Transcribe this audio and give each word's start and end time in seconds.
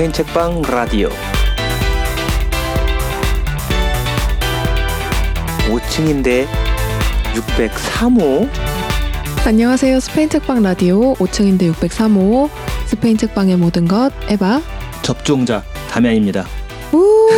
스페인 0.00 0.12
책방 0.14 0.62
라디오 0.62 1.10
5층인데 5.68 6.46
603호 7.34 8.48
안녕하세요. 9.44 10.00
스페인 10.00 10.30
책방 10.30 10.62
라디오 10.62 11.12
5층인데 11.16 11.70
603호 11.74 12.48
스페인 12.86 13.18
책방의 13.18 13.58
모든 13.58 13.86
것 13.86 14.10
에바 14.26 14.62
접종자 15.02 15.62
담양입니다. 15.90 16.46
우 16.94 17.28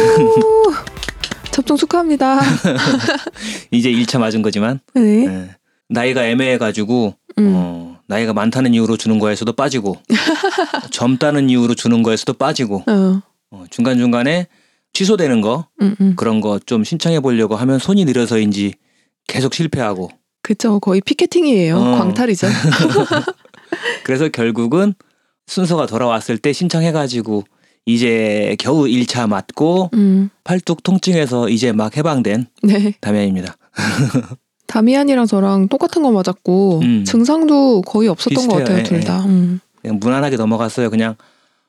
접종 1.51 1.77
축하합니다. 1.77 2.43
이제 3.73 3.91
1차 3.91 4.21
맞은 4.21 4.41
거지만 4.41 4.79
네. 4.95 5.27
예, 5.27 5.57
나이가 5.89 6.25
애매해가지고 6.25 7.17
음. 7.39 7.53
어, 7.57 7.92
나이가 8.13 8.35
많다는 8.35 8.75
이유로 8.75 8.99
주는 8.99 9.19
거에서도 9.19 9.51
빠지고 9.55 9.97
젊다는 10.91 11.49
이유로 11.49 11.75
주는 11.75 12.03
거에서도 12.03 12.35
빠지고 12.35 12.85
어. 12.87 13.23
어, 13.51 13.65
중간 13.71 13.97
중간에 13.97 14.49
취소되는 14.93 15.41
거 15.41 15.67
음, 15.81 15.97
음. 16.01 16.15
그런 16.17 16.41
거 16.43 16.59
좀 16.67 16.85
신청해 16.85 17.21
보려고 17.21 17.57
하면 17.57 17.79
손이 17.79 18.05
느려서인지 18.05 18.75
계속 19.27 19.55
실패하고 19.55 20.11
그쵸. 20.43 20.79
거의 20.81 21.01
피켓팅이에요. 21.01 21.77
어. 21.77 21.99
광탈이죠. 21.99 22.49
그래서 24.05 24.29
결국은 24.29 24.95
순서가 25.47 25.87
돌아왔을 25.87 26.37
때 26.37 26.53
신청해가지고 26.53 27.45
이제 27.87 28.57
겨우 28.59 28.85
1차 28.85 29.27
맞고 29.29 29.91
음. 29.95 30.29
팔뚝 30.45 30.83
통증에서 30.83 31.49
이제 31.49 31.73
막 31.73 31.97
해방된 31.97 32.47
네. 32.63 32.95
담양입니다. 33.01 33.57
다미안이랑 34.73 35.27
저랑 35.27 35.69
똑같은 35.69 36.03
거 36.03 36.11
맞았고 36.13 36.81
음. 36.83 37.05
증상도 37.05 37.83
거의 37.83 38.09
없었던 38.09 38.49
것 38.49 38.57
비슷해요. 38.57 38.65
같아요. 38.65 38.79
예, 38.79 38.83
둘 38.83 38.97
예. 38.97 39.01
다. 39.01 39.23
음. 39.27 39.61
그냥 39.83 39.99
무난하게 40.01 40.37
넘어갔어요. 40.37 40.89
그냥 40.89 41.17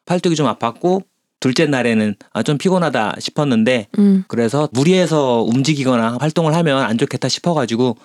팔뚝이 0.05 0.35
좀 0.35 0.47
아팠고 0.47 1.03
둘째 1.41 1.65
날에는 1.65 2.15
아, 2.31 2.43
좀 2.43 2.57
피곤하다 2.57 3.15
싶었는데 3.19 3.87
음. 3.99 4.23
그래서 4.29 4.69
무리해서 4.71 5.41
움직이거나 5.41 6.17
활동을 6.21 6.55
하면 6.55 6.81
안 6.81 6.97
좋겠다 6.97 7.27
싶어가지고 7.27 7.97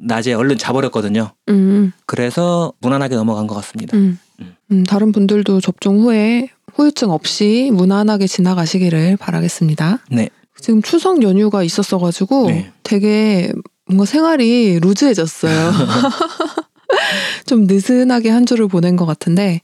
낮에 0.00 0.32
얼른 0.32 0.58
자버렸거든요. 0.58 1.30
음. 1.48 1.92
그래서 2.06 2.72
무난하게 2.80 3.14
넘어간 3.14 3.46
것 3.46 3.54
같습니다. 3.54 3.96
음. 3.96 4.18
음. 4.40 4.56
음. 4.72 4.82
다른 4.84 5.12
분들도 5.12 5.60
접종 5.60 6.00
후에 6.00 6.48
후유증 6.74 7.10
없이 7.10 7.70
무난하게 7.72 8.26
지나가시기를 8.26 9.16
바라겠습니다. 9.16 10.00
네. 10.10 10.28
지금 10.58 10.82
추석 10.82 11.22
연휴가 11.22 11.62
있었어가지고 11.62 12.46
네. 12.48 12.72
되게 12.82 13.52
뭔가 13.90 14.04
생활이 14.04 14.78
루즈해졌어요. 14.80 15.72
좀 17.46 17.66
느슨하게 17.66 18.30
한 18.30 18.46
주를 18.46 18.68
보낸 18.68 18.94
것 18.94 19.04
같은데 19.04 19.62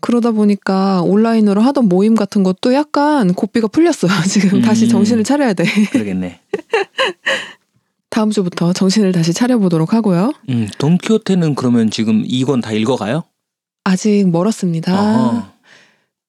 그러다 0.00 0.32
보니까 0.32 1.00
온라인으로 1.02 1.62
하던 1.62 1.88
모임 1.88 2.14
같은 2.14 2.42
것도 2.42 2.74
약간 2.74 3.32
고삐가 3.32 3.68
풀렸어요. 3.68 4.12
지금 4.28 4.60
다시 4.60 4.84
음. 4.84 4.88
정신을 4.90 5.24
차려야 5.24 5.54
돼. 5.54 5.64
그러겠네. 5.92 6.40
다음 8.10 8.30
주부터 8.30 8.74
정신을 8.74 9.12
다시 9.12 9.32
차려보도록 9.32 9.94
하고요. 9.94 10.34
음, 10.50 10.68
돈키호테는 10.78 11.54
그러면 11.54 11.90
지금 11.90 12.22
2권 12.22 12.62
다 12.62 12.70
읽어가요? 12.72 13.24
아직 13.84 14.28
멀었습니다. 14.30 14.92
어허. 14.92 15.54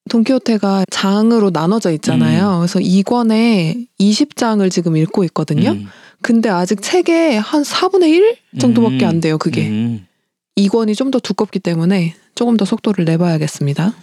돈키호테가 0.08 0.84
장으로 0.90 1.50
나눠져 1.50 1.90
있잖아요. 1.92 2.58
그래서 2.60 2.78
2권에 2.78 3.88
20장을 4.00 4.70
지금 4.70 4.96
읽고 4.96 5.24
있거든요. 5.24 5.72
음. 5.72 5.86
근데 6.26 6.48
아직 6.48 6.82
책의 6.82 7.38
한 7.38 7.62
4분의 7.62 8.08
1 8.08 8.36
정도밖에 8.58 9.04
음. 9.04 9.08
안 9.08 9.20
돼요, 9.20 9.38
그게. 9.38 9.68
음. 9.68 10.08
2권이 10.56 10.96
좀 10.96 11.12
더 11.12 11.20
두껍기 11.20 11.60
때문에 11.60 12.16
조금 12.34 12.56
더 12.56 12.64
속도를 12.64 13.04
내봐야겠습니다. 13.04 13.94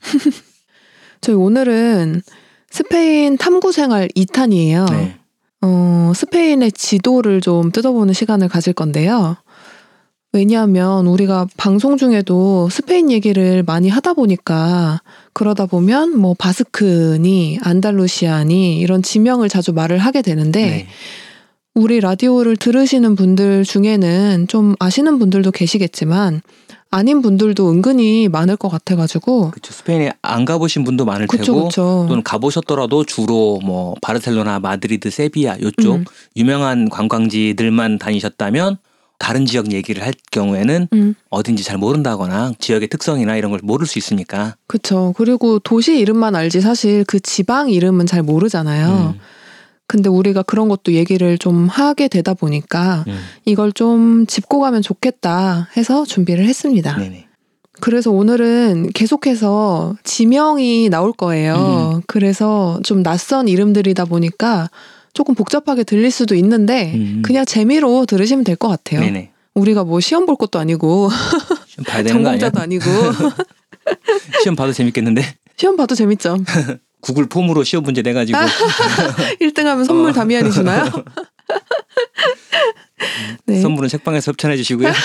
저희 1.20 1.36
오늘은 1.36 2.22
스페인 2.70 3.38
탐구 3.38 3.70
생활 3.70 4.08
2탄이에요. 4.16 4.90
네. 4.90 5.16
어, 5.60 6.12
스페인의 6.12 6.72
지도를 6.72 7.40
좀 7.40 7.70
뜯어보는 7.70 8.14
시간을 8.14 8.48
가질 8.48 8.72
건데요. 8.72 9.36
왜냐하면 10.32 11.06
우리가 11.06 11.46
방송 11.56 11.96
중에도 11.96 12.68
스페인 12.68 13.12
얘기를 13.12 13.62
많이 13.62 13.88
하다 13.88 14.14
보니까 14.14 15.02
그러다 15.32 15.66
보면 15.66 16.18
뭐 16.18 16.34
바스크니 16.36 17.60
안달루시아니 17.62 18.80
이런 18.80 19.02
지명을 19.02 19.48
자주 19.48 19.72
말을 19.72 19.98
하게 19.98 20.22
되는데 20.22 20.66
네. 20.66 20.86
우리 21.74 22.00
라디오를 22.00 22.56
들으시는 22.56 23.14
분들 23.14 23.64
중에는 23.64 24.46
좀 24.48 24.74
아시는 24.80 25.18
분들도 25.18 25.52
계시겠지만 25.52 26.42
아닌 26.90 27.22
분들도 27.22 27.70
은근히 27.70 28.28
많을 28.28 28.56
것 28.56 28.68
같아가지고 28.68 29.52
그렇죠. 29.52 29.72
스페인에 29.72 30.12
안 30.22 30.44
가보신 30.44 30.82
분도 30.82 31.04
많을 31.04 31.28
그쵸 31.28 31.44
테고 31.44 31.64
그쵸 31.68 32.06
또는 32.08 32.24
가보셨더라도 32.24 33.04
주로 33.04 33.60
뭐 33.62 33.94
바르셀로나, 34.02 34.58
마드리드, 34.58 35.10
세비야 35.10 35.60
요쪽 35.60 35.98
음. 35.98 36.04
유명한 36.36 36.88
관광지들만 36.88 37.98
다니셨다면 37.98 38.78
다른 39.20 39.46
지역 39.46 39.72
얘기를 39.72 40.02
할 40.02 40.14
경우에는 40.32 40.88
음, 40.94 41.14
어딘지 41.28 41.62
잘 41.62 41.76
모른다거나 41.78 42.54
지역의 42.58 42.88
특성이나 42.88 43.36
이런 43.36 43.52
걸 43.52 43.60
모를 43.62 43.86
수 43.86 43.98
있으니까. 43.98 44.56
그쵸 44.66 45.12
그리고 45.16 45.60
도시 45.60 45.98
이름만 45.98 46.34
알지 46.34 46.60
사실 46.60 47.04
그 47.04 47.20
지방 47.20 47.70
이름은 47.70 48.06
잘 48.06 48.22
모르잖아요 48.22 49.14
음, 49.14 49.20
근데 49.90 50.08
우리가 50.08 50.44
그런 50.44 50.68
것도 50.68 50.92
얘기를 50.92 51.36
좀 51.36 51.66
하게 51.66 52.06
되다 52.06 52.32
보니까 52.34 53.04
음. 53.08 53.18
이걸 53.44 53.72
좀 53.72 54.24
짚고 54.24 54.60
가면 54.60 54.82
좋겠다 54.82 55.68
해서 55.76 56.04
준비를 56.04 56.44
했습니다 56.44 56.96
네네. 56.96 57.26
그래서 57.80 58.12
오늘은 58.12 58.90
계속해서 58.94 59.96
지명이 60.04 60.90
나올 60.90 61.12
거예요. 61.12 62.02
그래서 62.06 62.78
좀 62.84 63.02
낯선 63.02 63.48
이름들이다 63.48 64.04
보니까 64.04 64.70
조금 65.12 65.34
복잡하게 65.34 65.82
들릴 65.82 66.12
수도 66.12 66.36
있는데 66.36 66.92
음. 66.94 67.22
그냥 67.24 67.44
재미로 67.44 68.06
들으시면 68.06 68.44
될 68.44 68.54
것 68.54 68.68
같아요. 68.68 69.00
네네. 69.00 69.32
우리가 69.54 69.82
뭐 69.82 69.98
시험 69.98 70.24
볼 70.24 70.36
것도 70.36 70.60
아니고? 70.60 71.08
전공자도 72.06 72.60
아니고 72.60 72.84
시험 74.42 74.54
봐도 74.54 74.72
재밌겠는데 74.72 75.24
시험 75.56 75.76
봐도 75.76 75.96
재밌죠. 75.96 76.36
구글 77.00 77.26
폼으로 77.26 77.64
시험 77.64 77.84
문제 77.84 78.02
내 78.02 78.12
가지고 78.12 78.38
1등 79.40 79.64
하면 79.64 79.84
선물 79.84 80.10
어. 80.10 80.12
다미안이 80.12 80.52
주나요? 80.52 80.84
네. 83.46 83.60
선물은 83.60 83.88
책방에서 83.88 84.30
협찬해 84.32 84.56
주시고요. 84.56 84.90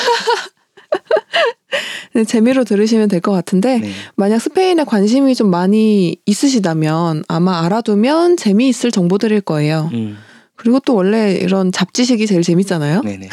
네, 2.14 2.24
재미로 2.24 2.64
들으시면 2.64 3.10
될 3.10 3.20
것 3.20 3.32
같은데 3.32 3.80
네. 3.80 3.92
만약 4.16 4.40
스페인에 4.40 4.84
관심이 4.86 5.36
좀 5.36 5.50
많이 5.50 6.16
있으시다면 6.26 7.24
아마 7.28 7.64
알아두면 7.66 8.38
재미있을 8.38 8.92
정보들일 8.92 9.42
거예요. 9.42 9.90
음, 9.94 10.18
그리고 10.56 10.80
또 10.80 10.96
원래 10.96 11.34
이런 11.34 11.72
잡지식이 11.74 12.26
제일 12.28 12.42
재밌잖아요. 12.42 13.02
네네. 13.02 13.28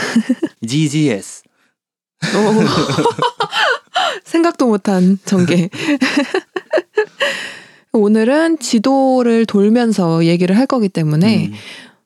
GGS. 0.67 1.43
오. 2.25 2.65
생각도 4.25 4.67
못한 4.67 5.19
전개. 5.25 5.69
오늘은 7.93 8.59
지도를 8.59 9.45
돌면서 9.47 10.25
얘기를 10.25 10.57
할 10.57 10.67
거기 10.67 10.89
때문에 10.89 11.47
음, 11.49 11.53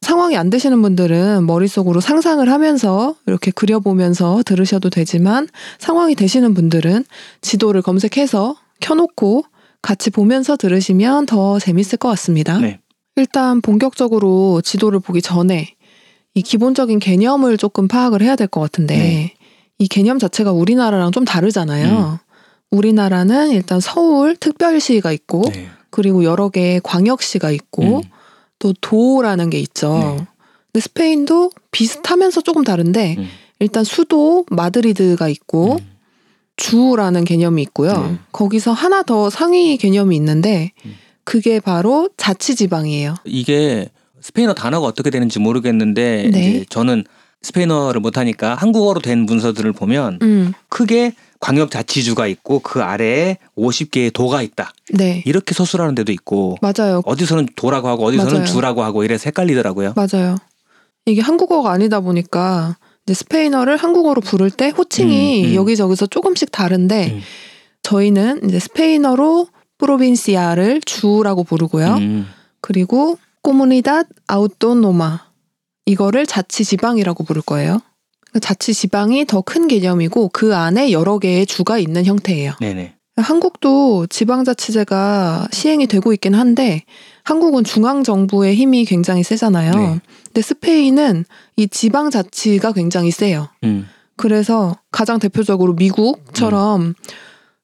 상황이 0.01 0.37
안 0.37 0.51
되시는 0.51 0.83
분들은 0.83 1.47
머릿속으로 1.47 2.01
상상을 2.01 2.49
하면서 2.51 3.15
이렇게 3.27 3.51
그려보면서 3.51 4.43
들으셔도 4.45 4.91
되지만 4.91 5.49
상황이 5.79 6.15
되시는 6.15 6.55
분들은 6.55 7.05
지도를 7.41 7.83
검색해서 7.83 8.57
켜놓고 8.81 9.45
같이 9.83 10.11
보면서 10.11 10.57
들으시면 10.57 11.27
더 11.27 11.59
재밌을 11.59 11.99
것 11.99 12.09
같습니다. 12.11 12.59
네. 12.59 12.81
일단 13.15 13.61
본격적으로 13.61 14.61
지도를 14.63 15.01
보기 15.01 15.23
전에 15.23 15.75
이 16.35 16.43
기본적인 16.43 16.99
개념을 16.99 17.57
조금 17.57 17.89
파악을 17.89 18.23
해야 18.23 18.37
될 18.37 18.49
것 18.49 18.61
같은데 18.61 18.97
네. 18.97 19.35
이 19.79 19.89
개념 19.89 20.19
자체가 20.19 20.53
우리나라랑 20.53 21.13
좀 21.13 21.25
다르잖아요. 21.25 22.19
음. 22.21 22.27
우리나라는 22.71 23.51
일단 23.51 23.81
서울 23.81 24.37
특별시가 24.37 25.13
있고 25.13 25.43
네. 25.53 25.69
그리고 25.97 26.25
여러 26.25 26.51
개의 26.51 26.83
광역시가 26.85 27.51
있고 27.53 27.83
음, 27.83 28.03
또 28.59 28.75
도라는 28.83 29.49
게 29.49 29.59
있죠. 29.61 29.95
네. 30.19 30.27
근데 30.71 30.81
스페인도 30.81 31.51
비슷하면서 31.71 32.43
조금 32.43 32.65
다른데 32.65 33.15
음, 33.17 33.27
일단 33.61 33.83
수도 33.83 34.45
마드리드가 34.51 35.31
있고 35.31 35.77
음, 35.77 35.79
주라는 36.57 37.25
개념이 37.25 37.63
있고요. 37.63 37.93
네. 37.95 38.19
거기서 38.31 38.75
하나 38.75 39.03
더 39.03 39.31
상위 39.31 39.79
개념이 39.79 40.15
있는데 40.17 40.73
음. 40.85 40.97
그게 41.25 41.61
바로 41.61 42.11
자치지방이에요. 42.19 43.15
이게 43.25 43.89
스페인어 44.21 44.53
단어가 44.53 44.87
어떻게 44.87 45.09
되는지 45.09 45.39
모르겠는데 45.39 46.31
네. 46.31 46.65
저는 46.69 47.05
스페인어를 47.41 48.03
못하니까 48.03 48.55
한국어로 48.55 49.01
된 49.01 49.21
문서들을 49.21 49.73
보면 49.73 50.19
음, 50.21 50.53
크게 50.69 51.15
광역자치주가 51.41 52.27
있고 52.29 52.61
그 52.61 52.83
아래에 52.83 53.39
50개의 53.57 54.13
도가 54.13 54.43
있다. 54.43 54.73
네. 54.95 55.23
이렇게 55.27 55.55
서술하는 55.55 55.95
데도 55.95 56.13
있고 56.13 56.57
맞아요. 56.61 57.03
어디서는 57.05 57.49
도라고 57.57 57.89
하고 57.89 58.05
어디서는 58.05 58.33
맞아요. 58.33 58.45
주라고 58.47 58.83
하고 58.83 59.05
이래서 59.05 59.25
헷갈리더라고요. 59.27 59.95
맞아요. 59.97 60.37
이게 61.07 61.21
한국어가 61.21 61.71
아니다 61.71 62.01
보니까 62.01 62.77
이제 63.07 63.15
스페인어를 63.15 63.77
한국어로 63.77 64.21
부를 64.21 64.51
때 64.51 64.71
호칭이 64.71 65.45
음, 65.45 65.51
음. 65.51 65.55
여기저기서 65.55 66.07
조금씩 66.07 66.51
다른데 66.51 67.13
음. 67.13 67.21
저희는 67.83 68.49
이제 68.49 68.59
스페인어로 68.59 69.47
프로빈시아를 69.79 70.81
주라고 70.85 71.45
부르고요. 71.45 71.95
음. 71.95 72.27
그리고 72.61 73.19
코무니닷 73.43 74.09
아우토노마 74.27 75.21
이거를 75.87 76.27
자치 76.27 76.65
지방이라고 76.65 77.23
부를 77.23 77.43
거예요. 77.43 77.81
자치지방이 78.41 79.27
더 79.27 79.43
큰 79.43 79.69
개념이고 79.69 80.31
그 80.31 80.57
안에 80.57 80.91
여러 80.93 81.19
개의 81.19 81.47
주가 81.47 81.79
있는 81.79 82.05
형태예요. 82.05 82.53
네네. 82.61 82.95
한국도 83.17 84.07
지방자치제가 84.09 85.49
시행이 85.51 85.87
되고 85.87 86.13
있긴 86.13 86.35
한데 86.35 86.83
한국은 87.23 87.65
중앙 87.65 88.03
정부의 88.03 88.55
힘이 88.55 88.85
굉장히 88.85 89.23
세잖아요. 89.23 89.73
네. 89.73 90.01
근데 90.27 90.43
스페인은 90.43 91.25
이 91.57 91.69
지방자치가 91.69 92.73
굉장히 92.73 93.11
세요. 93.11 93.49
음. 93.65 93.89
그래서 94.17 94.77
가장 94.91 95.19
대표적으로 95.19 95.75
미국처럼 95.75 96.95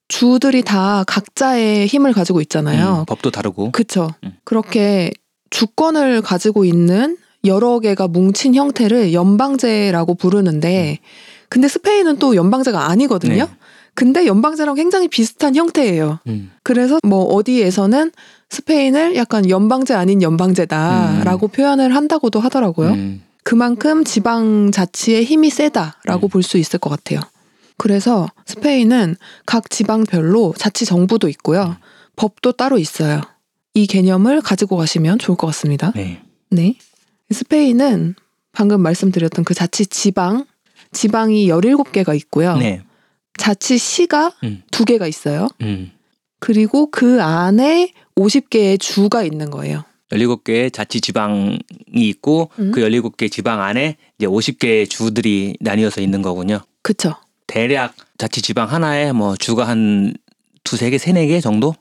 주들이 0.08 0.62
다 0.62 1.04
각자의 1.06 1.86
힘을 1.86 2.12
가지고 2.12 2.40
있잖아요. 2.42 3.00
음, 3.00 3.04
법도 3.06 3.30
다르고. 3.30 3.72
그쵸. 3.72 4.10
음. 4.24 4.36
그렇게 4.44 5.10
주권을 5.50 6.22
가지고 6.22 6.64
있는 6.64 7.16
여러 7.44 7.80
개가 7.80 8.08
뭉친 8.08 8.54
형태를 8.54 9.12
연방제라고 9.12 10.14
부르는데, 10.14 10.98
근데 11.48 11.68
스페인은 11.68 12.18
또 12.18 12.36
연방제가 12.36 12.88
아니거든요. 12.88 13.44
네. 13.44 13.50
근데 13.94 14.26
연방제랑 14.26 14.74
굉장히 14.74 15.08
비슷한 15.08 15.54
형태예요. 15.54 16.20
음. 16.26 16.50
그래서 16.62 16.98
뭐 17.04 17.24
어디에서는 17.24 18.10
스페인을 18.48 19.16
약간 19.16 19.48
연방제 19.48 19.94
아닌 19.94 20.22
연방제다라고 20.22 21.48
표현을 21.48 21.94
한다고도 21.94 22.40
하더라고요. 22.40 22.90
음. 22.90 23.22
그만큼 23.44 24.04
지방 24.04 24.70
자치의 24.70 25.24
힘이 25.24 25.50
세다라고 25.50 26.26
음. 26.26 26.28
볼수 26.28 26.58
있을 26.58 26.78
것 26.78 26.90
같아요. 26.90 27.20
그래서 27.76 28.28
스페인은 28.46 29.16
각 29.44 29.68
지방별로 29.68 30.54
자치 30.56 30.86
정부도 30.86 31.28
있고요. 31.28 31.62
음. 31.62 31.74
법도 32.16 32.52
따로 32.52 32.78
있어요. 32.78 33.20
이 33.74 33.86
개념을 33.86 34.42
가지고 34.42 34.76
가시면 34.76 35.18
좋을 35.18 35.36
것 35.36 35.46
같습니다. 35.48 35.92
네. 35.94 36.22
네. 36.50 36.76
스페인은 37.32 38.14
방금 38.52 38.82
말씀드렸던 38.82 39.44
그 39.44 39.54
자치 39.54 39.86
지방, 39.86 40.46
지방이 40.92 41.48
17개가 41.48 42.14
있고요. 42.16 42.56
네. 42.56 42.82
자치 43.38 43.78
시가 43.78 44.32
음. 44.44 44.62
두 44.70 44.84
개가 44.84 45.06
있어요. 45.06 45.48
음. 45.62 45.90
그리고 46.38 46.90
그 46.90 47.22
안에 47.22 47.92
50개의 48.16 48.78
주가 48.78 49.22
있는 49.22 49.50
거예요. 49.50 49.84
17개의 50.10 50.72
자치 50.72 51.00
지방이 51.00 51.58
있고 51.94 52.50
음. 52.58 52.72
그 52.72 52.82
17개 52.82 53.30
지방 53.30 53.62
안에 53.62 53.96
이제 54.18 54.26
50개의 54.26 54.88
주들이 54.88 55.56
나뉘어서 55.60 56.00
있는 56.00 56.20
거군요. 56.20 56.60
그쵸? 56.82 57.14
대략 57.46 57.94
자치 58.18 58.42
지방 58.42 58.70
하나에 58.70 59.12
뭐 59.12 59.36
주가 59.36 59.66
한 59.66 60.14
두세 60.64 60.90
개, 60.90 60.98
세네 60.98 61.26
개 61.26 61.40
정도? 61.40 61.74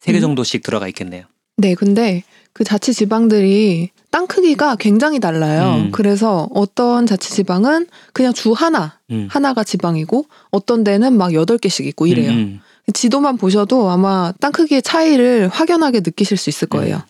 세개 0.00 0.18
음. 0.18 0.20
정도씩 0.20 0.62
들어가 0.62 0.86
있겠네요. 0.88 1.24
네, 1.58 1.74
근데 1.74 2.22
그 2.52 2.64
자치 2.64 2.94
지방들이 2.94 3.90
땅 4.10 4.26
크기가 4.26 4.76
굉장히 4.76 5.20
달라요. 5.20 5.82
음. 5.84 5.90
그래서 5.92 6.48
어떤 6.54 7.04
자치 7.04 7.30
지방은 7.30 7.86
그냥 8.12 8.32
주 8.32 8.52
하나, 8.52 8.98
음. 9.10 9.28
하나가 9.30 9.64
지방이고 9.64 10.24
어떤 10.50 10.84
데는 10.84 11.16
막 11.18 11.32
8개씩 11.32 11.84
있고 11.86 12.06
이래요. 12.06 12.30
음, 12.30 12.60
지도만 12.94 13.36
보셔도 13.36 13.90
아마 13.90 14.32
땅 14.40 14.52
크기의 14.52 14.82
차이를 14.82 15.48
확연하게 15.48 16.00
느끼실 16.00 16.36
수 16.36 16.48
있을 16.48 16.68
거예요. 16.68 16.96
음. 16.96 17.00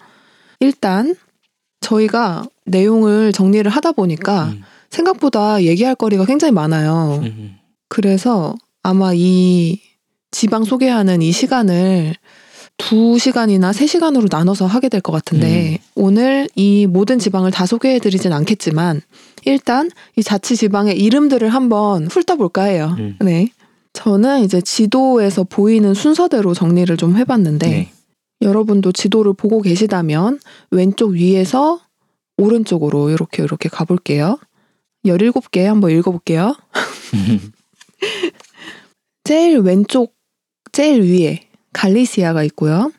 일단 0.60 1.14
저희가 1.80 2.44
내용을 2.64 3.32
정리를 3.32 3.70
하다 3.70 3.92
보니까 3.92 4.46
음, 4.46 4.62
생각보다 4.90 5.62
얘기할 5.62 5.94
거리가 5.94 6.24
굉장히 6.24 6.52
많아요. 6.52 7.20
음, 7.22 7.24
음. 7.24 7.58
그래서 7.88 8.54
아마 8.82 9.12
이 9.14 9.80
지방 10.30 10.64
소개하는 10.64 11.22
이 11.22 11.32
시간을 11.32 12.14
두 12.78 13.18
시간이나 13.18 13.72
세 13.72 13.86
시간으로 13.86 14.28
나눠서 14.30 14.66
하게 14.66 14.88
될 14.88 15.00
것 15.00 15.12
같은데 15.12 15.78
오늘 15.94 16.48
이 16.54 16.86
모든 16.86 17.18
지방을 17.18 17.50
다 17.50 17.66
소개해 17.66 17.98
드리진 17.98 18.32
않겠지만 18.32 19.02
일단 19.44 19.90
이 20.16 20.22
자치 20.22 20.56
지방의 20.56 20.98
이름들을 20.98 21.48
한번 21.50 22.06
훑어볼까 22.06 22.64
해요. 22.64 22.94
음. 22.98 23.16
네. 23.20 23.48
저는 23.92 24.44
이제 24.44 24.60
지도에서 24.60 25.44
보이는 25.44 25.92
순서대로 25.92 26.54
정리를 26.54 26.96
좀 26.96 27.16
해봤는데 27.16 27.68
네. 27.68 27.92
여러분도 28.42 28.92
지도를 28.92 29.34
보고 29.34 29.60
계시다면 29.60 30.38
왼쪽 30.70 31.10
위에서 31.10 31.80
오른쪽으로 32.36 33.10
이렇게 33.10 33.42
이렇게 33.42 33.68
가볼게요. 33.68 34.38
17개 35.04 35.64
한번 35.64 35.90
읽어볼게요. 35.90 36.54
제일 39.24 39.58
왼쪽 39.58 40.14
제일 40.72 41.02
위에 41.02 41.47
갈리시아가 41.72 42.42
있고요. 42.44 42.92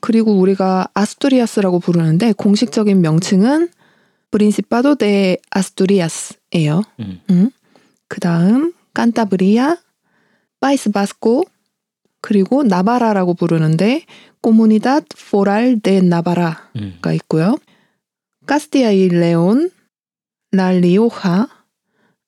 그리고 0.00 0.38
우리가 0.38 0.88
아스투리아스라고 0.92 1.80
부르는데 1.80 2.32
공식적인 2.32 3.00
명칭은 3.00 3.70
Principado 4.30 4.96
de 4.96 5.38
Asturias예요. 5.50 6.82
음. 7.00 7.20
음. 7.30 7.50
그다음 8.08 8.74
칸타브리아, 8.92 9.78
País 10.60 10.90
Vasco, 10.90 11.44
그리고 12.20 12.62
나바라라고 12.62 13.34
부르는데 13.34 14.04
Comunidad 14.40 15.04
Foral 15.30 15.80
de 15.80 16.00
Navarra가 16.00 16.70
음. 16.76 16.98
있고요. 17.14 17.56
Castilla 18.46 18.90
y 18.90 19.08
León, 19.08 19.70
라 20.52 20.76
리오하, 20.76 21.48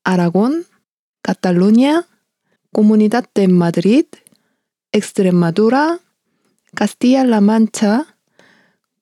아라곤, 0.04 0.64
카탈루냐, 1.22 2.04
Comunidad 2.72 3.34
de 3.34 3.46
Madrid, 3.46 4.18
엑스트레마두라, 4.96 5.98
카스티야 6.74 7.24
라만차, 7.24 8.06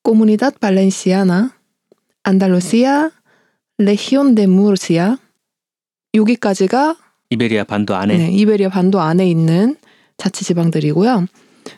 Comunidad 0.02 0.58
Valenciana, 0.58 1.52
안달루시아, 2.24 3.10
Región 3.78 4.34
de 4.34 4.46
Murcia 4.46 5.18
여기까지가 6.14 6.96
이베리아 7.30 7.64
반도 7.64 7.94
안에 7.94 8.18
네, 8.18 8.30
이베리아 8.30 8.68
반도 8.68 9.00
안에 9.00 9.28
있는 9.28 9.76
자치 10.16 10.44
지방들이고요. 10.44 11.26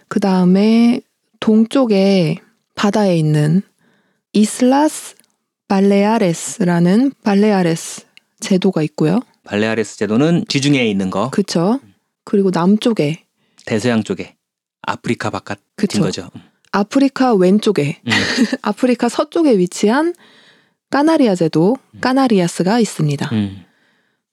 그 0.09 0.21
다음에 0.21 1.01
동쪽에 1.41 2.37
바다에 2.75 3.19
있는 3.19 3.63
이슬라스 4.33 5.15
발레아레스라는 5.69 7.13
발레아레스 7.23 8.05
제도가 8.41 8.83
있고요. 8.83 9.21
발레아레스 9.45 9.99
제도는 9.99 10.45
지중해에 10.49 10.89
있는 10.89 11.11
거 11.11 11.31
그쵸? 11.31 11.81
그리고 12.25 12.51
남쪽에 12.53 13.26
대서양 13.67 14.03
쪽에 14.03 14.37
아프리카 14.83 15.29
바깥인 15.31 15.63
그쵸? 15.77 16.01
거죠. 16.01 16.31
아프리카 16.73 17.35
왼쪽에 17.35 18.01
음. 18.07 18.11
아프리카 18.63 19.09
서쪽에 19.09 19.59
위치한 19.59 20.15
까나리아 20.91 21.35
제도 21.35 21.77
까나리아스가 22.01 22.79
있습니다. 22.81 23.29
음. 23.33 23.65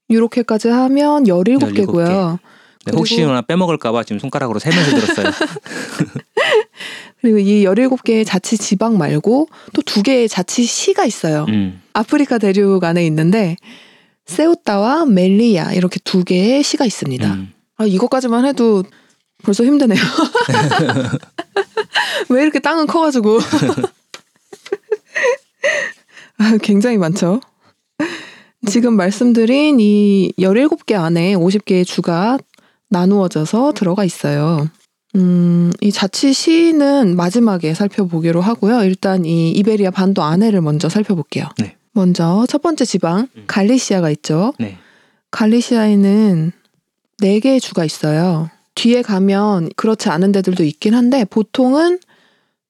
이렇게까지 0.08 0.68
하면 0.70 1.24
17개고요. 1.26 2.38
네, 2.86 2.92
혹시 2.96 3.16
그리고- 3.16 3.32
나 3.32 3.42
빼먹을까봐 3.42 4.04
지금 4.04 4.20
손가락으로 4.20 4.60
세면서 4.60 4.92
들었어요. 5.00 5.32
그리고 7.22 7.40
이 7.40 7.64
17개의 7.64 8.26
자치 8.26 8.58
지방 8.58 8.98
말고 8.98 9.48
또 9.74 9.82
두 9.84 10.04
개의 10.04 10.28
자치 10.28 10.64
시가 10.66 11.06
있어요. 11.06 11.46
음. 11.50 11.82
아프리카 11.94 12.38
대륙 12.38 12.84
안에 12.84 13.06
있는데 13.08 13.56
세우타와 14.26 15.06
멜리야 15.06 15.72
이렇게 15.74 16.00
두 16.04 16.24
개의 16.24 16.62
시가 16.64 16.86
있습니다. 16.86 17.34
음. 17.34 17.54
아 17.78 17.86
이것까지만 17.86 18.46
해도 18.46 18.84
벌써 19.44 19.64
힘드네요. 19.64 20.00
왜 22.30 22.42
이렇게 22.42 22.60
땅은 22.60 22.88
커가지고 22.88 23.40
아, 26.40 26.58
굉장히 26.62 26.98
많죠. 26.98 27.40
지금 28.68 28.96
말씀드린 28.96 29.80
이 29.80 30.32
17개 30.40 30.96
안에 30.96 31.36
50개의 31.36 31.86
주가 31.86 32.40
나누어져서 32.90 33.74
들어가 33.74 34.06
있어요. 34.06 34.70
음, 35.16 35.72
이 35.82 35.92
자치 35.92 36.34
시는 36.34 37.16
마지막에 37.16 37.74
살펴보기로 37.74 38.42
하고요. 38.42 38.84
일단 38.84 39.26
이 39.26 39.52
이베리아 39.52 39.92
반도 39.92 40.24
안에를 40.24 40.62
먼저 40.62 40.90
살펴볼게요. 40.90 41.46
네. 41.60 41.76
먼저 41.92 42.46
첫 42.50 42.62
번째 42.62 42.86
지방 42.86 43.28
음. 43.36 43.44
갈리시아가 43.46 44.10
있죠. 44.12 44.54
네. 44.58 44.78
갈리시아에는 45.32 46.52
네 47.20 47.40
개의 47.40 47.60
주가 47.60 47.86
있어요. 47.86 48.50
뒤에 48.76 49.02
가면 49.02 49.70
그렇지 49.76 50.10
않은 50.10 50.32
데들도 50.32 50.64
있긴 50.64 50.94
한데 50.94 51.26
보통은 51.26 52.00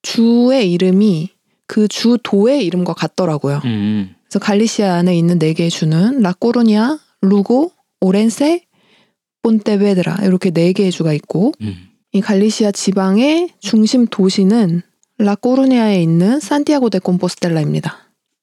주의 0.02 0.72
이름이 0.72 1.30
그 1.66 1.88
주 1.88 2.18
도의 2.22 2.64
이름과 2.66 2.92
같더라고요. 2.94 3.60
음. 3.64 4.14
그래서 4.28 4.38
갈리시아 4.38 4.94
안에 4.94 5.16
있는 5.16 5.38
네 5.38 5.54
개의 5.54 5.70
주는 5.70 6.20
라코루냐, 6.20 6.98
루고, 7.22 7.72
오렌세, 8.00 8.64
본테베드라 9.42 10.18
이렇게 10.24 10.50
네 10.50 10.72
개의 10.72 10.90
주가 10.90 11.12
있고 11.12 11.52
음. 11.60 11.88
이 12.12 12.20
갈리시아 12.20 12.70
지방의 12.70 13.50
중심 13.60 14.06
도시는 14.06 14.82
라코루냐에 15.18 16.02
있는 16.02 16.40
산티아고 16.40 16.90
데 16.90 16.98
콤포스텔라입니다. 16.98 17.96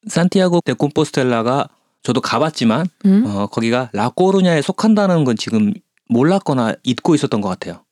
산티아고 0.08 0.62
데 0.62 0.74
콤포스텔라가 0.74 1.68
저도 2.04 2.22
가봤지만 2.22 2.88
음? 3.06 3.26
어, 3.26 3.48
거기가 3.48 3.90
라코루냐에 3.94 4.62
속한다는 4.62 5.24
건 5.24 5.36
지금 5.38 5.74
몰랐거나 6.12 6.76
잊고 6.84 7.16
있었던 7.16 7.42
것 7.42 7.50
같아요. 7.50 7.84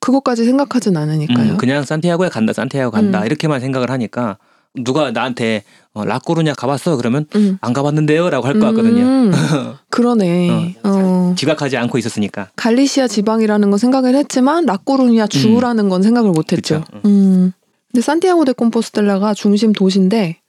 그것까지 0.00 0.44
생각하진 0.44 0.96
않으니까요. 0.96 1.52
음, 1.52 1.56
그냥 1.58 1.84
산티아고에 1.84 2.28
간다, 2.28 2.52
산티아고 2.52 2.90
간다 2.92 3.20
음. 3.20 3.26
이렇게만 3.26 3.60
생각을 3.60 3.90
하니까 3.90 4.38
누가 4.74 5.10
나한테 5.10 5.64
어, 5.92 6.04
라코루냐 6.04 6.54
가봤어 6.54 6.96
그러면 6.96 7.26
음. 7.34 7.58
안 7.60 7.72
가봤는데요라고 7.72 8.46
할 8.46 8.54
것 8.60 8.66
같거든요. 8.66 9.02
음, 9.02 9.32
그러네. 9.90 10.76
어. 10.84 11.34
지각하지 11.36 11.76
않고 11.76 11.98
있었으니까. 11.98 12.48
갈리시아 12.56 13.06
지방이라는 13.08 13.70
건 13.70 13.78
생각을 13.78 14.14
했지만 14.14 14.66
라꼬루니아 14.66 15.26
주라는 15.26 15.88
건 15.88 16.02
생각을 16.02 16.30
못했죠. 16.30 16.84
음. 16.94 17.00
음. 17.04 17.52
근데 17.90 18.02
산티아고 18.02 18.44
데 18.44 18.52
콤포스텔라가 18.52 19.34
중심 19.34 19.72
도시인데 19.72 20.40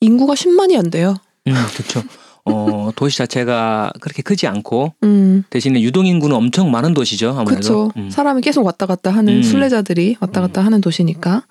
인구가 0.00 0.34
10만이 0.34 0.78
안 0.78 0.90
돼요. 0.90 1.16
음, 1.48 1.54
그렇죠. 1.74 2.02
어, 2.46 2.90
도시 2.96 3.18
자체가 3.18 3.92
그렇게 4.00 4.22
크지 4.22 4.46
않고 4.46 4.94
음. 5.02 5.42
대신에 5.50 5.80
유동 5.82 6.06
인구는 6.06 6.34
엄청 6.36 6.70
많은 6.70 6.94
도시죠. 6.94 7.30
아무래도. 7.30 7.46
그렇죠. 7.50 7.90
음. 7.96 8.10
사람이 8.10 8.40
계속 8.42 8.64
왔다 8.64 8.86
갔다 8.86 9.10
하는 9.10 9.38
음. 9.38 9.42
순례자들이 9.42 10.16
왔다 10.20 10.40
갔다 10.40 10.64
하는 10.64 10.80
도시니까 10.80 11.42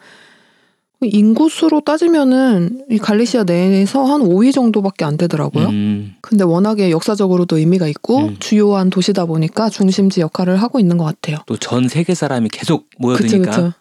인구수로 1.02 1.82
따지면은 1.82 2.86
이 2.90 2.98
갈리시아 2.98 3.44
내에서 3.44 4.06
한 4.06 4.22
5위 4.22 4.54
정도밖에 4.54 5.04
안 5.06 5.18
되더라고요. 5.18 5.68
음, 5.68 6.16
근데 6.22 6.44
워낙에 6.46 6.90
역사적으로도 6.90 7.58
의미가 7.58 7.88
있고 7.90 8.20
음. 8.20 8.38
주요한 8.40 8.90
도시다 8.90 9.26
보니까 9.26 9.70
중심지 9.70 10.22
역할을 10.22 10.56
하고 10.62 10.80
있는 10.80 10.98
것 10.98 11.04
같아요. 11.04 11.38
또 11.46 11.58
전 11.58 11.90
세계 11.90 12.16
사람이 12.16 12.50
계속 12.50 12.90
그쵸 12.90 12.98
모여드니까 13.00 13.52
그쵸. 13.52 13.74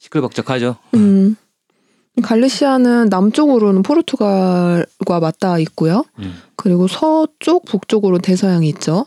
시끌벅적하죠. 0.00 0.76
음. 0.94 1.36
갈리시아는 2.22 3.08
남쪽으로는 3.08 3.82
포르투갈과 3.82 5.20
맞닿아 5.20 5.58
있고요. 5.58 6.04
음. 6.18 6.34
그리고 6.56 6.88
서쪽, 6.88 7.64
북쪽으로 7.64 8.18
대서양이 8.18 8.68
있죠. 8.70 9.06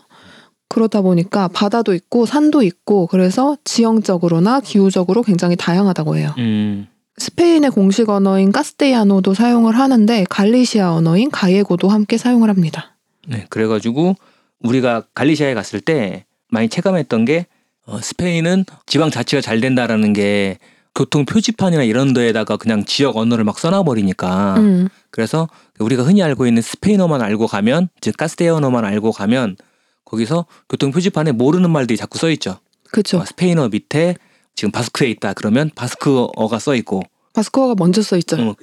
그렇다 0.68 1.02
보니까 1.02 1.48
바다도 1.48 1.94
있고 1.94 2.24
산도 2.24 2.62
있고 2.62 3.06
그래서 3.06 3.56
지형적으로나 3.64 4.60
기후적으로 4.60 5.22
굉장히 5.22 5.54
다양하다고 5.54 6.16
해요. 6.16 6.34
음, 6.38 6.86
스페인의 7.18 7.70
공식 7.70 8.08
언어인 8.08 8.52
카스테야노도 8.52 9.34
사용을 9.34 9.76
하는데 9.76 10.24
갈리시아 10.30 10.92
언어인 10.92 11.30
가예고도 11.30 11.90
함께 11.90 12.16
사용을 12.16 12.48
합니다. 12.48 12.96
네, 13.28 13.44
그래가지고 13.50 14.16
우리가 14.60 15.04
갈리시아에 15.14 15.52
갔을 15.52 15.80
때 15.80 16.24
많이 16.48 16.68
체감했던 16.70 17.26
게 17.26 17.46
어, 17.84 18.00
스페인은 18.00 18.64
지방 18.86 19.10
자치가 19.10 19.42
잘 19.42 19.60
된다라는 19.60 20.14
게 20.14 20.58
교통 20.94 21.24
표지판이나 21.24 21.82
이런 21.84 22.12
데에다가 22.12 22.56
그냥 22.56 22.84
지역 22.84 23.16
언어를 23.16 23.44
막 23.44 23.58
써놔버리니까 23.58 24.56
음, 24.58 24.88
그래서 25.10 25.48
우리가 25.78 26.02
흔히 26.02 26.22
알고 26.22 26.46
있는 26.46 26.60
스페인어만 26.62 27.22
알고 27.22 27.46
가면 27.46 27.88
즉 28.00 28.16
카스테아노만 28.16 28.84
알고 28.84 29.12
가면 29.12 29.56
거기서 30.04 30.46
교통 30.68 30.90
표지판에 30.90 31.32
모르는 31.32 31.70
말들이 31.70 31.96
자꾸 31.96 32.18
써 32.18 32.30
있죠. 32.30 32.58
그렇죠. 32.90 33.18
어, 33.18 33.24
스페인어 33.24 33.68
밑에 33.70 34.16
지금 34.54 34.70
바스크에 34.70 35.08
있다 35.10 35.32
그러면 35.32 35.70
바스크어가 35.74 36.58
써 36.58 36.74
있고 36.74 37.02
바스코어가 37.32 37.74
먼저 37.78 38.02
써 38.02 38.18
있죠. 38.18 38.36
어, 38.36 38.54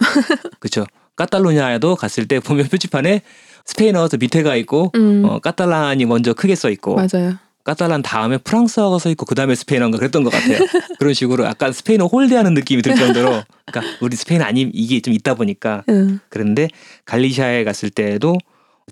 그렇죠. 0.59 0.85
카탈루냐에도 1.15 1.95
갔을 1.95 2.27
때 2.27 2.39
보면 2.39 2.67
표지판에 2.67 3.23
스페인어도 3.65 4.17
밑에가 4.17 4.55
있고 4.57 4.91
음, 4.95 5.23
어, 5.25 5.39
카탈란이 5.39 6.05
먼저 6.05 6.33
크게 6.33 6.55
써 6.55 6.69
있고 6.69 6.95
맞아요. 6.95 7.37
카탈란 7.63 8.01
다음에 8.01 8.37
프랑스어가 8.37 8.99
써 8.99 9.09
있고 9.11 9.25
그 9.25 9.35
다음에 9.35 9.53
스페인어인가 9.55 9.97
그랬던 9.97 10.23
것 10.23 10.31
같아요. 10.31 10.59
그런 10.97 11.13
식으로 11.13 11.45
약간 11.45 11.71
스페인어 11.71 12.05
홀대하는 12.05 12.53
느낌이 12.53 12.81
들 12.81 12.95
정도로 12.95 13.43
그러니까 13.65 13.97
우리 14.01 14.15
스페인 14.15 14.41
아님 14.41 14.71
이게 14.73 15.01
좀 15.01 15.13
있다 15.13 15.35
보니까 15.35 15.83
음, 15.89 16.19
그런데 16.29 16.67
갈리시아에 17.05 17.63
갔을 17.63 17.89
때도 17.89 18.37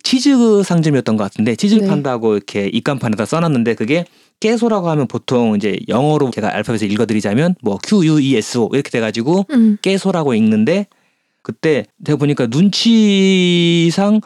치즈 0.04 0.64
상점이었던 0.64 1.18
것 1.18 1.24
같은데 1.24 1.56
치즈를 1.56 1.84
네. 1.84 1.88
판다고 1.88 2.36
이렇게 2.36 2.68
입간판에다 2.68 3.26
써놨는데 3.26 3.74
그게 3.74 4.06
깨소라고 4.40 4.90
하면 4.92 5.08
보통 5.08 5.56
이제 5.56 5.80
영어로 5.88 6.30
제가 6.32 6.54
알파벳을 6.56 6.92
읽어드리자면 6.92 7.56
뭐 7.62 7.80
Q 7.84 8.06
U 8.06 8.20
E 8.20 8.36
S 8.38 8.60
O 8.60 8.70
이렇게 8.74 8.92
돼가지고 8.92 9.46
음, 9.52 9.78
깨소라고 9.82 10.36
읽는데 10.36 10.88
그때 11.42 11.86
제가 12.06 12.18
보니까 12.18 12.48
눈치상 12.48 14.22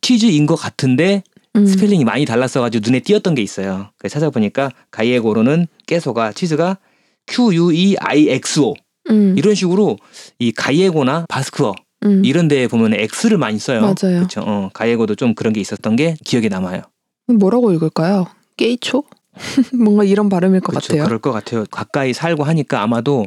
치즈인 0.00 0.46
것 0.46 0.56
같은데 0.56 1.22
음. 1.56 1.66
스펠링이 1.66 2.04
많이 2.04 2.24
달랐어가지고 2.24 2.82
눈에 2.84 3.00
띄었던 3.00 3.34
게 3.34 3.42
있어요. 3.42 3.90
그래서 3.98 4.14
찾아보니까 4.14 4.70
gallego로는 4.90 5.66
queso가 5.86 6.32
치즈가 6.32 6.78
Q 7.26 7.54
U 7.54 7.72
E 7.72 7.96
I 7.98 8.28
X 8.28 8.60
O 8.60 8.74
음, 9.10 9.34
이런 9.36 9.54
식으로 9.54 9.98
이 10.38 10.52
가이에고나 10.52 11.26
바스크어 11.28 11.74
음, 12.04 12.24
이런 12.24 12.48
데에 12.48 12.66
보면 12.66 12.94
X를 12.94 13.38
많이 13.38 13.58
써요. 13.58 13.80
맞아요. 13.80 14.18
그렇죠. 14.18 14.42
어, 14.42 14.70
가이에고도 14.72 15.14
좀 15.14 15.34
그런 15.34 15.52
게 15.52 15.60
있었던 15.60 15.96
게 15.96 16.16
기억에 16.24 16.48
남아요. 16.48 16.82
뭐라고 17.26 17.72
읽을까요? 17.72 18.26
queixo? 18.56 19.04
뭔가 19.74 20.04
이런 20.04 20.28
발음일 20.28 20.60
것 20.60 20.72
그렇죠. 20.72 20.88
같아요. 20.88 21.04
그럴 21.04 21.18
것 21.18 21.32
같아요. 21.32 21.64
가까이 21.70 22.12
살고 22.12 22.44
하니까 22.44 22.82
아마도 22.82 23.24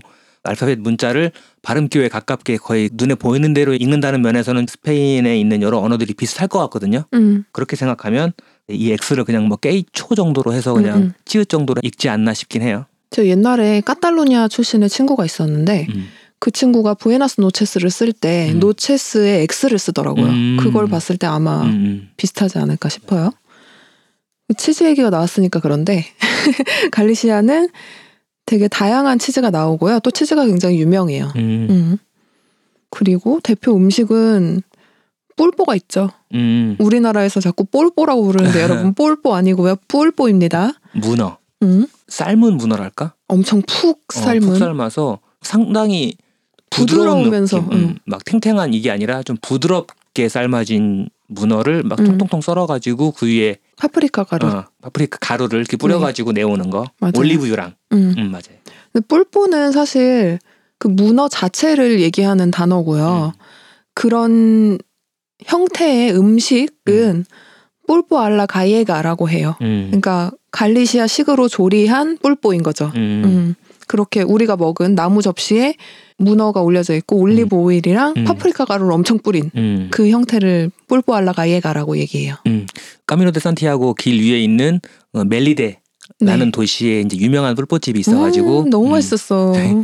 알파벳 0.48 0.80
문자를 0.80 1.32
발음 1.62 1.88
기호에 1.88 2.08
가깝게 2.08 2.58
거의 2.58 2.90
눈에 2.94 3.16
보이는 3.16 3.54
대로 3.54 3.74
읽는다는 3.74 4.22
면에서는 4.22 4.66
스페인에 4.68 5.40
있는 5.40 5.62
여러 5.62 5.80
언어들이 5.80 6.14
비슷할 6.14 6.48
것 6.48 6.60
같거든요. 6.60 7.04
음, 7.14 7.44
그렇게 7.52 7.76
생각하면 7.76 8.34
이 8.70 8.92
X를 8.92 9.24
그냥 9.24 9.48
뭐 9.48 9.58
게이초 9.58 10.16
정도로 10.16 10.54
해서 10.54 10.74
그냥 10.74 10.98
음, 10.98 11.02
음. 11.04 11.14
치읓 11.26 11.46
정도로 11.46 11.82
읽지 11.84 12.10
않나 12.10 12.34
싶긴 12.34 12.62
해요. 12.62 12.86
저 13.10 13.26
옛날에 13.26 13.82
카탈루냐 13.82 14.48
출신의 14.50 14.90
친구가 14.90 15.26
있었는데 15.26 15.88
음. 15.90 16.08
그 16.40 16.52
친구가 16.52 16.94
부에나스 16.96 17.42
노체스를 17.42 17.90
쓸때 17.90 18.52
음. 18.52 18.60
노체스에 18.60 19.46
X를 19.50 19.80
쓰더라고요. 19.80 20.28
음. 20.28 20.58
그걸 20.60 20.88
봤을 20.88 21.18
때 21.18 21.26
아마 21.28 21.64
음, 21.64 21.70
음. 21.70 22.10
비슷하지 22.18 22.60
않을까 22.60 22.90
싶어요. 22.90 23.32
치즈 24.56 24.84
얘기가 24.86 25.10
나왔으니까 25.10 25.60
그런데 25.60 26.06
갈리시아는 26.92 27.70
되게 28.48 28.68
다양한 28.68 29.20
치즈가 29.20 29.52
나오고요. 29.52 30.00
또 30.00 30.10
치즈가 30.10 30.46
굉장히 30.46 30.80
유명해요. 30.80 31.34
음. 31.36 31.68
음. 31.70 31.98
그리고 32.90 33.40
대표 33.44 33.76
음식은 33.76 34.62
뿔뽀가 35.36 35.76
있죠. 35.76 36.10
음. 36.34 36.76
우리나라에서 36.80 37.42
자꾸 37.42 37.66
볼뽀라고 37.66 38.24
부르는데 38.24 38.64
여러분 38.64 38.94
볼뽀 38.96 39.36
아니고요. 39.36 39.76
뿔뽀입니다. 39.90 40.72
문어. 40.94 41.38
음. 41.62 41.88
삶은 42.08 42.58
문어랄까? 42.58 43.14
엄청 43.28 43.62
푹 43.68 44.04
어, 44.16 44.20
삶은 44.20 44.48
푹 44.48 44.58
삶아서 44.58 45.20
상당히 45.42 46.16
부드러운 46.70 47.24
부드러우면서, 47.24 47.62
느낌. 47.62 47.78
음, 47.78 47.84
음. 47.84 47.98
막 48.06 48.24
탱탱한 48.24 48.74
이게 48.74 48.90
아니라 48.92 49.24
좀 49.24 49.36
부드럽게 49.42 50.30
삶아진 50.30 51.10
문어를 51.28 51.84
막 51.84 52.00
음. 52.00 52.06
통통통 52.06 52.42
썰어가지고 52.42 53.12
그 53.12 53.28
위에 53.28 53.58
파프리카 53.78 54.24
가루. 54.24 54.48
어, 54.48 54.66
파프리카 54.82 55.18
가루를 55.20 55.60
이렇게 55.60 55.78
뿌려가지고 55.78 56.32
내오는 56.32 56.70
거. 56.70 56.82
네. 56.82 56.88
맞아요. 57.00 57.14
올리브유랑. 57.18 57.76
음. 57.94 58.16
음 58.18 58.32
맞아요. 58.32 58.58
근데 58.94 59.06
뿔뽀는 59.08 59.72
사실 59.72 60.40
그 60.80 60.88
문어 60.88 61.28
자체를 61.28 62.00
얘기하는 62.00 62.52
단어고요. 62.52 63.34
음. 63.36 63.42
그런 63.94 64.78
형태의 65.44 66.16
음식은 66.18 67.26
pulpo 67.88 68.20
a 68.20 68.28
la 68.28 68.46
gallega라고 68.46 69.30
해요. 69.30 69.56
음. 69.62 69.88
그러니까 69.88 70.32
갈리시아 70.52 71.08
식으로 71.08 71.48
조리한 71.48 72.18
pulpo인 72.18 72.64
거죠. 72.64 72.92
음. 72.96 73.56
음. 73.88 73.90
그렇게 73.90 74.22
우리가 74.22 74.58
먹은 74.58 74.96
나무 74.96 75.22
접시에 75.22 75.76
문어가 76.18 76.62
올려져 76.62 76.96
있고 76.96 77.18
올리브 77.18 77.56
오일이랑 77.56 78.14
음. 78.18 78.24
파프리카 78.26 78.66
가루를 78.66 78.92
엄청 78.92 79.20
뿌린 79.20 79.52
음. 79.56 79.88
그 79.92 80.10
형태를 80.10 80.72
pulpo 80.88 81.16
a 81.16 81.21
la 81.21 81.32
gallega라고 81.32 81.98
얘기해요. 81.98 82.36
음. 82.48 82.66
Camino 83.06 83.32
de 83.32 83.40
Santiago 83.40 83.94
길 83.96 84.22
위에 84.22 84.42
있는 84.42 84.80
어, 85.14 85.24
멜리데라는 85.24 85.80
네. 86.20 86.52
도시에 86.52 87.02
이제 87.02 87.18
유명한 87.18 87.56
뿔뽀집이 87.56 88.00
있어가지고 88.00 88.64
음, 88.64 88.70
너무 88.70 88.88
음, 88.88 88.92
맛있었어. 88.92 89.54
네. 89.56 89.84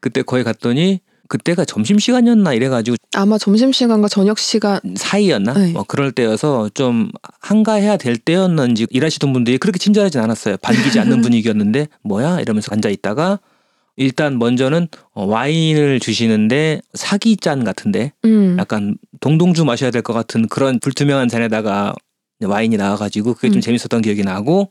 그때 0.00 0.22
거기 0.22 0.42
갔더니 0.42 1.00
그때가 1.32 1.64
점심 1.64 1.98
시간이었나 1.98 2.52
이래가지고 2.52 2.96
아마 3.14 3.38
점심 3.38 3.72
시간과 3.72 4.08
저녁 4.08 4.38
시간 4.38 4.78
사이였나? 4.94 5.54
네. 5.54 5.72
뭐 5.72 5.82
그럴 5.82 6.12
때여서 6.12 6.68
좀 6.74 7.10
한가해야 7.40 7.96
될 7.96 8.18
때였는지 8.18 8.86
일하시던 8.90 9.32
분들이 9.32 9.56
그렇게 9.56 9.78
친절하진 9.78 10.20
않았어요. 10.20 10.58
반기지 10.58 11.00
않는 11.00 11.22
분위기였는데 11.22 11.88
뭐야 12.02 12.40
이러면서 12.40 12.68
앉아 12.72 12.90
있다가 12.90 13.40
일단 13.96 14.38
먼저는 14.38 14.88
어, 15.14 15.24
와인을 15.24 16.00
주시는데 16.00 16.82
사기 16.92 17.38
잔 17.38 17.64
같은데 17.64 18.12
음. 18.26 18.56
약간 18.58 18.98
동동주 19.20 19.64
마셔야 19.64 19.90
될 19.90 20.02
것 20.02 20.12
같은 20.12 20.48
그런 20.48 20.80
불투명한 20.80 21.28
잔에다가 21.28 21.94
와인이 22.44 22.76
나와가지고 22.76 23.32
그게 23.34 23.48
좀 23.48 23.56
음. 23.56 23.60
재밌었던 23.62 24.02
기억이 24.02 24.22
나고 24.22 24.70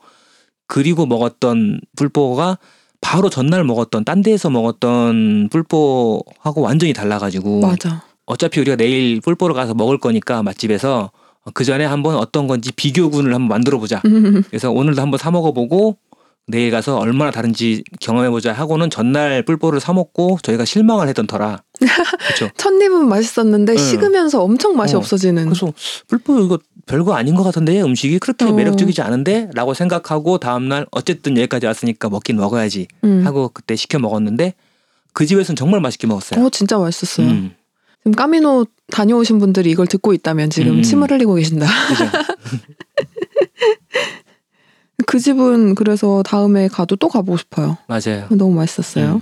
그리고 0.67 1.07
먹었던 1.07 1.81
불뽀가 1.95 2.59
바로 3.01 3.29
전날 3.29 3.63
먹었던 3.63 4.05
딴 4.05 4.21
데에서 4.21 4.49
먹었던 4.49 5.49
불뽀하고 5.49 6.61
완전히 6.61 6.93
달라가지고 6.93 7.61
맞아. 7.61 8.03
어차피 8.25 8.59
우리가 8.61 8.77
내일 8.77 9.19
뿔뽀를 9.19 9.53
가서 9.55 9.73
먹을 9.73 9.97
거니까 9.97 10.43
맛집에서 10.43 11.11
그 11.53 11.63
전에 11.65 11.83
한번 11.83 12.15
어떤 12.15 12.47
건지 12.47 12.71
비교군을 12.71 13.33
한번 13.33 13.49
만들어 13.49 13.79
보자. 13.79 14.01
음. 14.05 14.43
그래서 14.49 14.71
오늘도 14.71 15.01
한번 15.01 15.17
사 15.17 15.31
먹어보고 15.31 15.97
내일 16.47 16.71
가서 16.71 16.97
얼마나 16.97 17.31
다른지 17.31 17.83
경험해보자 17.99 18.51
하고는 18.53 18.89
전날 18.89 19.43
뿔보를 19.43 19.79
사 19.79 19.93
먹고 19.93 20.39
저희가 20.41 20.65
실망을 20.65 21.07
했던 21.07 21.27
터라. 21.27 21.63
그렇죠. 21.79 22.49
첫입은 22.57 23.07
맛있었는데 23.07 23.73
응. 23.73 23.77
식으면서 23.77 24.43
엄청 24.43 24.75
맛이 24.75 24.95
어, 24.95 24.97
없어지는. 24.99 25.45
그래서 25.45 25.71
뿔보 26.07 26.39
이거 26.41 26.59
별거 26.85 27.13
아닌 27.13 27.35
것 27.35 27.43
같은데 27.43 27.81
음식이 27.81 28.19
그렇게 28.19 28.45
어. 28.45 28.51
매력적이지 28.51 29.01
않은데 29.01 29.49
라고 29.53 29.73
생각하고 29.73 30.39
다음날 30.39 30.85
어쨌든 30.91 31.37
여기까지 31.37 31.67
왔으니까 31.67 32.09
먹긴 32.09 32.37
먹어야지 32.37 32.87
음. 33.03 33.25
하고 33.25 33.49
그때 33.53 33.75
시켜 33.75 33.99
먹었는데 33.99 34.53
그 35.13 35.25
집에서는 35.25 35.55
정말 35.55 35.79
맛있게 35.79 36.07
먹었어요. 36.07 36.43
어 36.43 36.49
진짜 36.49 36.77
맛있었어요. 36.77 37.27
음, 37.27 37.55
지금 37.99 38.11
까미노 38.13 38.65
다녀오신 38.91 39.39
분들이 39.39 39.71
이걸 39.71 39.87
듣고 39.87 40.13
있다면 40.13 40.49
지금 40.49 40.77
음. 40.77 40.81
침을 40.81 41.11
흘리고 41.11 41.35
계신다. 41.35 41.67
그 45.11 45.19
집은 45.19 45.75
그래서 45.75 46.23
다음에 46.23 46.69
가도 46.69 46.95
또 46.95 47.09
가보고 47.09 47.37
싶어요. 47.37 47.75
맞아요. 47.87 48.27
너무 48.29 48.55
맛있었어요. 48.55 49.15
음. 49.15 49.21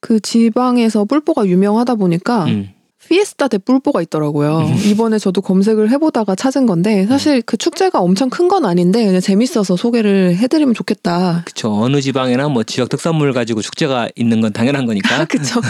그 0.00 0.18
지방에서 0.18 1.04
뿔보가 1.04 1.46
유명하다 1.46 1.94
보니까 1.94 2.46
음. 2.46 2.70
피에스타 3.08 3.46
대 3.46 3.58
뿔보가 3.58 4.02
있더라고요. 4.02 4.58
음. 4.58 4.74
이번에 4.90 5.20
저도 5.20 5.40
검색을 5.40 5.90
해보다가 5.92 6.34
찾은 6.34 6.66
건데 6.66 7.06
사실 7.06 7.40
그 7.42 7.56
축제가 7.56 8.00
엄청 8.00 8.28
큰 8.30 8.48
건 8.48 8.64
아닌데 8.64 9.06
그냥 9.06 9.20
재밌어서 9.20 9.76
소개를 9.76 10.34
해드리면 10.38 10.74
좋겠다. 10.74 11.42
그쵸. 11.46 11.72
어느 11.72 12.00
지방이나 12.00 12.48
뭐 12.48 12.64
지역 12.64 12.88
특산물 12.88 13.32
가지고 13.32 13.62
축제가 13.62 14.08
있는 14.16 14.40
건 14.40 14.52
당연한 14.52 14.86
거니까. 14.86 15.24
그쵸. 15.30 15.60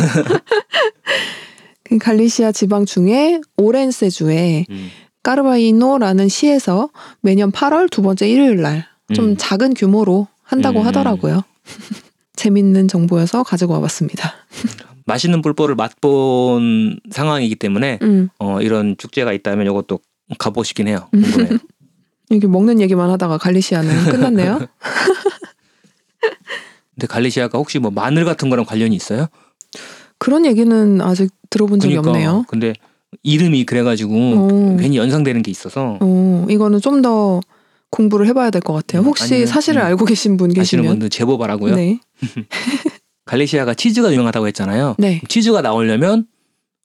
그 1.85 1.99
갈리시아 1.99 2.53
지방 2.53 2.87
중에 2.87 3.43
오렌세주에 3.59 4.65
음. 4.71 4.89
까르바이노라는 5.23 6.29
시에서 6.29 6.89
매년 7.21 7.53
8월 7.53 7.91
두 7.91 8.01
번째 8.01 8.27
일요일 8.31 8.63
날 8.63 8.87
좀 9.15 9.31
음. 9.31 9.37
작은 9.39 9.75
규모로 9.75 10.29
한다고 10.43 10.81
음. 10.81 10.87
하더라고요. 10.87 11.43
재밌는 12.37 12.89
정보여서 12.89 13.43
가지고 13.43 13.75
와봤습니다. 13.75 14.33
맛있는 15.07 15.43
뿔보를 15.43 15.75
맛본 15.75 17.01
상황이기 17.11 17.57
때문에 17.57 17.99
음, 18.03 18.29
어, 18.39 18.61
이런 18.61 18.97
축제가 18.97 19.33
있다면 19.33 19.67
이것도 19.67 20.01
가보고 20.39 20.65
싶긴 20.65 20.89
해요. 20.89 21.09
궁금해요. 21.11 21.59
이렇게 22.31 22.47
먹는 22.47 22.81
얘기만 22.81 23.09
하다가 23.11 23.39
갈리시아는 23.39 24.05
끝났네요. 24.05 24.59
근데 26.95 27.07
갈리시아가 27.07 27.57
혹시 27.57 27.79
뭐 27.79 27.91
마늘 27.91 28.27
같은 28.27 28.51
거랑 28.51 28.67
관련이 28.67 28.95
있어요? 28.95 29.29
그런 30.19 30.45
얘기는 30.45 31.01
아직 31.01 31.31
들어본 31.49 31.81
적이 31.81 31.97
없네요. 31.97 32.45
근데 32.49 32.75
이름이 33.23 33.65
그래가지고 33.65 34.15
어. 34.15 34.77
괜히 34.79 34.99
연상되는 34.99 35.43
게 35.43 35.51
있어서 35.51 35.97
어, 36.01 36.47
이거는 36.51 36.81
좀 36.81 37.01
더 37.01 37.41
공부를 37.91 38.27
해봐야 38.27 38.51
될 38.51 38.61
것 38.63 38.73
같아요. 38.75 39.03
음, 39.03 39.07
혹시 39.07 39.25
아니면, 39.35 39.47
사실을 39.47 39.83
음. 39.83 39.87
알고 39.87 40.05
계신 40.05 40.37
분 40.37 40.51
아시는 40.51 40.63
계시면 40.63 40.87
분들 40.87 41.11
제보 41.11 41.39
바라고요. 41.39 41.75
네, 41.77 41.99
갈리시아가 43.25 43.75
치즈가 43.75 44.13
유명하다고 44.13 44.47
했잖아요. 44.49 44.97
네, 44.99 45.21
치즈가 45.29 45.61
나오려면 45.63 46.27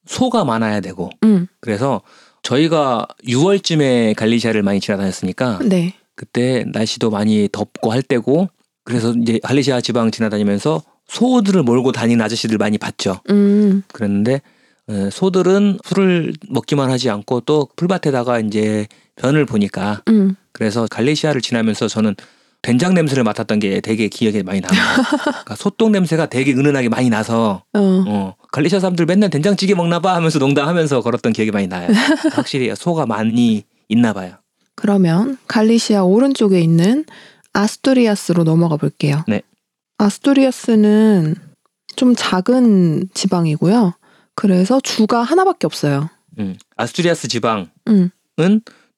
소가 0.05 0.43
많아야 0.43 0.81
되고 0.81 1.09
음, 1.23 1.47
그래서 1.61 2.01
저희가 2.41 3.07
6월쯤에 3.25 4.15
갈리시아를 4.15 4.63
많이 4.63 4.79
지나다녔으니까 4.81 5.59
네, 5.65 5.93
그때 6.15 6.65
날씨도 6.73 7.09
많이 7.09 7.47
덥고 7.51 7.91
할 7.91 8.01
때고 8.01 8.49
그래서 8.83 9.13
이제 9.13 9.39
갈리시아 9.41 9.79
지방 9.81 10.11
지나다니면서 10.11 10.83
소들을 11.07 11.63
몰고 11.63 11.91
다니는 11.93 12.23
아저씨들 12.23 12.57
많이 12.57 12.77
봤죠. 12.77 13.19
음, 13.29 13.83
그랬는데 13.93 14.41
에, 14.89 15.09
소들은 15.09 15.79
풀을 15.83 16.33
먹기만 16.49 16.89
하지 16.91 17.09
않고 17.09 17.41
또 17.41 17.69
풀밭에다가 17.75 18.39
이제 18.39 18.87
변을 19.15 19.45
보니까 19.45 20.01
음, 20.09 20.35
그래서 20.51 20.87
갈리시아를 20.89 21.41
지나면서 21.41 21.87
저는 21.87 22.15
된장 22.61 22.93
냄새를 22.93 23.23
맡았던 23.25 23.59
게 23.59 23.81
되게 23.81 24.07
기억에 24.07 24.41
많이 24.41 24.61
남아요. 24.61 24.79
그러니까 25.19 25.55
소똥 25.55 25.91
냄새가 25.91 26.27
되게 26.27 26.53
은은하게 26.53 26.89
많이 26.89 27.09
나서 27.09 27.63
어, 27.73 27.79
어, 27.79 28.35
갈리시아 28.51 28.79
사람들 28.79 29.05
맨날 29.05 29.29
된장찌개 29.29 29.75
먹나 29.75 29.99
봐 29.99 30.15
하면서 30.15 30.39
농담하면서 30.39 31.01
걸었던 31.01 31.33
기억이 31.33 31.51
많이 31.51 31.67
나요. 31.67 31.89
확실히 32.31 32.73
소가 32.75 33.05
많이 33.05 33.63
있나 33.89 34.13
봐요. 34.13 34.35
그러면 34.75 35.37
갈리시아 35.47 36.03
오른쪽에 36.03 36.61
있는 36.61 37.05
아스투리아스로 37.51 38.45
넘어가 38.45 38.77
볼게요. 38.77 39.23
네. 39.27 39.41
아스투리아스는 39.97 41.35
좀 41.95 42.15
작은 42.15 43.09
지방이고요. 43.13 43.93
그래서 44.35 44.79
주가 44.81 45.23
하나밖에 45.23 45.67
없어요. 45.67 46.09
음. 46.39 46.55
아스투리아스 46.75 47.27
지방은 47.27 47.67
음, 47.87 48.09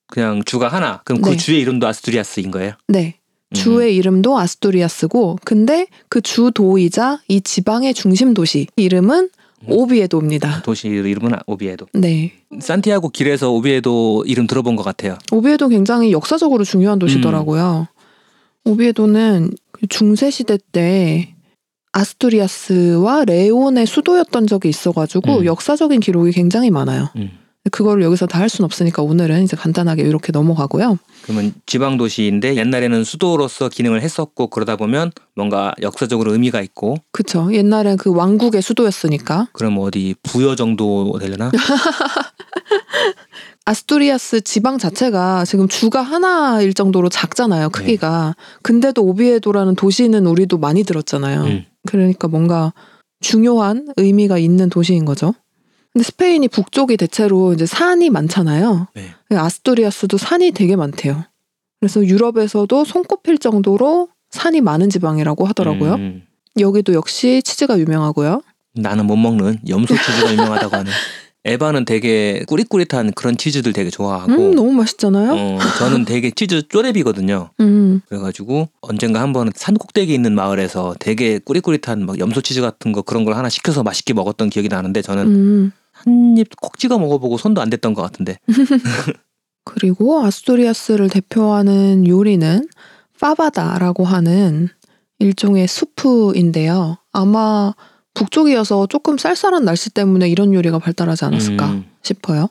그냥 0.08 0.44
주가 0.46 0.68
하나. 0.68 1.02
그럼 1.04 1.22
그 1.22 1.32
네. 1.32 1.38
주의 1.38 1.60
이름도 1.62 1.88
아스투리아스인 1.88 2.52
거예요? 2.52 2.74
네. 2.88 3.20
음. 3.50 3.54
주의 3.54 3.96
이름도 3.96 4.38
아스투리아스고, 4.38 5.40
근데 5.44 5.88
그 6.10 6.22
주도이자 6.22 7.22
이 7.28 7.42
지방의 7.42 7.94
중심 7.94 8.34
도시 8.34 8.68
이름은 8.76 9.30
음. 9.64 9.68
오비에도입니다. 9.68 10.62
도시 10.62 10.88
이름은 10.88 11.34
오비에도. 11.48 11.88
네. 11.94 12.34
산티아고 12.60 13.10
길에서 13.10 13.52
오비에도 13.52 14.24
이름 14.28 14.48
들어본 14.48 14.76
것 14.76 14.84
같아요. 14.84 15.18
오비에도 15.32 15.68
굉장히 15.70 16.12
역사적으로 16.12 16.64
중요한 16.64 17.00
도시더라고요. 17.00 17.88
오비에도는 18.64 19.52
그 19.72 19.88
중세 19.88 20.32
시대 20.32 20.58
때 20.72 21.35
아스투리아스와 21.96 23.24
레온의 23.26 23.86
수도였던 23.86 24.48
적이 24.48 24.70
있어가지고 24.70 25.40
음. 25.40 25.46
역사적인 25.46 26.02
기록이 26.02 26.32
굉장히 26.32 26.70
많아요. 26.70 27.10
음. 27.16 27.32
그거를 27.72 28.04
여기서 28.04 28.28
다 28.28 28.40
할 28.40 28.48
수는 28.50 28.66
없으니까 28.66 29.02
오늘은 29.02 29.44
이제 29.44 29.58
간단하게 29.58 30.04
이렇게 30.04 30.32
넘어가고요. 30.32 31.00
그러면 31.24 31.54
지방 31.66 31.98
도시인데 31.98 32.58
옛날에는 32.58 33.04
수도로서 33.04 33.70
기능을 33.70 34.02
했었고 34.04 34.48
그러다 34.48 34.76
보면 34.76 35.12
뭔가 35.36 35.74
역사적으로 35.82 36.34
의미가 36.34 36.62
있고 36.62 36.98
그쵸. 37.12 37.50
옛날엔 37.52 37.98
그 37.98 38.14
왕국의 38.14 38.62
수도였으니까. 38.62 39.48
그럼 39.54 39.78
어디 39.80 40.14
부여 40.22 40.56
정도 40.56 41.18
되려나? 41.20 41.52
아스투리아스 43.66 44.42
지방 44.42 44.78
자체가 44.78 45.46
지금 45.46 45.68
주가 45.68 46.04
하나일 46.04 46.76
정도로 46.76 47.10
작잖아요, 47.10 47.70
크기가. 47.70 48.36
근데도 48.62 49.04
오비에도라는 49.04 49.76
도시는 49.76 50.28
우리도 50.28 50.60
많이 50.60 50.84
들었잖아요. 50.84 51.44
음. 51.46 51.66
그러니까 51.88 52.28
뭔가 52.28 52.74
중요한 53.22 53.88
의미가 53.98 54.38
있는 54.38 54.70
도시인 54.70 55.06
거죠. 55.06 55.34
근데 55.94 56.04
스페인이 56.04 56.48
북쪽이 56.50 56.98
대체로 56.98 57.54
이제 57.54 57.66
산이 57.66 58.10
많잖아요. 58.10 58.88
네. 58.96 59.12
아스토리아스도 59.30 60.18
산이 60.18 60.52
되게 60.52 60.76
많대요. 60.76 61.24
그래서 61.80 62.06
유럽에서도 62.06 62.84
손꼽힐 62.84 63.38
정도로 63.38 64.10
산이 64.30 64.62
많은 64.62 64.90
지방이라고 64.90 65.46
하더라고요. 65.46 65.94
음. 65.96 66.24
여기도 66.60 66.94
역시 66.94 67.42
치즈가 67.44 67.80
유명하고요. 67.80 68.42
나는 68.74 69.06
못 69.08 69.16
먹는 69.16 69.60
염소 69.70 69.96
치즈가 69.96 70.34
유명하다고 70.34 70.76
하네. 70.76 70.92
에바는 71.46 71.86
되게 71.86 72.44
꾸릿꾸릿한 72.48 73.14
그런 73.14 73.38
치즈들 73.38 73.72
되게 73.72 73.92
좋아하고 73.92 74.34
음, 74.34 74.56
너무 74.56 74.72
맛있잖아요. 74.74 75.32
어, 75.32 75.60
저는 75.78 76.06
되게 76.06 76.32
치즈 76.32 76.68
쪼렙이거든요. 76.68 77.52
음, 77.60 78.02
그래가지고 78.10 78.70
언젠가 78.82 79.22
한번 79.22 79.52
산 79.56 79.76
꼭대기 79.76 80.14
있는 80.14 80.34
마을에서 80.34 80.96
되게 81.00 81.38
꾸릿꾸릿한 81.38 82.06
막 82.06 82.18
염소 82.20 82.42
치즈 82.42 82.62
같은 82.62 82.92
거 82.92 83.04
그런 83.04 83.26
걸 83.26 83.36
하나 83.36 83.48
시켜서 83.50 83.84
맛있게 83.84 84.14
먹었던 84.14 84.50
기억이 84.50 84.70
나는데 84.70 85.04
저는 85.04 85.28
음. 85.28 85.72
한입 85.92 86.50
콕 86.60 86.80
찍어 86.80 86.98
먹어보고 86.98 87.38
손도 87.38 87.62
안 87.62 87.70
댔던 87.70 87.94
것 87.94 88.02
같은데 88.02 88.38
그리고 89.64 90.24
아스토리아스를 90.26 91.10
대표하는 91.10 92.08
요리는 92.08 92.68
파바다라고 93.20 94.04
하는 94.04 94.70
일종의 95.20 95.68
수프인데요. 95.68 96.98
아마 97.12 97.74
북쪽이어서 98.16 98.88
조금 98.88 99.18
쌀쌀한 99.18 99.64
날씨 99.64 99.92
때문에 99.92 100.28
이런 100.28 100.54
요리가 100.54 100.80
발달하지 100.80 101.26
않았을까 101.26 101.68
음, 101.68 101.86
싶어요. 102.02 102.50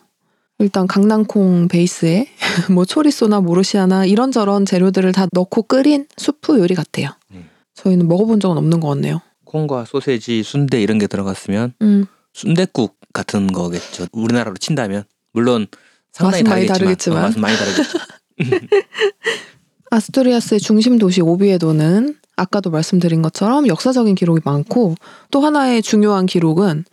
일단 0.61 0.87
강낭콩 0.87 1.67
베이스에 1.69 2.29
뭐 2.71 2.85
초리소나 2.85 3.41
모르시아나 3.41 4.05
이런저런 4.07 4.65
재료들을 4.65 5.11
다 5.13 5.27
넣고 5.33 5.65
끓인 5.65 6.07
수프 6.17 6.61
요리 6.61 6.75
같아요. 6.75 7.11
음. 7.33 7.49
저희는 7.75 8.07
먹어본 8.07 8.39
적은 8.39 8.57
없는 8.57 8.79
것 8.79 8.89
같네요. 8.89 9.21
콩과 9.45 9.87
소세지, 9.87 10.43
순대 10.45 10.81
이런 10.81 10.99
게 10.99 11.07
들어갔으면 11.07 11.75
음, 11.83 12.07
순대국 12.33 12.97
같은 13.13 13.49
거겠죠. 13.49 14.07
우리나라로 14.13 14.57
친다면 14.59 15.05
물론 15.33 15.67
상당히 16.13 16.45
맛은 16.45 16.51
많이 16.51 16.67
다르겠지만, 16.67 17.17
다르겠지만. 17.17 17.19
어, 17.19 17.27
맛은 17.27 17.41
많이 17.41 17.57
다르겠죠. 17.57 17.99
아스토리아스의 19.95 20.61
중심 20.61 20.99
도시 20.99 21.21
오비에도는 21.21 22.17
아까도 22.37 22.71
말씀드린 22.71 23.23
것처럼 23.23 23.69
역사적인 23.69 24.15
기록이 24.15 24.41
많고 24.45 24.97
또 25.31 25.41
하나의 25.41 25.83
중요한 25.83 26.27
기록은 26.27 26.85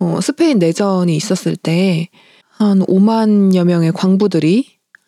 어, 0.00 0.20
스페인 0.20 0.58
내전이 0.58 1.16
있었을 1.16 1.56
때 1.56 2.08
한 2.58 2.80
5만여 2.80 3.64
명의 3.64 3.92
광부들이 3.92 4.66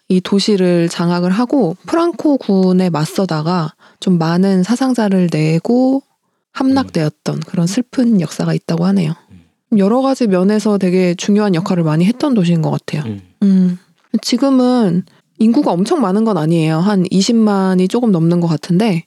이 0.09 0.21
도시를 0.21 0.89
장악을 0.89 1.31
하고 1.31 1.77
프랑코 1.87 2.39
군에 2.39 2.91
맞서다가 2.91 3.75
좀 3.99 4.19
많은 4.19 4.63
사상자를 4.63 5.29
내고 5.33 6.03
함락되었던 6.53 7.41
그런 7.41 7.67
슬픈 7.67 8.21
역사가 8.21 8.55
있다고 8.55 8.85
하네요. 8.87 9.15
여러 9.77 10.01
가지 10.01 10.29
면에서 10.29 10.79
되게 10.79 11.15
중요한 11.15 11.57
역할을 11.57 11.83
많이 11.83 12.05
했던 12.05 12.35
도시인 12.35 12.63
것 12.63 12.71
같아요. 12.71 13.03
음. 13.07 13.21
음. 13.43 13.79
지금은 14.23 15.05
인구가 15.41 15.73
엄청 15.73 16.01
많은 16.01 16.25
건 16.25 16.37
아니에요. 16.39 16.79
한 16.79 17.03
20만이 17.05 17.91
조금 17.91 18.13
넘는 18.13 18.41
것 18.41 18.47
같은데 18.47 19.05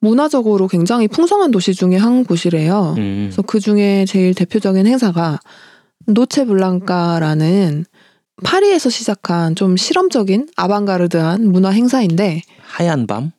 문화적으로 0.00 0.68
굉장히 0.68 1.08
풍성한 1.08 1.50
도시 1.50 1.74
중에 1.74 1.96
한 1.96 2.24
곳이래요. 2.24 2.94
음. 2.98 3.26
그래서 3.28 3.42
그 3.42 3.60
중에 3.60 4.04
제일 4.06 4.34
대표적인 4.34 4.86
행사가 4.86 5.38
노체 6.06 6.44
블랑카라는 6.44 7.84
파리에서 8.42 8.90
시작한 8.90 9.54
좀 9.54 9.76
실험적인 9.76 10.48
아방가르드한 10.56 11.46
문화 11.46 11.70
행사인데, 11.70 12.42
하얀 12.60 13.06
밤, 13.06 13.30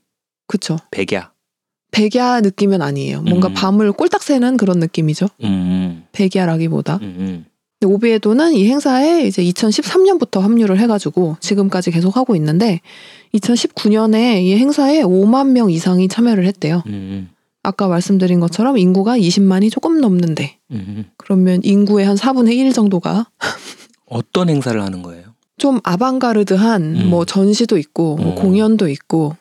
그쵸. 0.48 0.78
백야. 0.92 1.32
백야 1.92 2.42
느낌은 2.42 2.82
아니에요. 2.82 3.22
뭔가 3.22 3.50
음. 3.50 3.54
밤을 3.54 3.92
꼴딱 3.92 4.24
새는 4.24 4.58
그런 4.58 4.80
느낌이죠. 4.80 5.28
음. 5.44 6.06
백야라기보다. 6.14 7.00
음. 7.02 7.46
음. 7.88 7.94
오비에도는 7.94 8.54
이 8.54 8.68
행사에 8.68 9.26
이제 9.28 9.44
2013년부터 9.44 10.42
합류를 10.42 10.80
해가지고 10.80 11.38
지금까지 11.40 11.92
계속 11.92 12.18
하고 12.18 12.36
있는데 12.36 12.82
2019년에 13.34 14.42
이 14.42 14.56
행사에 14.56 15.02
5만 15.02 15.50
명 15.50 15.70
이상이 15.70 16.08
참여를 16.08 16.46
했대요. 16.46 16.84
음. 16.88 17.30
아까 17.64 17.88
말씀드린 17.88 18.40
것처럼 18.42 18.78
인구가 18.78 19.18
20만이 19.18 19.72
조금 19.72 20.02
넘는데 20.02 20.58
음. 20.72 21.06
그러면 21.18 21.62
인구의 21.64 22.06
한 22.06 22.16
4분의 22.16 22.54
1 22.58 22.74
정도가 22.74 23.28
어떤 24.06 24.50
행사를 24.50 24.80
하는 24.82 25.02
거예요? 25.02 25.24
좀 25.58 25.80
아방가르드한 25.84 26.82
음. 26.82 27.10
뭐 27.10 27.26
전시도 27.26 27.78
있고 27.78 28.18
뭐 28.18 28.34
어. 28.34 28.36
공연도 28.36 28.90
있고 28.90 29.36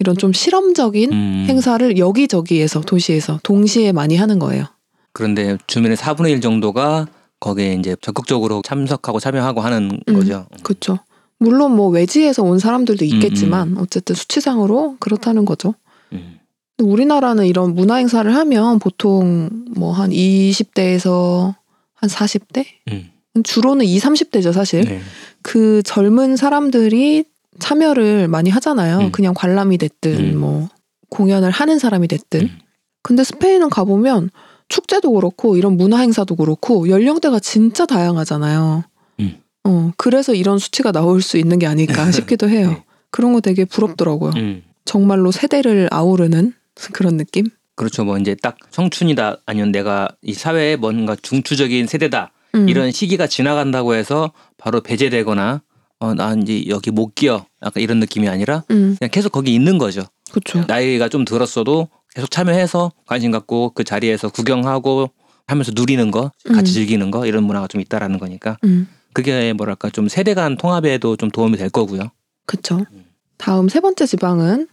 이런 0.00 0.16
좀 0.16 0.32
실험적인 0.32 1.12
음. 1.12 1.46
행사를 1.48 1.96
여기저기에서 1.98 2.80
도시에서 2.80 3.38
동시에 3.42 3.92
많이 3.92 4.16
하는 4.16 4.38
거예요. 4.38 4.64
그런데 5.12 5.56
주민의 5.66 5.96
4분의 5.96 6.30
1 6.30 6.40
정도가 6.40 7.06
거기에 7.40 7.74
이제 7.74 7.96
적극적으로 8.00 8.62
참석하고 8.62 9.20
참여하고 9.20 9.60
하는 9.60 10.00
음. 10.08 10.14
거죠. 10.14 10.46
그렇죠. 10.62 10.98
물론 11.38 11.76
뭐 11.76 11.88
외지에서 11.88 12.42
온 12.42 12.58
사람들도 12.58 13.04
음, 13.04 13.06
있겠지만 13.06 13.76
어쨌든 13.78 14.14
수치상으로 14.16 14.96
그렇다는 14.98 15.44
거죠. 15.44 15.74
음. 16.12 16.38
우리나라는 16.78 17.46
이런 17.46 17.74
문화 17.74 17.96
행사를 17.96 18.32
하면 18.34 18.78
보통 18.78 19.50
뭐 19.76 19.92
한 19.92 20.10
20대에서 20.10 21.54
한 21.94 22.08
40대? 22.08 22.64
음. 22.90 23.10
주로는 23.44 23.84
20, 23.84 24.30
30대죠, 24.30 24.52
사실. 24.52 24.84
네. 24.84 25.00
그 25.42 25.82
젊은 25.84 26.36
사람들이 26.36 27.24
참여를 27.58 28.28
많이 28.28 28.50
하잖아요. 28.50 28.98
음. 28.98 29.12
그냥 29.12 29.34
관람이 29.34 29.78
됐든 29.78 30.34
음. 30.34 30.38
뭐 30.38 30.68
공연을 31.10 31.50
하는 31.50 31.78
사람이 31.78 32.08
됐든. 32.08 32.40
음. 32.42 32.58
근데 33.02 33.24
스페인은 33.24 33.70
가보면 33.70 34.30
축제도 34.68 35.12
그렇고 35.12 35.56
이런 35.56 35.76
문화 35.76 35.98
행사도 35.98 36.36
그렇고 36.36 36.88
연령대가 36.88 37.40
진짜 37.40 37.86
다양하잖아요. 37.86 38.84
음. 39.20 39.36
어, 39.64 39.92
그래서 39.96 40.34
이런 40.34 40.58
수치가 40.58 40.92
나올 40.92 41.22
수 41.22 41.38
있는 41.38 41.58
게 41.58 41.66
아닐까 41.66 42.10
싶기도 42.12 42.48
해요. 42.48 42.70
네. 42.70 42.84
그런 43.10 43.32
거 43.32 43.40
되게 43.40 43.64
부럽더라고요. 43.64 44.32
음. 44.36 44.62
정말로 44.84 45.30
세대를 45.30 45.88
아우르는 45.90 46.52
그런 46.92 47.16
느낌? 47.16 47.46
그렇죠. 47.74 48.04
뭐 48.04 48.18
이제 48.18 48.34
딱 48.34 48.56
청춘이다 48.70 49.38
아니면 49.46 49.72
내가 49.72 50.08
이 50.22 50.34
사회에 50.34 50.76
뭔가 50.76 51.16
중추적인 51.20 51.86
세대다 51.86 52.32
음. 52.54 52.68
이런 52.68 52.90
시기가 52.90 53.26
지나간다고 53.26 53.94
해서 53.94 54.32
바로 54.56 54.80
배제되거나 54.80 55.62
어, 56.00 56.14
나 56.14 56.34
이제 56.34 56.64
여기 56.68 56.90
못 56.90 57.14
끼어 57.14 57.46
약간 57.64 57.82
이런 57.82 57.98
느낌이 57.98 58.28
아니라 58.28 58.64
음, 58.70 58.96
그냥 58.98 59.10
계속 59.10 59.32
거기 59.32 59.54
있는 59.54 59.78
거죠. 59.78 60.02
그쵸. 60.30 60.64
나이가 60.66 61.08
좀 61.08 61.24
들었어도 61.24 61.88
계속 62.14 62.30
참여해서 62.30 62.92
관심 63.06 63.30
갖고 63.30 63.70
그 63.74 63.84
자리에서 63.84 64.28
구경하고 64.28 65.10
하면서 65.46 65.72
누리는 65.74 66.10
거, 66.10 66.30
같이 66.46 66.72
음. 66.72 66.74
즐기는 66.74 67.10
거 67.10 67.26
이런 67.26 67.44
문화가 67.44 67.66
좀 67.68 67.80
있다라는 67.80 68.18
거니까 68.18 68.58
음, 68.64 68.86
그게 69.12 69.52
뭐랄까 69.52 69.88
좀 69.90 70.08
세대 70.08 70.34
간 70.34 70.56
통합에도 70.56 71.16
좀 71.16 71.30
도움이 71.30 71.56
될 71.56 71.70
거고요. 71.70 72.10
그쵸. 72.46 72.84
음. 72.92 73.04
다음 73.38 73.68
세 73.68 73.80
번째 73.80 74.04
지방은 74.04 74.68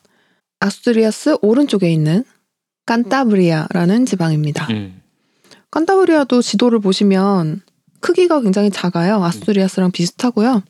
아스투리아스 0.60 1.38
오른쪽에 1.41 1.91
있는 1.91 2.24
깐타브리아라는 2.86 4.06
지방입니다. 4.06 4.67
음. 4.71 5.02
깐타브리아도 5.71 6.41
지도를 6.41 6.80
보시면 6.80 7.62
크기가 8.00 8.41
굉장히 8.41 8.69
작아요. 8.69 9.24
아스투리아스랑 9.24 9.91
비슷하고요. 9.91 10.63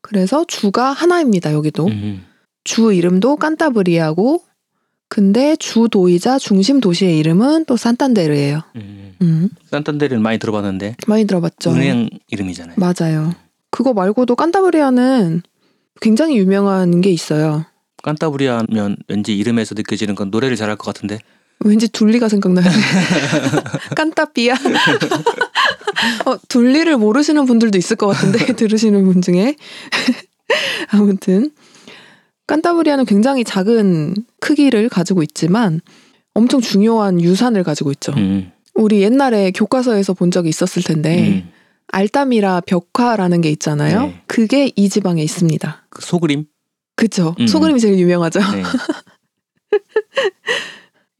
그래서 0.00 0.44
주가 0.46 0.92
하나입니다. 0.92 1.52
여기도 1.52 1.86
음. 1.86 2.24
주 2.62 2.92
이름도 2.92 3.36
깐타브리아고 3.36 4.42
근데 5.08 5.54
주 5.56 5.88
도이자 5.90 6.38
중심 6.38 6.80
도시의 6.80 7.18
이름은 7.18 7.66
또 7.66 7.76
산탄데르예요. 7.76 8.62
음. 8.76 9.14
음, 9.22 9.48
산탄데르는 9.70 10.22
많이 10.22 10.38
들어봤는데 10.38 10.96
많이 11.06 11.24
들어봤죠. 11.26 11.70
은행 11.72 12.08
이름이잖아요. 12.28 12.76
맞아요. 12.78 13.34
그거 13.70 13.92
말고도 13.92 14.34
깐타브리아는 14.36 15.42
굉장히 16.00 16.36
유명한 16.36 17.00
게 17.00 17.10
있어요. 17.10 17.64
깐타브리아면 18.02 18.96
왠지 19.08 19.36
이름에서 19.36 19.74
느껴지는 19.74 20.14
건 20.14 20.30
노래를 20.30 20.56
잘할 20.56 20.76
것 20.76 20.92
같은데. 20.92 21.18
왠지 21.60 21.88
둘리가 21.88 22.28
생각나요. 22.28 22.66
깐따삐아. 23.96 24.54
어, 26.26 26.36
둘리를 26.48 26.94
모르시는 26.96 27.46
분들도 27.46 27.78
있을 27.78 27.96
것 27.96 28.08
같은데 28.08 28.52
들으시는 28.54 29.04
분 29.04 29.22
중에 29.22 29.56
아무튼 30.90 31.50
깐타브리아는 32.46 33.04
굉장히 33.06 33.44
작은 33.44 34.14
크기를 34.40 34.88
가지고 34.88 35.22
있지만 35.22 35.80
엄청 36.34 36.60
중요한 36.60 37.20
유산을 37.20 37.62
가지고 37.62 37.90
있죠. 37.92 38.12
음. 38.16 38.50
우리 38.74 39.02
옛날에 39.02 39.52
교과서에서 39.52 40.14
본 40.14 40.30
적이 40.30 40.48
있었을 40.48 40.82
텐데 40.82 41.28
음. 41.28 41.50
알타미라 41.88 42.62
벽화라는 42.62 43.40
게 43.40 43.50
있잖아요. 43.50 44.02
네. 44.02 44.22
그게 44.26 44.72
이 44.74 44.88
지방에 44.88 45.22
있습니다. 45.22 45.86
그 45.88 46.02
소그림. 46.02 46.46
그쵸? 46.96 47.34
음. 47.38 47.46
소그림이 47.46 47.80
제일 47.80 47.98
유명하죠. 47.98 48.40
네. 48.40 48.62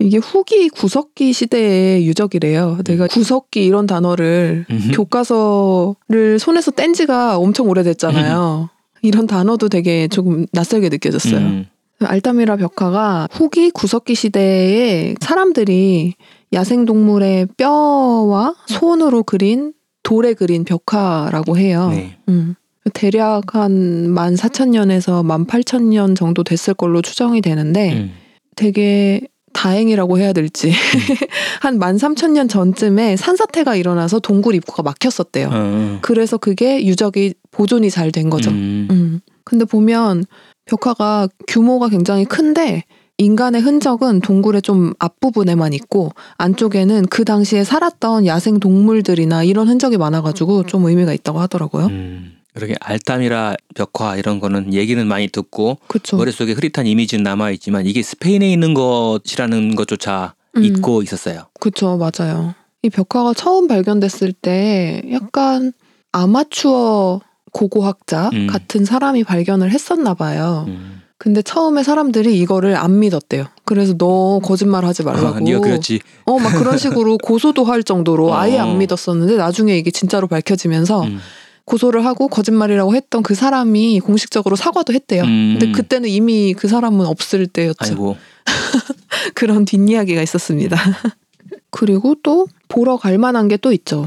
이게 0.00 0.18
후기 0.18 0.68
구석기 0.68 1.32
시대의 1.32 2.06
유적이래요. 2.06 2.80
내가 2.84 3.06
구석기 3.06 3.64
이런 3.64 3.86
단어를 3.86 4.66
음. 4.68 4.90
교과서를 4.92 6.38
손에서 6.38 6.72
뗀 6.72 6.92
지가 6.92 7.38
엄청 7.38 7.68
오래됐잖아요. 7.68 8.68
이런 9.04 9.26
단어도 9.26 9.68
되게 9.68 10.08
조금 10.08 10.46
낯설게 10.52 10.88
느껴졌어요. 10.88 11.36
음. 11.36 11.66
알타미라 12.00 12.56
벽화가 12.56 13.28
후기 13.30 13.70
구석기 13.70 14.14
시대에 14.14 15.14
사람들이 15.20 16.14
야생동물의 16.54 17.48
뼈와 17.58 18.54
손으로 18.66 19.22
그린 19.22 19.74
돌에 20.02 20.32
그린 20.32 20.64
벽화라고 20.64 21.58
해요. 21.58 21.88
네. 21.90 22.16
음. 22.28 22.54
대략 22.94 23.54
한 23.54 24.14
14,000년에서 24.14 25.22
18,000년 25.22 26.16
정도 26.16 26.42
됐을 26.42 26.72
걸로 26.72 27.02
추정이 27.02 27.42
되는데 27.42 27.92
음. 27.92 28.12
되게 28.56 29.20
다행이라고 29.54 30.18
해야 30.18 30.32
될지 30.32 30.72
한 31.60 31.78
13,000년 31.78 32.48
전쯤에 32.48 33.16
산사태가 33.16 33.76
일어나서 33.76 34.18
동굴 34.18 34.54
입구가 34.54 34.82
막혔었대요. 34.82 35.48
어. 35.52 35.98
그래서 36.02 36.36
그게 36.36 36.84
유적이 36.84 37.34
보존이 37.50 37.90
잘 37.90 38.10
된 38.12 38.30
거죠. 38.30 38.50
음. 38.50 38.88
음. 38.90 39.20
근데 39.44 39.64
보면 39.64 40.24
벽화가 40.66 41.28
규모가 41.48 41.88
굉장히 41.88 42.24
큰데 42.24 42.84
인간의 43.18 43.60
흔적은 43.60 44.20
동굴의 44.20 44.62
좀 44.62 44.92
앞부분에만 44.98 45.72
있고 45.74 46.10
안쪽에는 46.36 47.06
그 47.06 47.24
당시에 47.24 47.62
살았던 47.64 48.26
야생 48.26 48.58
동물들이나 48.58 49.44
이런 49.44 49.68
흔적이 49.68 49.98
많아가지고 49.98 50.64
좀 50.66 50.84
의미가 50.86 51.12
있다고 51.12 51.38
하더라고요. 51.40 51.86
음. 51.86 52.32
그러게 52.54 52.74
알타미라 52.80 53.56
벽화 53.74 54.16
이런 54.16 54.38
거는 54.38 54.72
얘기는 54.72 55.04
많이 55.06 55.28
듣고 55.28 55.78
그렇죠. 55.88 56.16
머릿속에 56.16 56.52
흐릿한 56.52 56.86
이미지는 56.86 57.24
남아 57.24 57.50
있지만 57.52 57.84
이게 57.84 58.02
스페인에 58.02 58.50
있는 58.50 58.74
것이라는 58.74 59.74
것조차 59.74 60.34
음. 60.56 60.64
잊고 60.64 61.02
있었어요. 61.02 61.46
그쵸, 61.60 61.98
맞아요. 61.98 62.54
이 62.82 62.90
벽화가 62.90 63.34
처음 63.34 63.66
발견됐을 63.66 64.32
때 64.32 65.02
약간 65.10 65.72
아마추어 66.12 67.20
고고학자 67.52 68.30
음. 68.32 68.46
같은 68.46 68.84
사람이 68.84 69.24
발견을 69.24 69.70
했었나 69.70 70.14
봐요. 70.14 70.64
음. 70.68 71.02
근데 71.18 71.42
처음에 71.42 71.82
사람들이 71.82 72.38
이거를 72.40 72.76
안 72.76 72.98
믿었대요. 72.98 73.46
그래서 73.64 73.96
너 73.96 74.40
거짓말 74.40 74.84
하지 74.84 75.02
말라고. 75.02 75.36
아, 75.36 75.40
네가 75.40 75.60
그랬지. 75.60 76.00
어, 76.26 76.38
막 76.38 76.52
그런 76.58 76.76
식으로 76.76 77.18
고소도 77.18 77.64
할 77.64 77.82
정도로 77.82 78.34
아예 78.36 78.58
어. 78.58 78.62
안 78.62 78.78
믿었었는데 78.78 79.36
나중에 79.36 79.76
이게 79.76 79.90
진짜로 79.90 80.26
밝혀지면서 80.26 81.04
음. 81.04 81.20
고소를 81.64 82.04
하고 82.04 82.28
거짓말이라고 82.28 82.94
했던 82.94 83.22
그 83.22 83.34
사람이 83.34 84.00
공식적으로 84.00 84.56
사과도 84.56 84.92
했대요. 84.92 85.22
음. 85.24 85.56
근데 85.58 85.72
그때는 85.72 86.08
이미 86.08 86.54
그 86.54 86.68
사람은 86.68 87.06
없을 87.06 87.46
때였죠. 87.46 87.76
아이고. 87.80 88.16
그런 89.34 89.64
뒷이야기가 89.64 90.20
있었습니다. 90.22 90.76
그리고 91.70 92.14
또 92.22 92.46
보러 92.68 92.96
갈 92.96 93.18
만한 93.18 93.48
게 93.48 93.56
또 93.56 93.72
있죠. 93.72 94.06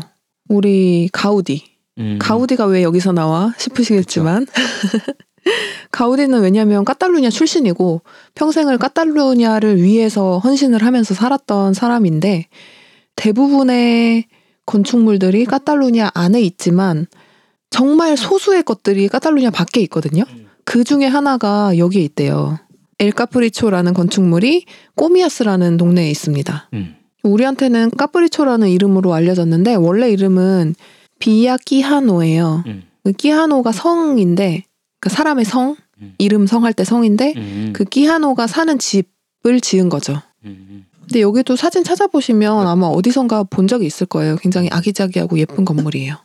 우리 0.50 1.10
가우디. 1.12 1.64
음. 1.98 2.20
가우디가 2.22 2.66
왜 2.68 2.84
여기서 2.84 3.12
나와 3.12 3.54
싶으시겠지만 3.58 4.46
가우디는 5.92 6.42
왜냐하면 6.42 6.86
까탈루냐 6.86 7.30
출신이고 7.32 8.02
평생을 8.36 8.78
까탈루냐를 8.78 9.82
위해서 9.82 10.38
헌신을 10.40 10.84
하면서 10.84 11.16
살았던 11.16 11.74
사람인데 11.74 12.48
대부분의 13.16 14.26
건축물들이 14.66 15.46
까탈루냐 15.46 16.12
안에 16.14 16.42
있지만 16.42 17.08
정말 17.70 18.18
소수의 18.18 18.64
것들이 18.64 19.08
까탈루냐 19.08 19.52
밖에 19.52 19.82
있거든요. 19.82 20.24
음. 20.30 20.48
그 20.64 20.84
중에 20.84 21.06
하나가 21.06 21.78
여기에 21.78 22.04
있대요. 22.04 22.60
엘카프리초라는 23.00 23.94
건축물이 23.94 24.66
꼬미아스라는 24.96 25.78
동네에 25.78 26.10
있습니다. 26.10 26.70
음. 26.74 26.96
우리한테는 27.24 27.92
까프리초라는 27.92 28.70
이름으로 28.70 29.14
알려졌는데 29.14 29.76
원래 29.76 30.10
이름은 30.12 30.76
비야 31.20 31.58
끼하노예요. 31.58 32.64
음. 32.68 32.84
그 33.04 33.12
끼하노가 33.14 33.72
성인데 33.72 34.64
그 35.00 35.10
사람의 35.10 35.46
성 35.46 35.76
음. 36.02 36.14
이름 36.18 36.48
성할 36.48 36.74
때 36.74 36.84
성인데 36.84 37.34
음. 37.38 37.74
그 37.74 37.86
끼하노가 37.86 38.48
사는 38.48 38.78
집을 38.78 39.62
지은 39.62 39.90
거죠. 39.90 40.22
음. 40.46 40.86
근데 41.02 41.22
여기도 41.22 41.56
사진 41.56 41.84
찾아보시면 41.84 42.68
아마 42.68 42.88
어디선가 42.88 43.44
본 43.44 43.68
적이 43.68 43.86
있을 43.86 44.08
거예요. 44.08 44.36
굉장히 44.38 44.70
아기자기하고 44.72 45.40
예쁜 45.40 45.64
건물이에요. 45.64 46.18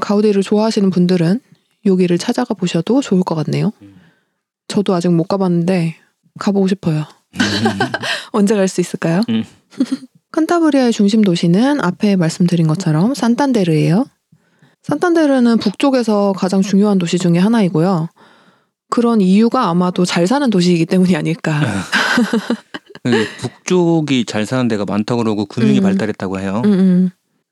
가우디를 0.00 0.42
좋아하시는 0.42 0.90
분들은 0.90 1.40
여기를 1.84 2.18
찾아가 2.18 2.54
보셔도 2.54 3.00
좋을 3.00 3.22
것 3.22 3.34
같네요. 3.34 3.72
음. 3.82 3.96
저도 4.68 4.94
아직 4.94 5.08
못 5.12 5.24
가봤는데 5.24 5.96
가보고 6.38 6.68
싶어요. 6.68 7.04
언제 8.32 8.54
갈 8.54 8.68
수 8.68 8.80
있을까요? 8.80 9.22
음. 9.28 9.44
칸타브리아의 10.32 10.92
중심 10.92 11.22
도시는 11.22 11.80
앞에 11.80 12.16
말씀드린 12.16 12.66
것처럼 12.66 13.14
산탄데르예요. 13.14 14.04
산탄데르는 14.82 15.58
북쪽에서 15.58 16.32
가장 16.32 16.62
중요한 16.62 16.98
도시 16.98 17.18
중에 17.18 17.38
하나이고요. 17.38 18.08
그런 18.90 19.20
이유가 19.20 19.68
아마도 19.68 20.04
잘 20.04 20.26
사는 20.26 20.48
도시이기 20.50 20.86
때문이 20.86 21.16
아닐까. 21.16 21.60
그 23.02 23.26
북쪽이 23.38 24.24
잘 24.26 24.46
사는 24.46 24.68
데가 24.68 24.84
많다고 24.84 25.22
그러고 25.22 25.46
금융이 25.46 25.78
음. 25.78 25.82
발달했다고 25.82 26.40
해요. 26.40 26.62
음, 26.64 26.72
음. 26.72 27.10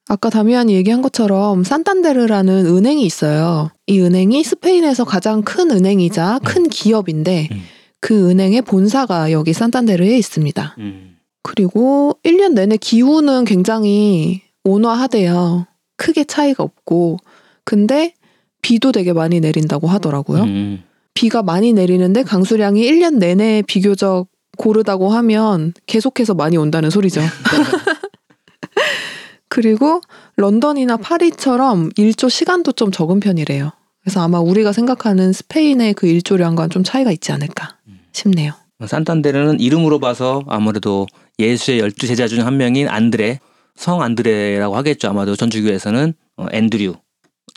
아까 0.08 0.28
다미안이 0.28 0.74
얘기한 0.74 1.00
것처럼 1.00 1.64
산탄데르라는 1.64 2.66
은행이 2.66 3.04
있어요. 3.04 3.70
이 3.86 4.00
은행이 4.00 4.44
스페인에서 4.44 5.04
가장 5.04 5.42
큰 5.42 5.70
은행이자 5.70 6.40
큰 6.44 6.68
기업인데 6.68 7.48
음. 7.50 7.62
그 8.00 8.28
은행의 8.30 8.62
본사가 8.62 9.32
여기 9.32 9.54
산탄데르에 9.54 10.16
있습니다. 10.18 10.76
음. 10.78 11.16
그리고 11.42 12.18
1년 12.22 12.52
내내 12.52 12.76
기후는 12.76 13.44
굉장히 13.44 14.42
온화하대요. 14.64 15.66
크게 15.96 16.24
차이가 16.24 16.64
없고. 16.64 17.18
근데 17.64 18.12
비도 18.60 18.92
되게 18.92 19.12
많이 19.12 19.40
내린다고 19.40 19.86
하더라고요. 19.86 20.42
음. 20.42 20.82
비가 21.14 21.42
많이 21.42 21.72
내리는데 21.72 22.24
강수량이 22.24 22.82
1년 22.82 23.16
내내 23.16 23.62
비교적 23.66 24.26
고르다고 24.58 25.10
하면 25.10 25.72
계속해서 25.86 26.34
많이 26.34 26.56
온다는 26.56 26.90
소리죠. 26.90 27.20
그리고 29.54 30.00
런던이나 30.36 30.96
파리처럼 30.96 31.90
일조 31.96 32.28
시간도 32.28 32.72
좀 32.72 32.90
적은 32.90 33.20
편이래요. 33.20 33.70
그래서 34.00 34.20
아마 34.20 34.40
우리가 34.40 34.72
생각하는 34.72 35.32
스페인의 35.32 35.94
그 35.94 36.08
일조량과 36.08 36.66
좀 36.68 36.82
차이가 36.82 37.12
있지 37.12 37.30
않을까 37.30 37.76
싶네요. 38.12 38.52
산탄데르는 38.84 39.60
이름으로 39.60 40.00
봐서 40.00 40.42
아무래도 40.48 41.06
예수의 41.38 41.78
열두 41.78 42.08
제자 42.08 42.26
중 42.26 42.44
한 42.44 42.56
명인 42.56 42.88
안드레, 42.88 43.38
성 43.76 44.02
안드레라고 44.02 44.74
하겠죠. 44.74 45.08
아마도 45.08 45.36
전주교에서는 45.36 46.14
어, 46.36 46.46
앤드류 46.50 46.96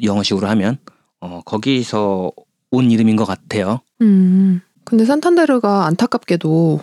영어식으로 0.03 0.47
하면 0.49 0.77
어, 1.19 1.41
거기서 1.45 2.31
온 2.69 2.91
이름인 2.91 3.15
것 3.15 3.25
같아요. 3.25 3.79
음. 4.01 4.61
근데 4.85 5.03
산탄데르가 5.03 5.87
안타깝게도 5.87 6.79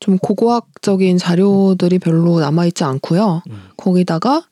좀 0.00 0.18
고고학적인 0.18 1.18
자료들이 1.18 1.98
별로 1.98 2.40
남아있지 2.40 2.84
않고요. 2.84 3.42
음. 3.50 3.62
거기다가 3.76 4.44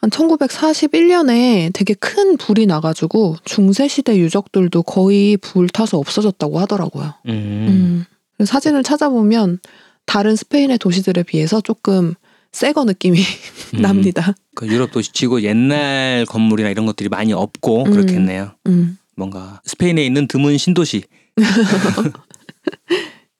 한 0.00 0.10
1941년에 0.10 1.72
되게 1.72 1.94
큰 1.94 2.36
불이 2.36 2.66
나가지고 2.66 3.36
중세시대 3.44 4.16
유적들도 4.18 4.82
거의 4.84 5.36
불타서 5.36 5.98
없어졌다고 5.98 6.60
하더라고요. 6.60 7.14
음. 7.26 8.06
음. 8.40 8.44
사진을 8.44 8.84
찾아보면 8.84 9.58
다른 10.06 10.36
스페인의 10.36 10.78
도시들에 10.78 11.24
비해서 11.24 11.60
조금 11.60 12.14
새거 12.52 12.84
느낌이 12.84 13.18
음. 13.74 13.82
납니다. 13.82 14.34
그 14.54 14.66
유럽 14.68 14.92
도시치고 14.92 15.42
옛날 15.42 16.24
건물이나 16.28 16.70
이런 16.70 16.86
것들이 16.86 17.08
많이 17.08 17.32
없고 17.32 17.84
음. 17.84 17.90
그렇겠네요. 17.90 18.52
음. 18.68 18.98
뭔가 19.16 19.60
스페인에 19.64 20.04
있는 20.04 20.28
드문 20.28 20.56
신도시. 20.58 21.02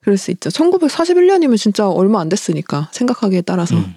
그럴 0.09 0.17
수 0.17 0.31
있죠. 0.31 0.49
1941년이면 0.49 1.59
진짜 1.59 1.87
얼마 1.87 2.19
안 2.23 2.31
됐으니까 2.31 2.89
생각하기에 2.93 3.43
따라서. 3.43 3.77
음. 3.77 3.95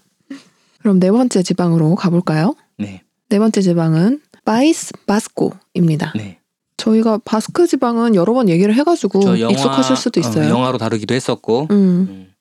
그럼 0.80 0.98
네 0.98 1.10
번째 1.10 1.42
지방으로 1.42 1.94
가볼까요? 1.94 2.54
네, 2.78 3.02
네 3.28 3.38
번째 3.38 3.60
지방은 3.60 4.22
País 4.46 4.94
Vasco입니다. 5.06 6.14
네. 6.16 6.38
저희가 6.78 7.18
바스크 7.26 7.66
지방은 7.66 8.14
여러 8.14 8.32
번 8.32 8.48
얘기를 8.48 8.74
해가지고 8.74 9.20
저 9.20 9.40
영화 9.40 9.52
익숙하실 9.52 9.94
수도 9.96 10.20
있어요. 10.20 10.46
어, 10.46 10.48
영화로 10.48 10.78
다루기도 10.78 11.14
했었고. 11.14 11.66
음, 11.70 11.76
음. 11.76 12.32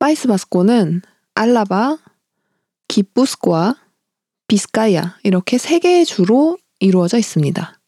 País 0.00 0.26
Vasco는 0.26 1.02
알라바, 1.36 1.98
기푸스코아, 2.88 3.76
비스카야 4.48 5.18
이렇게 5.22 5.56
세 5.56 5.78
개의 5.78 6.04
주로 6.04 6.58
이루어져 6.80 7.16
있습니다. 7.16 7.78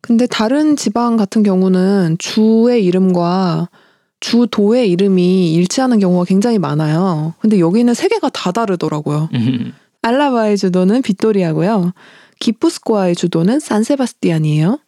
근데 0.00 0.26
다른 0.26 0.74
지방 0.74 1.16
같은 1.16 1.44
경우는 1.44 2.16
주의 2.18 2.84
이름과 2.84 3.68
주도의 4.20 4.90
이름이 4.90 5.52
일치하는 5.54 5.98
경우가 5.98 6.24
굉장히 6.24 6.58
많아요. 6.58 7.34
근데 7.40 7.58
여기는 7.60 7.92
세 7.94 8.08
개가 8.08 8.30
다 8.30 8.52
다르더라고요. 8.52 9.28
음. 9.34 9.72
알라바의 10.02 10.56
주도는 10.56 11.02
빗토리아고요. 11.02 11.92
기푸스코아의 12.38 13.14
주도는 13.14 13.60
산세바스티안이에요. 13.60 14.78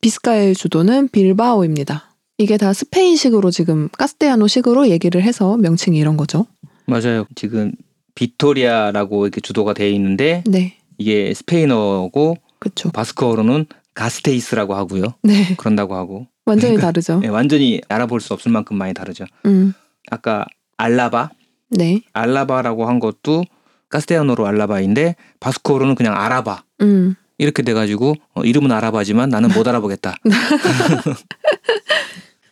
비스카의 0.00 0.54
주도는 0.54 1.08
빌바오입니다. 1.08 2.10
이게 2.38 2.56
다 2.56 2.72
스페인식으로 2.72 3.50
지금 3.50 3.88
카스테아노식으로 3.96 4.88
얘기를 4.88 5.22
해서 5.22 5.56
명칭이 5.56 5.96
이런 5.96 6.16
거죠. 6.16 6.46
맞아요. 6.86 7.26
지금 7.36 7.72
비토리아라고 8.14 9.26
이렇게 9.26 9.40
주도가 9.40 9.74
되어 9.74 9.88
있는데 9.90 10.42
네, 10.46 10.76
이게 10.98 11.32
스페인어고 11.34 12.36
그렇죠. 12.58 12.90
바스크어로는 12.90 13.66
가스테이스라고 13.94 14.74
하고요. 14.74 15.04
네, 15.22 15.54
그런다고 15.56 15.94
하고 15.94 16.26
완전히 16.44 16.76
다르죠. 16.78 17.20
네, 17.20 17.28
완전히 17.28 17.80
알아볼 17.88 18.20
수 18.20 18.32
없을 18.34 18.50
만큼 18.52 18.76
많이 18.76 18.94
다르죠. 18.94 19.24
음, 19.46 19.72
아까 20.10 20.44
알라바, 20.76 21.30
네, 21.70 22.02
알라바라고 22.12 22.86
한 22.86 22.98
것도 22.98 23.44
castellano로 23.88 24.46
알라바인데 24.46 25.16
바스크어로는 25.40 25.94
그냥 25.94 26.14
아라바 26.16 26.64
음, 26.80 27.14
이렇게 27.38 27.62
돼가지고 27.62 28.14
어, 28.34 28.42
이름은 28.42 28.72
아라바지만 28.72 29.28
나는 29.28 29.50
못 29.50 29.66
알아보겠다. 29.68 30.16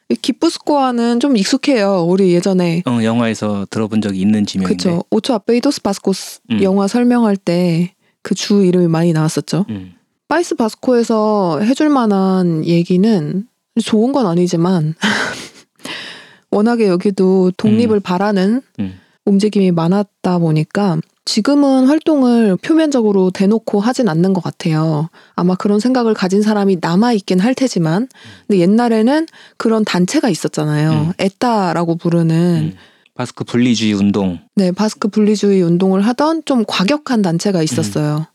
이 0.08 0.14
기푸스코아는 0.16 1.20
좀 1.20 1.36
익숙해요. 1.36 2.04
우리 2.08 2.32
예전에 2.34 2.82
어, 2.86 2.98
영화에서 3.04 3.66
들어본 3.70 4.00
적이 4.02 4.20
있는 4.20 4.44
지명인데. 4.44 4.76
그쵸 4.76 5.04
Ocho 5.10 5.34
apellidos 5.34 5.82
vascos 5.82 6.40
음. 6.50 6.62
영화 6.62 6.86
설명할 6.88 7.36
때 7.36 7.94
그 8.22 8.34
주 8.34 8.62
이름이 8.64 8.86
많이 8.88 9.12
나왔었죠. 9.14 9.64
음, 9.70 9.94
País 10.28 10.54
Vasco에서 10.56 11.60
해줄 11.62 11.88
만한 11.88 12.64
얘기는 12.66 13.46
좋은 13.82 14.12
건 14.12 14.26
아니지만 14.26 14.94
워낙에 16.50 16.88
여기도 16.88 17.52
독립을 17.56 18.00
바라는 18.00 18.62
음. 18.80 19.00
움직임이 19.24 19.70
많았다 19.70 20.38
보니까 20.38 20.98
지금은 21.24 21.86
활동을 21.86 22.56
표면적으로 22.56 23.30
대놓고 23.30 23.78
하진 23.78 24.08
않는 24.08 24.32
것 24.32 24.42
같아요. 24.42 25.08
아마 25.36 25.54
그런 25.54 25.78
생각을 25.78 26.14
가진 26.14 26.42
사람이 26.42 26.78
남아있긴 26.80 27.38
할 27.38 27.54
테지만 27.54 28.08
근데 28.48 28.58
옛날에는 28.60 29.26
그런 29.56 29.84
단체가 29.84 30.28
있었잖아요. 30.28 30.90
음. 30.90 31.12
에따라고 31.18 31.96
부르는 31.96 32.72
음. 32.72 32.76
바스크 33.14 33.44
분리주의 33.44 33.92
운동. 33.92 34.38
네, 34.56 34.72
바스크 34.72 35.08
분리주의 35.08 35.62
운동을 35.62 36.00
하던 36.00 36.42
좀 36.46 36.64
과격한 36.66 37.22
단체가 37.22 37.62
있었어요. 37.62 38.26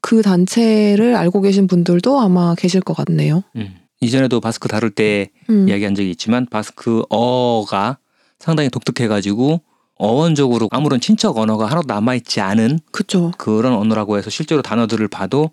그 0.00 0.22
단체를 0.22 1.16
알고 1.16 1.42
계신 1.42 1.66
분들도 1.66 2.18
아마 2.20 2.54
계실 2.54 2.80
것 2.80 2.94
같네요. 2.94 3.42
음. 3.56 3.74
이전에도 4.00 4.40
바스크 4.40 4.68
다룰 4.68 4.90
때 4.90 5.30
음. 5.50 5.68
이야기한 5.68 5.94
적이 5.94 6.10
있지만 6.10 6.46
바스크 6.46 7.02
어가 7.10 7.98
상당히 8.38 8.70
독특해가지고 8.70 9.60
어원적으로 9.96 10.68
아무런 10.70 10.98
친척 10.98 11.36
언어가 11.36 11.66
하나도 11.66 11.86
남아있지 11.86 12.40
않은 12.40 12.80
그쵸. 12.90 13.32
그런 13.36 13.74
언어라고 13.74 14.16
해서 14.16 14.30
실제로 14.30 14.62
단어들을 14.62 15.06
봐도 15.08 15.50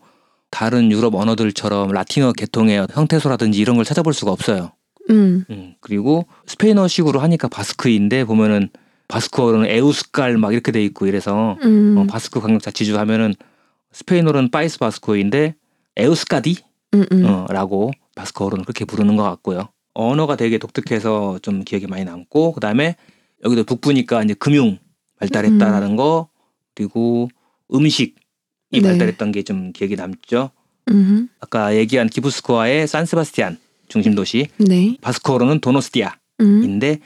다른 0.49 0.89
유럽 0.91 1.15
언어들처럼 1.15 1.91
라틴어 1.91 2.31
계통의 2.31 2.87
형태소라든지 2.91 3.59
이런 3.59 3.75
걸 3.75 3.83
찾아볼 3.83 4.13
수가 4.13 4.31
없어요. 4.31 4.71
음, 5.09 5.43
음, 5.49 5.75
그리고 5.81 6.25
스페인어식으로 6.45 7.19
하니까 7.19 7.49
바스크인데 7.49 8.23
보면은 8.23 8.69
바스크어로는 9.09 9.69
에우스칼 9.69 10.37
막 10.37 10.53
이렇게 10.53 10.71
돼 10.71 10.83
있고 10.85 11.07
이래서 11.07 11.57
음, 11.63 11.97
어, 11.97 12.05
바스크 12.05 12.39
광역자치주 12.39 12.71
하면은 12.71 13.35
스페인어로는 13.91 14.51
파이스 14.51 14.79
바스코인데 14.79 15.55
에우스카디 15.97 16.57
음, 16.93 17.05
음. 17.11 17.25
어, 17.25 17.45
라고 17.49 17.91
바스크어로는 18.17 18.65
그렇게 18.65 18.83
부르는 18.85 19.15
것 19.15 19.23
같고요. 19.23 19.69
언어가 19.93 20.35
되게 20.35 20.57
독특해서 20.57 21.39
좀 21.41 21.63
기억에 21.63 21.87
많이 21.87 22.03
남고 22.03 22.51
그다음에 22.53 22.95
여기도 23.43 23.63
북부니까 23.63 24.23
이제 24.23 24.33
금융 24.33 24.77
발달했다라는 25.19 25.95
거 25.95 26.29
그리고 26.75 27.29
음식이 27.73 28.13
네. 28.71 28.81
발달했던 28.81 29.31
게 29.31 29.43
좀 29.43 29.71
기억에 29.71 29.95
남죠. 29.95 30.51
음, 30.89 31.29
아까 31.39 31.75
얘기한 31.75 32.07
기부스코아의 32.07 32.87
산세바스티안 32.87 33.57
중심 33.87 34.15
도시 34.15 34.47
네. 34.57 34.95
바스코어로는 35.01 35.59
도노스티아 35.59 36.13
지방인데 36.39 36.99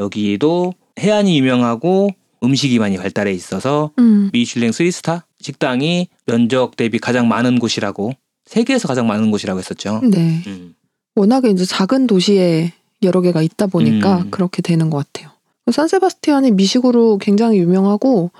여기도 0.00 0.74
해안이 0.98 1.38
유명하고 1.38 2.10
음식이 2.42 2.78
많이 2.78 2.96
발달해 2.96 3.32
있어서 3.32 3.92
음. 3.98 4.30
미슐랭 4.32 4.72
스리스타 4.72 5.26
식당이 5.40 6.08
면적 6.26 6.76
대비 6.76 6.98
가장 6.98 7.28
많은 7.28 7.58
곳이라고 7.58 8.12
세계에서 8.52 8.86
가장 8.86 9.06
많은 9.06 9.30
곳이라고 9.30 9.58
했었죠. 9.58 10.02
네. 10.04 10.42
음. 10.46 10.74
워낙에 11.14 11.48
이제 11.48 11.64
작은 11.64 12.06
도시에 12.06 12.72
여러 13.02 13.22
개가 13.22 13.40
있다 13.40 13.66
보니까 13.66 14.18
음. 14.18 14.30
그렇게 14.30 14.60
되는 14.60 14.90
것 14.90 14.98
같아요. 14.98 15.32
산세바스티안이 15.70 16.50
미식으로 16.50 17.16
굉장히 17.16 17.58
유명하고 17.58 18.30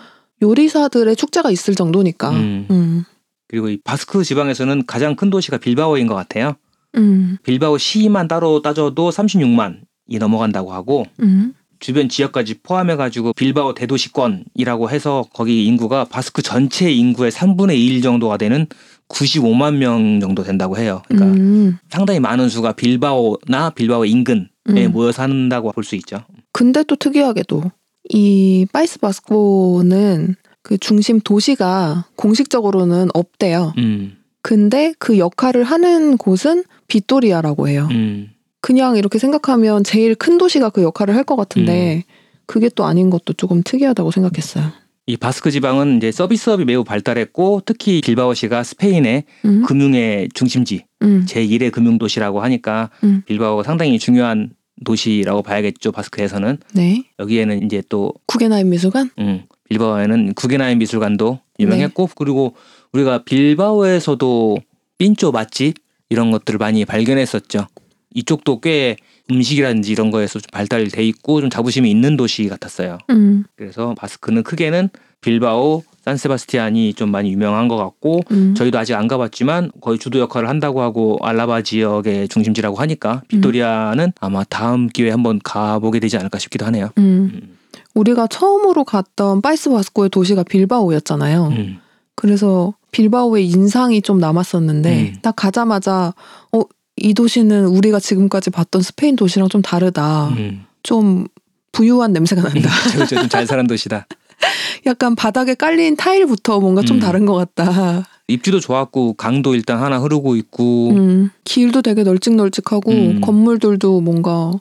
요리사들의 0.42 1.16
축제가 1.16 1.51
있을 1.51 1.75
정도니까. 1.75 2.31
음. 2.31 2.66
음. 2.70 3.05
그리고 3.48 3.70
이 3.70 3.79
바스크 3.83 4.22
지방에서는 4.22 4.85
가장 4.87 5.16
큰 5.16 5.31
도시가 5.31 5.57
빌바오인 5.57 6.07
것 6.07 6.14
같아요. 6.14 6.57
음. 6.96 7.38
빌바오 7.42 7.79
시만 7.79 8.29
따로 8.29 8.61
따져도 8.61 9.09
36만이 9.11 10.18
넘어간다고 10.18 10.75
하고 10.75 11.07
음. 11.20 11.55
주변 11.79 12.11
지역까지 12.11 12.61
포함해가지고 12.62 13.33
빌바오 13.33 13.72
대도시권이라고 13.75 14.90
해서 14.90 15.25
거기 15.33 15.64
인구가 15.64 16.05
바스크 16.05 16.42
전체 16.42 16.92
인구의 16.92 17.33
3분의 17.33 17.79
1 17.79 18.03
정도가 18.03 18.37
되는 18.37 18.66
95만 19.12 19.77
명 19.77 20.20
정도 20.20 20.42
된다고 20.42 20.77
해요. 20.79 21.03
그러니까 21.09 21.38
음. 21.38 21.79
상당히 21.90 22.18
많은 22.20 22.48
수가 22.48 22.72
빌바오나 22.72 23.70
빌바오 23.70 24.05
인근에 24.07 24.46
음. 24.70 24.92
모여 24.92 25.12
산다고 25.12 25.70
볼 25.72 25.85
수 25.85 25.94
있죠. 25.96 26.25
근데 26.53 26.83
또 26.85 26.96
특이하게도 26.96 27.62
이 28.11 28.66
파이스 28.72 28.98
바스코는 29.01 30.37
그 30.62 30.79
중심 30.79 31.20
도시가 31.20 32.07
공식적으로는 32.16 33.09
없대요. 33.14 33.75
음, 33.79 34.16
근데 34.42 34.94
그 34.98 35.18
역할을 35.18 35.64
하는 35.64 36.16
곳은 36.16 36.64
빗도리아라고 36.88 37.68
해요. 37.68 37.88
음, 37.90 38.31
그냥 38.61 38.96
이렇게 38.96 39.18
생각하면 39.18 39.83
제일 39.85 40.14
큰 40.14 40.38
도시가 40.38 40.70
그 40.70 40.83
역할을 40.83 41.14
할 41.16 41.25
것 41.25 41.37
같은데 41.37 41.96
음. 41.96 42.03
그게 42.46 42.68
또 42.75 42.85
아닌 42.85 43.09
것도 43.11 43.33
조금 43.35 43.62
특이하다고 43.64 44.11
생각했어요. 44.11 44.64
이 45.07 45.17
바스크 45.17 45.51
지방은 45.51 45.97
이제 45.97 46.12
서비스업이 46.12 46.65
매우 46.65 46.85
발달했고 46.85 47.62
특히 47.65 48.01
빌바오시가 48.01 48.62
스페인의 48.62 49.25
음, 49.45 49.62
금융의 49.67 50.29
중심지 50.33 50.85
음, 51.03 51.25
제1의 51.27 51.73
금융 51.73 51.99
도시라고 51.99 52.41
하니까 52.43 52.91
음. 53.03 53.23
빌바오가 53.27 53.65
상당히 53.65 53.99
중요한 53.99 54.51
도시라고 54.85 55.43
봐야겠죠 55.43 55.91
바스크에서는 55.91 56.59
네. 56.75 57.05
여기에는 57.19 57.65
이제 57.65 57.83
또 57.88 58.12
구게나임 58.27 58.71
미술관? 58.71 59.11
음, 59.19 59.43
빌바오에는 59.69 60.35
구게나임 60.35 60.79
미술관도 60.79 61.41
네. 61.59 61.65
유명했고 61.65 62.11
그리고 62.15 62.55
우리가 62.93 63.25
빌바오에서도 63.25 64.59
핀조 64.99 65.33
맛집 65.33 65.75
이런 66.11 66.31
것들을 66.31 66.59
많이 66.59 66.85
발견했었죠. 66.85 67.67
이쪽도 68.15 68.61
꽤 68.61 68.97
음식이라든지 69.33 69.92
이런 69.92 70.11
거에서 70.11 70.38
좀 70.38 70.49
발달돼 70.53 71.05
있고 71.07 71.40
좀 71.40 71.51
자부심이 71.51 71.90
있는 71.90 72.16
도시 72.16 72.49
같았어요. 72.49 72.99
음, 73.11 73.45
그래서 73.57 73.95
바스크는 73.97 74.42
크게는 74.42 74.90
빌바오, 75.21 75.83
산세바스티안이 76.05 76.95
좀 76.95 77.11
많이 77.11 77.33
유명한 77.33 77.68
것 77.68 77.77
같고 77.77 78.21
음. 78.33 78.55
저희도 78.57 78.79
아직 78.79 78.95
안 78.95 79.07
가봤지만 79.07 79.71
거의 79.81 79.99
주도 79.99 80.18
역할을 80.18 80.49
한다고 80.49 80.83
하고 80.83 81.18
알라바 81.23 81.62
지역의 81.62 82.29
중심지라고 82.29 82.77
하니까 82.77 83.23
빗토리아는 83.29 84.12
아마 84.21 84.42
다음 84.45 84.88
기회에 84.88 85.12
한번 85.12 85.38
가보게 85.42 86.01
되지 86.01 86.16
않을까 86.16 86.38
싶기도 86.38 86.66
하네요. 86.66 86.90
음. 86.99 87.31
음, 87.35 87.57
우리가 87.95 88.27
처음으로 88.27 88.85
갔던 88.85 89.42
파이스 89.42 89.71
바스코의 89.71 90.11
도시가 90.11 90.42
빌바오였잖아요. 90.42 91.47
음, 91.49 91.79
그래서 92.16 92.75
빌바오의 92.90 93.47
인상이 93.47 94.03
좀 94.03 94.18
남았었는데 94.18 95.01
음. 95.01 95.18
딱 95.23 95.37
가자마자 95.37 96.14
어, 96.53 96.62
이 96.97 97.15
도시는 97.15 97.67
우리가 97.67 98.01
지금까지 98.01 98.51
봤던 98.51 98.83
스페인 98.83 99.17
도시랑 99.17 99.49
좀 99.49 99.63
다르다. 99.63 100.29
음. 100.29 100.65
좀 100.83 101.27
부유한 101.73 102.13
냄새가 102.13 102.43
난다. 102.43 102.71
그렇죠. 102.93 103.17
좀잘 103.17 103.47
사는 103.47 103.67
도시다. 103.67 104.07
약간 104.87 105.15
바닥에 105.15 105.55
깔린 105.55 105.97
타일부터 105.97 106.61
뭔가 106.61 106.83
좀 106.83 106.99
음. 106.99 107.01
다른 107.01 107.27
것 107.27 107.35
같다. 107.35 108.07
입지도 108.29 108.61
좋았고 108.61 109.15
강도 109.15 109.55
일단 109.55 109.79
하나 109.83 109.99
흐르고 109.99 110.37
있고 110.37 110.91
음, 110.91 111.31
길도 111.45 111.83
되게 111.83 112.03
널찍널찍하고 112.03 112.91
음. 112.91 113.21
건물들도 113.21 114.01
뭔가 114.01 114.53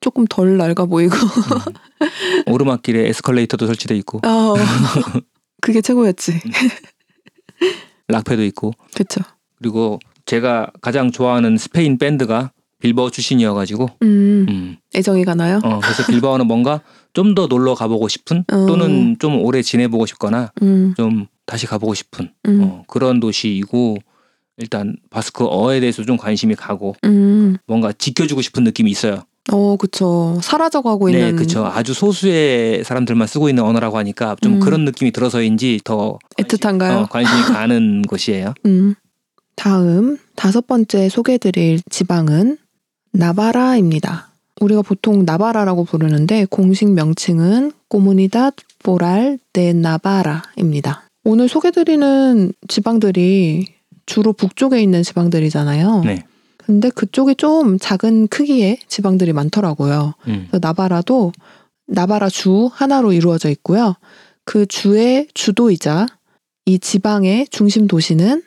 조금 0.00 0.26
덜 0.26 0.56
낡아 0.56 0.86
보이고. 0.86 1.14
음. 1.16 2.52
오르막길에 2.52 3.08
에스컬레이터도 3.08 3.66
설치돼 3.66 3.96
있고 3.98 4.20
어, 4.26 4.54
그게 5.60 5.80
최고였지. 5.80 6.40
락패도 8.08 8.44
있고 8.44 8.72
그쵸. 8.94 9.20
그리고 9.58 9.98
제가 10.26 10.70
가장 10.80 11.10
좋아하는 11.10 11.56
스페인 11.56 11.98
밴드가 11.98 12.50
빌바오 12.80 13.10
출신이어가지고 13.10 13.88
음, 14.02 14.46
음, 14.48 14.76
애정이 14.94 15.24
가나요? 15.24 15.60
어, 15.64 15.80
그래서 15.80 16.04
빌바오는 16.06 16.46
뭔가 16.46 16.82
좀 17.14 17.34
더 17.34 17.46
놀러 17.46 17.74
가보고 17.74 18.08
싶은 18.08 18.44
어. 18.52 18.66
또는 18.66 19.16
좀 19.18 19.40
오래 19.42 19.62
지내보고 19.62 20.04
싶거나 20.04 20.52
음, 20.62 20.92
좀 20.96 21.26
다시 21.46 21.66
가보고 21.66 21.94
싶은 21.94 22.30
음, 22.46 22.60
어, 22.62 22.84
그런 22.86 23.20
도시이고 23.20 23.96
일단 24.58 24.96
바스크어에 25.10 25.80
대해서 25.80 26.02
좀 26.04 26.18
관심이 26.18 26.54
가고 26.54 26.94
음. 27.04 27.56
뭔가 27.66 27.92
지켜주고 27.92 28.42
싶은 28.42 28.64
느낌이 28.64 28.90
있어요. 28.90 29.22
어, 29.52 29.76
그쵸. 29.76 30.38
사라져가고 30.42 31.08
네, 31.08 31.18
있는 31.18 31.36
그렇죠. 31.36 31.64
아주 31.64 31.94
소수의 31.94 32.84
사람들만 32.84 33.28
쓰고 33.28 33.48
있는 33.48 33.62
언어라고 33.62 33.96
하니까 33.98 34.36
좀 34.42 34.54
음. 34.54 34.60
그런 34.60 34.84
느낌이 34.84 35.12
들어서인지 35.12 35.80
더 35.84 36.18
애틋한가요? 36.38 37.04
어, 37.04 37.06
관심이 37.06 37.42
가는 37.44 38.02
곳이에요. 38.08 38.52
음. 38.66 38.94
다음 39.56 40.18
다섯 40.36 40.66
번째 40.66 41.08
소개해드릴 41.08 41.80
지방은 41.90 42.58
나바라입니다. 43.12 44.28
우리가 44.60 44.82
보통 44.82 45.24
나바라라고 45.24 45.84
부르는데 45.84 46.46
공식 46.48 46.90
명칭은 46.90 47.72
코무니다 47.88 48.50
포랄 48.78 49.38
데 49.52 49.72
나바라입니다. 49.72 51.08
오늘 51.24 51.48
소개드리는 51.48 52.52
지방들이 52.68 53.66
주로 54.06 54.32
북쪽에 54.32 54.80
있는 54.80 55.02
지방들이잖아요. 55.02 56.02
네. 56.04 56.24
근데 56.58 56.90
그쪽이 56.90 57.36
좀 57.36 57.78
작은 57.78 58.28
크기의 58.28 58.78
지방들이 58.88 59.32
많더라고요. 59.32 60.14
음. 60.28 60.48
나바라도 60.60 61.32
나바라 61.86 62.28
주 62.28 62.68
하나로 62.72 63.12
이루어져 63.12 63.50
있고요. 63.50 63.94
그 64.44 64.66
주의 64.66 65.28
주도이자 65.34 66.06
이 66.66 66.78
지방의 66.78 67.48
중심 67.50 67.86
도시는 67.86 68.42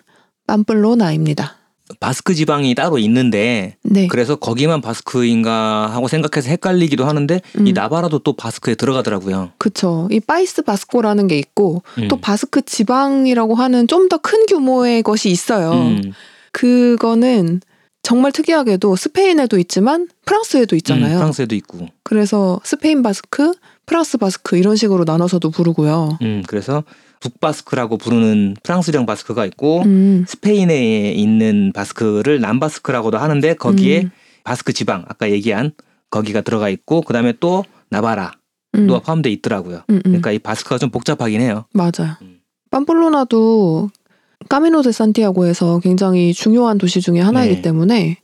빰플로나입니다. 0.50 1.52
바스크 2.00 2.36
지방이 2.36 2.76
따로 2.76 3.00
있는데 3.00 3.76
네. 3.84 4.06
그래서 4.08 4.36
거기만 4.36 4.80
바스크인가 4.82 5.88
하고 5.92 6.08
생각해서 6.08 6.50
헷갈리기도 6.52 7.04
하는데 7.06 7.42
이 7.56 7.58
음. 7.58 7.74
나바라도 7.74 8.20
또 8.20 8.34
바스크에 8.34 8.76
들어가더라고요. 8.76 9.52
그쵸. 9.58 10.08
이 10.12 10.20
파이스 10.20 10.62
바스코라는 10.62 11.26
게 11.28 11.40
있고 11.40 11.82
음. 11.98 12.08
또 12.08 12.18
바스크 12.18 12.62
지방이라고 12.62 13.56
하는 13.56 13.88
좀 13.88 14.08
더 14.08 14.20
큰 14.20 14.46
규모의 14.46 15.02
것이 15.02 15.30
있어요. 15.32 15.72
음. 15.72 16.14
그거는 16.52 17.62
정말 18.04 18.32
특이하게도 18.32 18.96
스페인에도 18.96 19.58
있지만 19.60 20.08
프랑스에도 20.26 20.76
있잖아요. 20.78 21.16
음, 21.16 21.20
프랑스에도 21.20 21.56
있고. 21.56 21.88
그래서 22.04 22.60
스페인 22.64 23.02
바스크, 23.04 23.52
프랑스 23.86 24.18
바스크 24.18 24.58
이런 24.58 24.76
식으로 24.76 25.04
나눠서도 25.06 25.50
부르고요. 25.52 26.18
음, 26.22 26.44
그래서 26.48 26.84
북바스크라고 27.20 27.98
부르는 27.98 28.56
프랑스령 28.64 29.06
바스크가 29.06 29.46
있고 29.48 29.82
음. 29.84 30.26
스페인에 30.28 31.12
있는 31.12 31.72
바스크를 31.74 32.40
남바스크라고도 32.40 33.18
하는데 33.18 33.54
거기에 33.56 34.04
음. 34.04 34.12
바스크 34.44 34.74
지방 34.74 35.06
아까 35.08 35.30
얘기한 35.30 35.74
거기가 36.10 36.42
들어가 36.42 36.70
있고 36.70 37.02
그다음에 37.02 37.34
또 37.40 37.66
나바라도 37.90 38.38
음. 38.76 38.88
포함돼 38.88 39.30
있더라고요. 39.32 39.84
음, 39.90 39.96
음. 39.96 40.02
그러니까 40.04 40.32
이 40.32 40.40
바스크가 40.40 40.78
좀 40.78 40.90
복잡하긴 40.90 41.42
해요. 41.42 41.66
맞아요. 41.74 42.16
음. 42.22 42.40
빰플로나도 42.72 43.90
까미노 44.48 44.82
데 44.84 44.92
산티아고에서 44.92 45.80
굉장히 45.80 46.34
중요한 46.34 46.78
도시 46.78 47.02
중에 47.02 47.20
하나이기 47.20 47.56
네. 47.56 47.62
때문에 47.62 48.18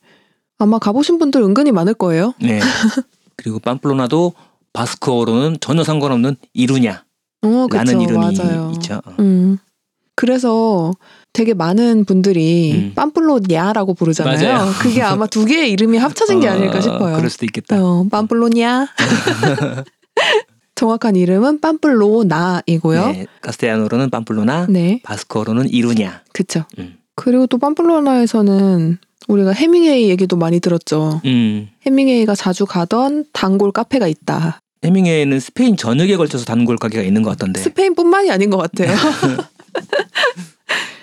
아마 0.57 0.79
가보신 0.79 1.17
분들 1.19 1.41
은근히 1.41 1.71
많을 1.71 1.93
거예요. 1.93 2.33
네. 2.41 2.59
그리고 3.35 3.59
빰플로나도 3.59 4.33
바스크어로는 4.71 5.57
전혀 5.59 5.83
상관없는 5.83 6.37
이루냐 6.53 7.03
어, 7.45 7.67
그쵸. 7.67 7.77
라는 7.77 8.01
이름이 8.01 8.17
맞아요. 8.17 8.71
있죠. 8.75 9.01
어. 9.05 9.13
음. 9.19 9.57
그래서 10.15 10.93
되게 11.33 11.53
많은 11.53 12.05
분들이 12.05 12.73
음. 12.73 12.93
빰플로냐라고 12.95 13.97
부르잖아요. 13.97 14.53
맞아요. 14.53 14.71
그게 14.79 15.01
아마 15.01 15.27
두 15.27 15.45
개의 15.45 15.71
이름이 15.71 15.97
합쳐진 15.97 16.39
게 16.39 16.47
어, 16.47 16.51
아닐까 16.51 16.79
싶어요. 16.79 17.17
그럴 17.17 17.29
수도 17.29 17.45
있겠다. 17.45 17.83
어, 17.83 18.05
빰플로냐. 18.09 18.87
정확한 20.75 21.15
이름은 21.15 21.61
빰플로나이고요. 21.61 23.11
네, 23.13 23.25
카스테야노로는 23.41 24.09
빰플로나, 24.09 24.69
네, 24.69 24.99
바스크어로는 25.03 25.69
이루냐. 25.69 26.21
그쵸. 26.33 26.65
음. 26.79 26.97
그리고 27.15 27.47
또 27.47 27.57
빰플로나에서는 27.57 28.97
우리가 29.27 29.51
해밍웨이 29.51 30.09
얘기도 30.09 30.35
많이 30.35 30.59
들었죠. 30.59 31.21
음. 31.25 31.69
해밍웨이가 31.85 32.35
자주 32.35 32.65
가던 32.65 33.25
단골 33.33 33.71
카페가 33.71 34.07
있다. 34.07 34.59
해밍웨이는 34.85 35.39
스페인 35.39 35.75
전역에 35.77 36.17
걸쳐서 36.17 36.45
단골 36.45 36.77
가게가 36.77 37.03
있는 37.03 37.23
것 37.23 37.31
같던데 37.31 37.61
스페인뿐만이 37.61 38.31
아닌 38.31 38.49
것 38.49 38.57
같아요. 38.57 38.95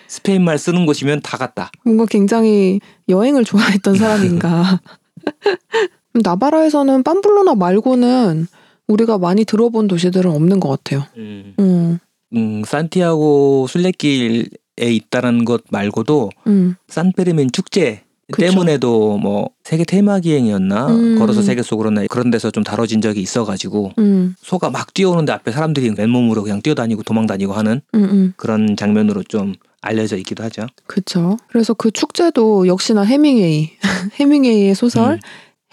스페인 0.08 0.42
말 0.44 0.58
쓰는 0.58 0.86
곳이면 0.86 1.20
다 1.22 1.36
갔다. 1.36 1.70
뭔가 1.84 2.06
굉장히 2.06 2.80
여행을 3.08 3.44
좋아했던 3.44 3.96
사람인가. 3.96 4.80
나바라에서는 6.14 7.02
빰블로나 7.02 7.56
말고는 7.56 8.46
우리가 8.86 9.18
많이 9.18 9.44
들어본 9.44 9.88
도시들은 9.88 10.30
없는 10.30 10.60
것 10.60 10.68
같아요. 10.68 11.06
음, 11.16 11.54
음, 11.58 11.98
음, 12.34 12.62
산티아고 12.64 13.66
순례길에 13.68 14.44
있다는 14.78 15.44
것 15.44 15.62
말고도 15.70 16.30
음, 16.46 16.76
산페르민 16.88 17.50
축제 17.52 18.02
그쵸. 18.32 18.48
때문에도 18.48 19.18
뭐 19.18 19.50
세계 19.62 19.84
테마 19.84 20.20
기행이었나 20.20 20.88
음. 20.88 21.18
걸어서 21.18 21.42
세계 21.42 21.62
속으로나 21.62 22.04
그런 22.08 22.30
데서 22.30 22.50
좀 22.50 22.64
다뤄진 22.64 23.00
적이 23.00 23.20
있어가지고 23.20 23.92
음, 23.98 24.34
소가 24.42 24.70
막 24.70 24.92
뛰어오는데 24.92 25.32
앞에 25.32 25.52
사람들이 25.52 25.92
맨몸으로 25.92 26.42
그냥 26.42 26.60
뛰어다니고 26.62 27.02
도망다니고 27.04 27.52
하는 27.52 27.80
음, 27.94 28.04
음. 28.04 28.32
그런 28.36 28.76
장면으로 28.76 29.22
좀 29.24 29.54
알려져 29.80 30.16
있기도 30.16 30.42
하죠. 30.44 30.66
그쵸. 30.86 31.36
그래서 31.48 31.74
그 31.74 31.90
축제도 31.90 32.66
역시나 32.66 33.02
해밍웨이, 33.02 33.70
해밍웨이의 34.18 34.74
소설 34.74 35.14
음. 35.14 35.18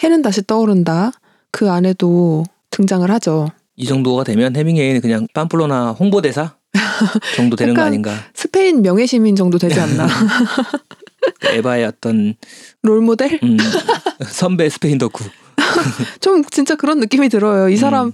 해는 0.03 0.22
다시 0.22 0.45
떠오른다. 0.45 1.12
그 1.51 1.70
안에도 1.72 2.43
등장을 2.72 3.10
하죠. 3.10 3.49
이 3.76 3.86
정도가 3.86 4.24
되면 4.24 4.55
해밍웨이는 4.55 5.01
그냥 5.01 5.28
빰플로나 5.34 5.97
홍보대사 5.99 6.55
정도 7.36 7.55
되는 7.55 7.74
거 7.74 7.82
아닌가. 7.82 8.12
스페인 8.34 8.82
명예시민 8.82 9.36
정도 9.36 9.57
되지 9.57 9.80
않나. 9.80 10.07
에바의 11.44 11.86
어떤 11.86 12.36
롤 12.84 13.02
모델? 13.02 13.40
음, 13.44 13.58
선배 14.26 14.70
스페인 14.70 14.98
덕후. 14.98 15.26
좀 16.22 16.44
진짜 16.46 16.76
그런 16.76 17.00
느낌이 17.00 17.30
들어요. 17.30 17.70
이 17.70 17.78
사람 17.78 18.08
음. 18.08 18.12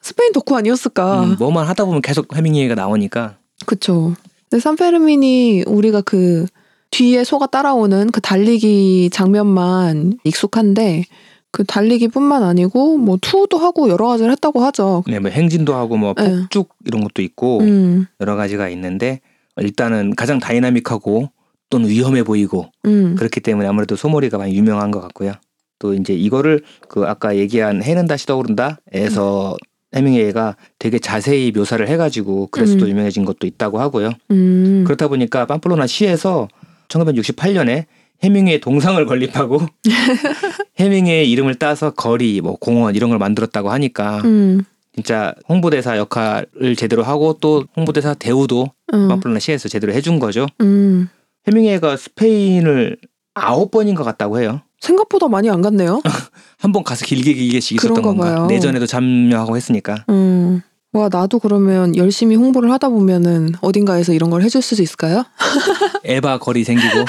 스페인 0.00 0.32
덕후 0.32 0.56
아니었을까. 0.56 1.24
음, 1.24 1.36
뭐만 1.38 1.66
하다 1.66 1.84
보면 1.84 2.02
계속 2.02 2.34
해밍웨이가 2.34 2.74
나오니까 2.74 3.36
그쵸. 3.66 4.14
근데 4.48 4.60
산페르민이 4.62 5.64
우리가 5.66 6.00
그 6.02 6.46
뒤에 6.90 7.24
소가 7.24 7.46
따라오는 7.46 8.10
그 8.10 8.20
달리기 8.20 9.10
장면만 9.12 10.18
익숙한데 10.24 11.04
그 11.50 11.64
달리기뿐만 11.64 12.42
아니고 12.42 12.98
뭐 12.98 13.18
투도 13.20 13.58
하고 13.58 13.88
여러 13.88 14.08
가지를 14.08 14.30
했다고 14.32 14.62
하죠. 14.64 15.04
네, 15.06 15.18
뭐 15.18 15.30
행진도 15.30 15.74
하고 15.74 15.96
뭐 15.96 16.14
네. 16.14 16.40
폭죽 16.42 16.68
이런 16.84 17.02
것도 17.02 17.22
있고 17.22 17.60
음, 17.60 18.06
여러 18.20 18.36
가지가 18.36 18.68
있는데 18.68 19.20
일단은 19.56 20.14
가장 20.14 20.38
다이나믹하고 20.38 21.30
또는 21.70 21.88
위험해 21.88 22.22
보이고 22.22 22.70
음, 22.84 23.14
그렇기 23.16 23.40
때문에 23.40 23.68
아무래도 23.68 23.96
소몰이가 23.96 24.38
많이 24.38 24.54
유명한 24.54 24.90
것 24.90 25.00
같고요. 25.00 25.32
또 25.78 25.94
이제 25.94 26.14
이거를 26.14 26.62
그 26.88 27.04
아까 27.06 27.36
얘기한 27.36 27.82
해는 27.82 28.06
다시 28.06 28.26
떠오른다에서 28.26 29.56
해밍웨이가 29.94 30.56
되게 30.78 30.98
자세히 30.98 31.52
묘사를 31.52 31.86
해가지고 31.86 32.48
그래서 32.50 32.76
또 32.76 32.86
음. 32.86 32.90
유명해진 32.90 33.24
것도 33.24 33.46
있다고 33.46 33.80
하고요. 33.80 34.12
음. 34.30 34.84
그렇다 34.86 35.08
보니까 35.08 35.46
빰플로나 35.46 35.86
시에서 35.86 36.48
1968년에 36.88 37.84
해밍웨이 38.22 38.60
동상을 38.60 39.04
건립하고 39.06 39.66
해밍웨이 40.78 41.30
이름을 41.30 41.56
따서 41.56 41.90
거리, 41.90 42.40
뭐 42.40 42.56
공원 42.56 42.94
이런 42.94 43.10
걸 43.10 43.18
만들었다고 43.18 43.70
하니까 43.70 44.20
음, 44.24 44.62
진짜 44.94 45.34
홍보대사 45.48 45.98
역할을 45.98 46.76
제대로 46.76 47.02
하고 47.02 47.36
또 47.40 47.64
홍보대사 47.76 48.14
대우도 48.14 48.62
어, 48.92 48.96
빰플로나 48.96 49.40
시에서 49.40 49.68
제대로 49.68 49.92
해준 49.92 50.18
거죠. 50.18 50.46
음. 50.60 51.08
해밍웨이가 51.48 51.96
스페인을 51.96 52.96
아홉 53.34 53.70
번인 53.70 53.94
것 53.94 54.04
같다고 54.04 54.40
해요. 54.40 54.62
생각보다 54.80 55.28
많이 55.28 55.48
안 55.50 55.62
갔네요. 55.62 56.00
한 56.58 56.72
번 56.72 56.82
가서 56.84 57.04
길게 57.04 57.34
길게씩 57.34 57.76
있었던 57.78 58.02
건가. 58.02 58.34
봐요. 58.34 58.46
내전에도 58.46 58.86
참여하고 58.86 59.56
했으니까. 59.56 60.04
음. 60.08 60.62
와, 60.92 61.08
나도 61.12 61.38
그러면 61.40 61.94
열심히 61.96 62.36
홍보를 62.36 62.70
하다 62.72 62.88
보면은 62.88 63.52
어딘가에서 63.60 64.14
이런 64.14 64.30
걸 64.30 64.42
해줄 64.42 64.62
수도 64.62 64.82
있을까요? 64.82 65.24
에바 66.04 66.38
거리 66.38 66.64
생기고 66.64 67.04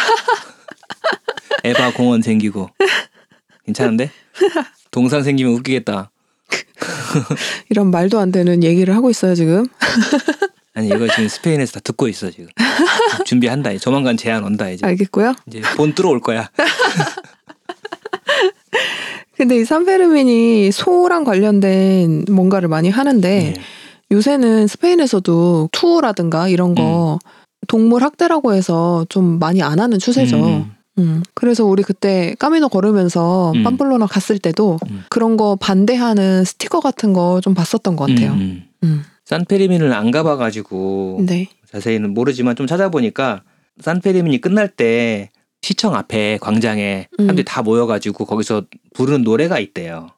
에바 1.64 1.94
공원 1.94 2.22
생기고 2.22 2.70
괜찮은데? 3.66 4.12
동상 4.92 5.24
생기면 5.24 5.54
웃기겠다. 5.54 6.12
이런 7.70 7.90
말도 7.92 8.20
안 8.20 8.32
되는 8.32 8.64
얘기를 8.64 8.94
하고 8.96 9.10
있어요, 9.10 9.36
지금. 9.36 9.66
아니 10.78 10.88
이거 10.90 11.08
지금 11.08 11.28
스페인에서 11.28 11.74
다 11.74 11.80
듣고 11.84 12.08
있어 12.08 12.30
지금. 12.30 12.48
준비한다. 13.26 13.72
이제. 13.72 13.80
조만간 13.80 14.16
제안 14.16 14.44
온다 14.44 14.70
이제. 14.70 14.86
알겠고요. 14.86 15.34
이제 15.48 15.60
본 15.76 15.96
들어올 15.96 16.20
거야. 16.20 16.52
근데 19.36 19.58
이 19.58 19.66
산페르민이 19.66 20.72
소랑 20.72 21.24
관련된 21.24 22.26
뭔가를 22.30 22.70
많이 22.70 22.92
하는데 22.92 23.54
네. 23.56 23.62
요새는 24.12 24.68
스페인에서도 24.68 25.70
투어라든가 25.72 26.48
이런 26.48 26.76
거 26.76 27.18
동물 27.68 28.04
학대라고 28.04 28.54
해서 28.54 29.04
좀 29.10 29.40
많이 29.40 29.64
안 29.64 29.80
하는 29.80 29.98
추세죠. 29.98 30.38
음. 30.46 30.72
음. 31.00 31.24
그래서 31.34 31.66
우리 31.66 31.82
그때 31.84 32.36
까미노 32.40 32.70
걸으면서 32.70 33.52
음. 33.56 33.64
빰플로나 33.64 34.08
갔을 34.08 34.38
때도 34.40 34.78
음. 34.90 35.06
그런 35.10 35.38
거 35.38 35.56
반대하는 35.56 36.44
스티커 36.44 36.80
같은 36.82 37.14
거 37.14 37.40
좀 37.42 37.54
봤었던 37.56 37.96
것 37.96 38.10
같아요. 38.10 38.34
음, 38.34 38.40
음. 38.40 38.64
음. 38.84 39.04
산페르민을 39.28 39.92
안 39.92 40.10
가봐가지고 40.12 41.26
네. 41.28 41.48
자세히는 41.70 42.14
모르지만 42.14 42.56
좀 42.56 42.66
찾아보니까 42.66 43.44
산페르민이 43.82 44.40
끝날 44.40 44.70
때 44.70 45.32
시청 45.62 45.96
앞에 45.96 46.38
광장에 46.40 47.08
음. 47.20 47.24
사람들이 47.26 47.44
다 47.44 47.62
모여가지고 47.62 48.24
거기서 48.24 48.64
부르는 48.94 49.24
노래가 49.24 49.60
있대요. 49.60 50.12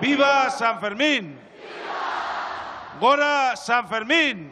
¡Viva 0.00 0.46
San 0.48 0.78
Fermín! 0.78 1.36
¡Gora 3.00 3.52
San 3.52 3.84
Fermín! 3.86 4.50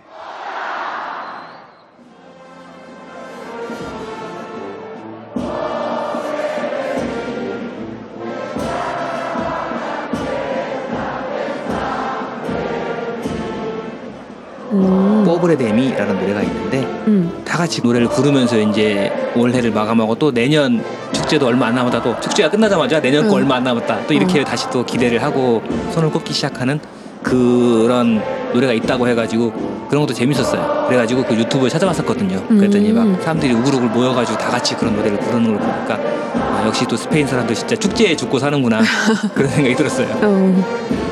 음. 14.86 15.24
뽀브레데미라는 15.24 16.20
노래가 16.20 16.42
있는데 16.42 16.78
음. 17.06 17.42
다 17.44 17.58
같이 17.58 17.80
노래를 17.82 18.08
부르면서 18.08 18.58
이제 18.58 19.12
올해를 19.36 19.70
마감하고 19.70 20.14
또 20.16 20.32
내년 20.32 20.82
축제도 21.12 21.46
얼마 21.46 21.66
안 21.66 21.74
남았다 21.74 22.02
또 22.02 22.18
축제가 22.20 22.50
끝나자마자 22.50 23.00
내년 23.00 23.28
거 23.28 23.34
응. 23.34 23.42
얼마 23.42 23.56
안 23.56 23.64
남았다 23.64 24.06
또 24.06 24.14
이렇게 24.14 24.44
다시 24.44 24.68
또 24.70 24.84
기대를 24.84 25.22
하고 25.22 25.62
손을 25.92 26.10
꼽기 26.10 26.32
시작하는 26.32 26.80
그런 27.22 28.22
노래가 28.52 28.72
있다고 28.72 29.06
해가지고 29.08 29.52
그런 29.88 30.02
것도 30.06 30.14
재밌었어요. 30.14 30.86
그래가지고 30.86 31.24
그 31.24 31.34
유튜브에 31.34 31.68
찾아봤었거든요. 31.68 32.46
그랬더니 32.46 32.92
막 32.92 33.02
음. 33.02 33.18
사람들이 33.20 33.52
우글우글 33.54 33.88
모여가지고 33.88 34.38
다 34.38 34.48
같이 34.50 34.76
그런 34.76 34.94
노래를 34.96 35.18
부르는 35.18 35.56
걸 35.56 35.58
보니까 35.58 35.98
아, 36.34 36.62
역시 36.66 36.86
또 36.86 36.96
스페인 36.96 37.26
사람들 37.26 37.54
진짜 37.54 37.74
축제에 37.76 38.14
죽고 38.14 38.38
사는구나 38.38 38.80
그런 39.34 39.50
생각이 39.50 39.74
들었어요. 39.74 40.08
어. 40.22 41.09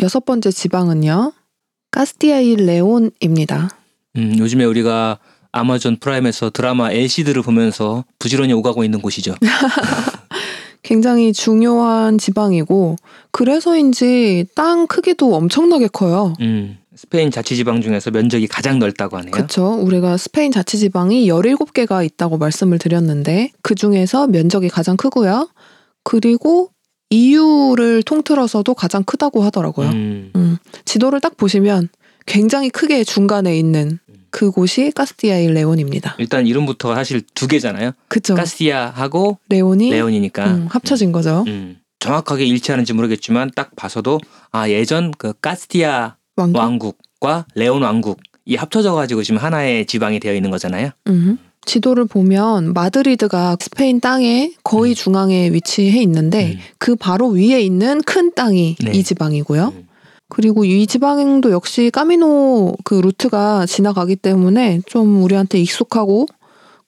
여섯 0.00 0.24
번째 0.24 0.50
지방은요. 0.50 1.32
카스티아이 1.90 2.56
레온입니다. 2.56 3.70
음, 4.16 4.36
요즘에 4.38 4.64
우리가 4.64 5.18
아마존 5.50 5.96
프라임에서 5.96 6.50
드라마 6.50 6.92
LC들을 6.92 7.42
보면서 7.42 8.04
부지런히 8.18 8.52
오가고 8.52 8.84
있는 8.84 9.00
곳이죠. 9.00 9.34
굉장히 10.82 11.32
중요한 11.32 12.18
지방이고 12.18 12.96
그래서인지 13.32 14.46
땅 14.54 14.86
크기도 14.86 15.34
엄청나게 15.34 15.88
커요. 15.88 16.34
음, 16.40 16.78
스페인 16.94 17.30
자치지방 17.30 17.80
중에서 17.80 18.10
면적이 18.10 18.46
가장 18.46 18.78
넓다고 18.78 19.16
하네요. 19.18 19.32
그렇죠. 19.32 19.74
우리가 19.74 20.16
스페인 20.16 20.52
자치지방이 20.52 21.28
17개가 21.28 22.04
있다고 22.04 22.38
말씀을 22.38 22.78
드렸는데 22.78 23.50
그 23.62 23.74
중에서 23.74 24.28
면적이 24.28 24.68
가장 24.68 24.96
크고요. 24.96 25.48
그리고 26.04 26.70
EU를 27.10 28.02
통틀어서도 28.02 28.74
가장 28.74 29.02
크다고 29.04 29.42
하더라고요. 29.42 29.88
음, 29.88 30.30
음, 30.36 30.58
지도를 30.84 31.20
딱 31.20 31.36
보시면 31.36 31.88
굉장히 32.26 32.68
크게 32.68 33.04
중간에 33.04 33.58
있는 33.58 33.98
그곳이 34.30 34.92
카스티아이 34.94 35.48
레온입니다. 35.48 36.16
일단 36.18 36.46
이름부터 36.46 36.94
사실 36.94 37.22
두 37.34 37.48
개잖아요. 37.48 37.92
그쵸? 38.08 38.34
카스티아하고 38.34 39.38
레온이 39.48 39.90
레온이니까 39.90 40.46
음, 40.46 40.66
합쳐진 40.70 41.12
거죠. 41.12 41.44
음, 41.46 41.78
정확하게 41.98 42.44
일치하는지 42.44 42.92
모르겠지만 42.92 43.50
딱 43.54 43.74
봐서도 43.74 44.20
아 44.50 44.68
예전 44.68 45.12
그 45.16 45.32
카스티아 45.40 46.16
왕국. 46.36 46.58
왕국 46.58 46.98
과 47.20 47.46
레온 47.54 47.82
왕국 47.82 48.20
이 48.44 48.54
합쳐져 48.54 48.94
가지고 48.94 49.22
지금 49.22 49.38
하나의 49.38 49.86
지방이 49.86 50.20
되어 50.20 50.34
있는 50.34 50.50
거잖아요. 50.50 50.90
음. 51.08 51.38
지도를 51.68 52.06
보면 52.06 52.72
마드리드가 52.72 53.58
스페인 53.60 54.00
땅의 54.00 54.54
거의 54.64 54.92
음. 54.92 54.94
중앙에 54.94 55.52
위치해 55.52 56.02
있는데 56.02 56.54
음. 56.54 56.58
그 56.78 56.96
바로 56.96 57.28
위에 57.28 57.60
있는 57.60 58.02
큰 58.02 58.32
땅이 58.34 58.76
네. 58.80 58.90
이 58.92 59.04
지방이고요. 59.04 59.72
음. 59.76 59.88
그리고 60.28 60.64
이 60.64 60.86
지방도 60.86 61.52
역시 61.52 61.90
까미노 61.90 62.76
그 62.84 62.94
루트가 62.94 63.66
지나가기 63.66 64.16
때문에 64.16 64.80
좀 64.86 65.22
우리한테 65.22 65.58
익숙하고 65.60 66.26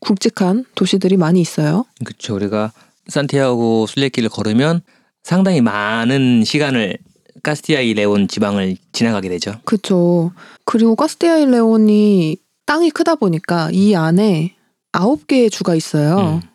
굵직한 0.01 0.65
도시들이 0.75 1.17
많이 1.17 1.41
있어요. 1.41 1.85
그렇죠. 2.05 2.35
우리가 2.35 2.73
산티아고 3.09 3.87
순례길을 3.87 4.29
걸으면 4.31 4.81
상당히 5.23 5.61
많은 5.61 6.45
시간을 6.45 6.99
카스티아이 7.43 7.95
레온 7.95 8.29
지방을 8.29 8.77
지나가게 8.93 9.29
되죠. 9.29 9.55
그쵸. 9.65 10.33
그리고 10.65 10.97
카스티아이 10.97 11.47
레온이 11.47 12.37
땅이 12.67 12.91
크다 12.91 13.17
보니까 13.17 13.71
이 13.73 13.95
안에 13.95 14.55
아홉 14.93 15.27
개의 15.27 15.51
주가 15.51 15.75
있어요. 15.75 16.41
음. 16.43 16.49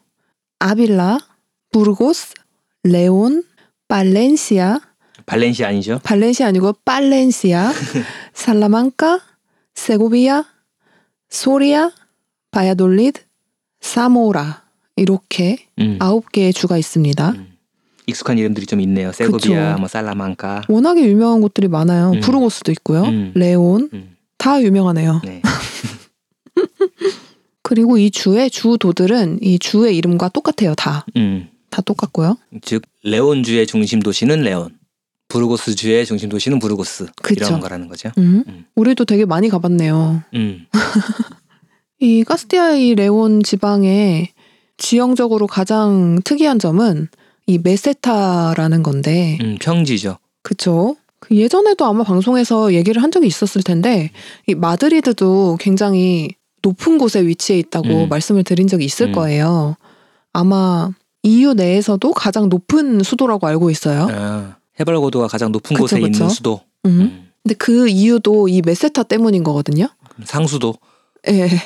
아빌라, 0.59 1.19
부르고스, 1.71 2.33
레온, 2.83 3.43
발렌시아, 3.87 4.79
발렌시아 5.25 5.67
아니죠? 5.69 5.99
발렌시아 6.03 6.47
아니고 6.47 6.73
팔렌시아, 6.85 7.71
살라만카, 8.33 9.21
세고비아, 9.73 10.45
소리아, 11.29 11.91
바야돌리드, 12.51 13.21
사모라 13.81 14.63
이렇게 14.95 15.57
음. 15.79 15.97
아홉 15.99 16.31
개의 16.31 16.53
주가 16.53 16.77
있습니다. 16.77 17.31
음. 17.31 17.51
익숙한 18.07 18.37
이름들이 18.37 18.65
좀 18.67 18.79
있네요. 18.81 19.11
세고비아, 19.11 19.71
그쵸. 19.71 19.79
뭐 19.79 19.87
살라만카. 19.87 20.63
워낙에 20.69 21.01
유명한 21.07 21.41
곳들이 21.41 21.67
많아요. 21.67 22.11
음. 22.11 22.19
부르고스도 22.19 22.71
있고요. 22.73 23.03
음. 23.03 23.31
레온 23.35 23.89
음. 23.93 24.15
다 24.37 24.61
유명하네요. 24.61 25.21
네. 25.23 25.41
그리고 27.65 27.97
이 27.97 28.11
주의 28.11 28.47
주도들은 28.47 29.39
이 29.41 29.57
주의 29.57 29.97
이름과 29.97 30.29
똑같아요. 30.29 30.75
다. 30.75 31.03
음. 31.17 31.49
다 31.71 31.81
똑같고요. 31.81 32.37
즉 32.61 32.83
레온 33.01 33.41
주의 33.41 33.65
중심 33.65 34.01
도시는 34.01 34.41
레온, 34.41 34.69
부르고스 35.29 35.73
주의 35.73 36.05
중심 36.05 36.29
도시는 36.29 36.59
부르고스 36.59 37.07
그쵸. 37.23 37.45
이런 37.47 37.59
거라는 37.59 37.87
거죠. 37.87 38.11
음. 38.19 38.43
음. 38.47 38.65
우리도 38.75 39.05
되게 39.05 39.25
많이 39.25 39.49
가봤네요. 39.49 40.21
음. 40.35 40.67
이 41.99 42.23
카스티아이 42.23 42.93
레온 42.93 43.41
지방의 43.41 44.29
지형적으로 44.77 45.47
가장 45.47 46.19
특이한 46.23 46.59
점은 46.59 47.07
이 47.47 47.57
메세타라는 47.57 48.83
건데, 48.83 49.39
음, 49.41 49.57
평지죠. 49.59 50.19
그쵸? 50.43 50.97
그 51.19 51.35
예전에도 51.35 51.85
아마 51.85 52.03
방송에서 52.03 52.75
얘기를 52.75 53.01
한 53.01 53.09
적이 53.09 53.25
있었을 53.25 53.63
텐데, 53.63 54.11
이 54.45 54.53
마드리드도 54.53 55.57
굉장히 55.59 56.29
높은 56.65 56.97
곳에 56.97 57.21
위치해 57.25 57.59
있다고 57.59 58.05
음. 58.05 58.09
말씀을 58.09 58.43
드린 58.43 58.67
적이 58.67 58.85
있을 58.85 59.09
음. 59.09 59.11
거예요. 59.11 59.75
아마 60.33 60.89
EU 61.21 61.53
내에서도 61.53 62.11
가장 62.13 62.49
높은 62.49 63.03
수도라고 63.03 63.45
알고 63.45 63.69
있어요. 63.69 64.07
아, 64.11 64.55
해발 64.79 64.97
고도가 64.97 65.27
가장 65.27 65.51
높은 65.51 65.75
그쵸, 65.75 65.83
곳에 65.83 65.99
그쵸. 65.99 66.07
있는 66.07 66.29
수도. 66.29 66.61
음. 66.85 66.89
음. 66.89 67.29
근데 67.43 67.53
그 67.55 67.87
이유도 67.87 68.47
이 68.47 68.63
메세타 68.65 69.03
때문인 69.03 69.43
거거든요. 69.43 69.87
상수도. 70.23 70.73
예. 71.27 71.47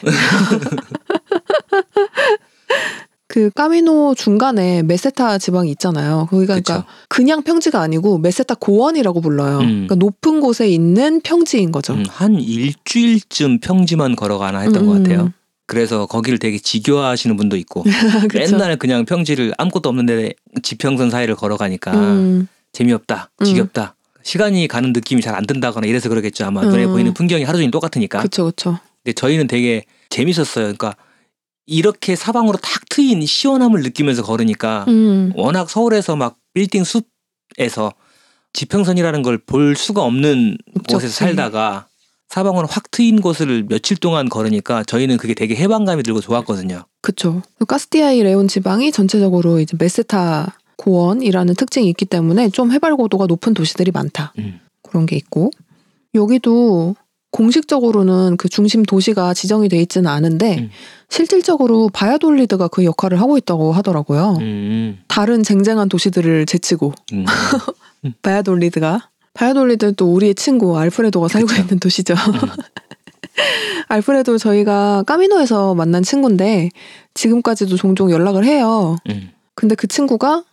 그 3.29 3.51
까미노 3.51 4.15
중간에 4.15 4.81
메세타 4.81 5.37
지방이 5.37 5.69
있잖아요. 5.71 6.27
거기가 6.31 6.55
그쵸. 6.55 6.63
그러니까 6.73 6.91
그냥 7.07 7.43
평지가 7.43 7.79
아니고 7.79 8.17
메세타 8.17 8.55
고원이라고 8.55 9.21
불러요. 9.21 9.59
음. 9.59 9.85
그러니까 9.87 9.95
높은 9.95 10.41
곳에 10.41 10.67
있는 10.67 11.21
평지인 11.21 11.71
거죠. 11.71 11.93
음, 11.93 12.03
한 12.09 12.33
일주일쯤 12.39 13.59
평지만 13.59 14.15
걸어가나 14.15 14.61
했던 14.61 14.81
음, 14.83 14.87
것 14.87 14.93
음. 14.97 15.03
같아요. 15.03 15.33
그래서 15.67 16.07
거기를 16.07 16.39
되게 16.39 16.57
지겨워하시는 16.57 17.37
분도 17.37 17.55
있고? 17.57 17.83
맨날 18.33 18.75
그냥 18.77 19.05
평지를 19.05 19.53
아무것도 19.59 19.87
없는데 19.89 20.33
지평선 20.63 21.11
사이를 21.11 21.35
걸어가니까 21.35 21.93
음, 21.93 22.47
재미없다, 22.73 23.29
음. 23.41 23.45
지겹다. 23.45 23.93
시간이 24.23 24.67
가는 24.67 24.91
느낌이 24.91 25.21
잘 25.21 25.35
안 25.35 25.45
든다거나 25.45 25.85
이래서 25.85 26.09
그러겠죠. 26.09 26.45
아마 26.45 26.63
음. 26.63 26.69
눈에 26.69 26.87
보이는 26.87 27.13
풍경이 27.13 27.43
하루 27.43 27.59
종일 27.59 27.69
똑같으니까. 27.69 28.23
그쵸 28.23 28.45
그쵸. 28.45 28.79
근데 29.03 29.13
저희는 29.13 29.45
되게 29.45 29.83
재밌었어요. 30.09 30.63
그러니까 30.73 30.95
이렇게 31.69 32.15
사방으로 32.15 32.57
탁 32.57 32.89
트인 32.89 33.25
시원함을 33.25 33.81
느끼면서 33.83 34.23
걸으니까 34.23 34.85
음, 34.87 35.31
워낙 35.35 35.69
서울에서 35.69 36.15
막 36.15 36.35
빌딩 36.53 36.83
숲에서 36.83 37.93
지평선이라는 38.53 39.21
걸 39.21 39.37
볼 39.45 39.75
수가 39.75 40.01
없는 40.03 40.57
없죠, 40.75 40.97
곳에서. 40.97 41.13
살다가 41.13 41.87
사방으로 42.29 42.67
확 42.67 42.89
트인 42.91 43.21
곳을 43.21 43.65
며칠 43.67 43.97
동안 43.97 44.29
걸으니까 44.29 44.83
저희는 44.83 45.17
그게 45.17 45.33
되게 45.33 45.55
해방감이 45.55 46.03
들고 46.03 46.21
좋았거든요. 46.21 46.83
그쵸. 47.01 47.41
그 47.57 47.65
카스티아이 47.65 48.21
레온 48.23 48.47
지방이 48.47 48.91
전체적으로 48.91 49.59
이제 49.59 49.75
메세타 49.79 50.57
고원이라는 50.77 51.55
특징이 51.55 51.89
있기 51.89 52.05
때문에 52.05 52.49
좀 52.49 52.71
해발 52.71 52.95
고도가 52.95 53.25
높은 53.27 53.53
도시들이 53.53 53.91
많다. 53.91 54.33
음. 54.39 54.59
그런 54.83 55.05
게 55.05 55.15
있고 55.15 55.51
여기도 56.15 56.95
공식적으로는 57.31 58.37
그 58.37 58.49
중심 58.49 58.83
도시가 58.83 59.33
지정이 59.33 59.69
돼 59.69 59.79
있지는 59.81 60.09
않은데 60.09 60.57
음. 60.59 60.69
실질적으로 61.09 61.89
바야돌리드가 61.93 62.67
그 62.69 62.83
역할을 62.83 63.19
하고 63.19 63.37
있다고 63.37 63.71
하더라고요. 63.71 64.37
음. 64.39 64.99
다른 65.07 65.43
쟁쟁한 65.43 65.89
도시들을 65.89 66.45
제치고 66.45 66.93
음. 67.13 67.25
바야돌리드가 68.21 69.09
바야돌리드는 69.33 69.95
또 69.95 70.13
우리의 70.13 70.35
친구 70.35 70.77
알프레도가 70.77 71.27
살고 71.27 71.47
그쵸. 71.47 71.61
있는 71.61 71.79
도시죠. 71.79 72.13
음. 72.13 72.49
알프레도 73.89 74.37
저희가 74.37 75.03
까미노에서 75.03 75.75
만난 75.75 76.03
친구인데 76.03 76.69
지금까지도 77.13 77.75
종종 77.75 78.11
연락을 78.11 78.43
해요. 78.43 78.97
음. 79.09 79.31
근데 79.55 79.75
그 79.75 79.87
친구가 79.87 80.43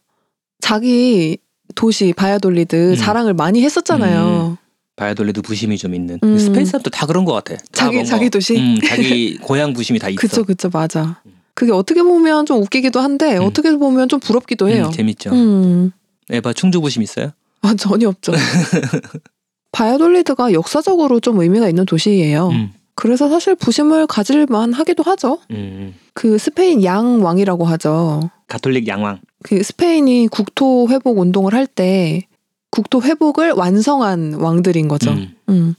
자기 0.61 1.39
도시 1.75 2.13
바야돌리드 2.13 2.93
음. 2.93 2.97
자랑을 2.97 3.35
많이 3.35 3.63
했었잖아요. 3.63 4.59
바야돌리드 4.97 5.43
부심이 5.43 5.77
좀 5.79 5.95
있는 5.95 6.19
음. 6.23 6.39
스페인 6.39 6.73
사람도 6.73 6.91
다 6.91 7.07
그런 7.07 7.25
것 7.25 7.33
같아. 7.33 7.55
다 7.57 7.63
자기- 7.73 7.97
뭔가, 7.97 8.11
자기 8.11 8.31
도시? 8.31 8.57
음, 8.59 8.79
자기 8.85 9.37
고향 9.39 9.73
부심이 9.75 9.99
다 9.99 10.09
있어. 10.09 10.19
그쵸, 10.21 10.45
그쵸, 10.45 10.71
맞아. 10.73 11.21
음. 11.27 11.33
그게 11.55 11.73
어떻게 11.73 12.03
보면 12.03 12.47
좀 12.47 12.61
웃기기도 12.63 13.01
한데, 13.01 13.37
음. 13.37 13.43
어떻게 13.45 13.75
보면 13.77 14.09
좀 14.09 14.21
부럽기도 14.21 14.69
해요. 14.69 14.87
음, 14.87 14.93
재밌죠. 14.93 15.31
음. 15.33 15.93
에바 16.31 16.53
충주 16.55 16.81
부심 16.81 17.03
있어요? 17.03 17.31
아, 17.63 17.75
전혀 17.75 18.09
없죠. 18.09 18.33
바야돌리드가 19.73 20.53
역사적으로 20.53 21.21
좀 21.21 21.39
의미가 21.41 21.69
있는 21.69 21.85
도시예요. 21.85 22.49
음. 22.49 22.73
그래서 22.95 23.29
사실 23.29 23.55
부심을 23.55 24.07
가질만 24.07 24.73
하기도 24.73 25.03
하죠. 25.03 25.39
음. 25.51 25.95
그 26.15 26.39
스페인 26.39 26.83
양왕이라고 26.83 27.65
하죠. 27.67 28.31
가톨릭 28.49 28.89
양왕. 28.89 29.21
그 29.43 29.63
스페인이 29.63 30.29
국토 30.29 30.89
회복 30.89 31.19
운동을 31.19 31.53
할 31.53 31.67
때 31.67 32.23
국토 32.77 33.01
회복을 33.01 33.53
완성한 33.53 34.35
왕들인 34.35 34.87
거죠. 34.87 35.11
음. 35.11 35.35
음. 35.49 35.75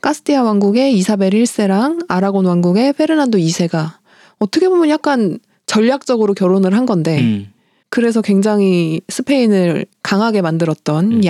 카스티아 0.00 0.44
왕국의 0.44 0.96
이사벨 0.96 1.30
1세랑 1.30 2.04
아라곤 2.06 2.46
왕국의 2.46 2.92
페르난도 2.92 3.38
2세가 3.38 3.94
어떻게 4.38 4.68
보면 4.68 4.88
약간 4.88 5.40
전략적으로 5.66 6.34
결혼을 6.34 6.74
한 6.74 6.86
건데 6.86 7.20
음. 7.20 7.52
그래서 7.90 8.22
굉장히 8.22 9.00
스페인을 9.08 9.86
강하게 10.04 10.40
만들었던 10.40 11.12
음. 11.12 11.24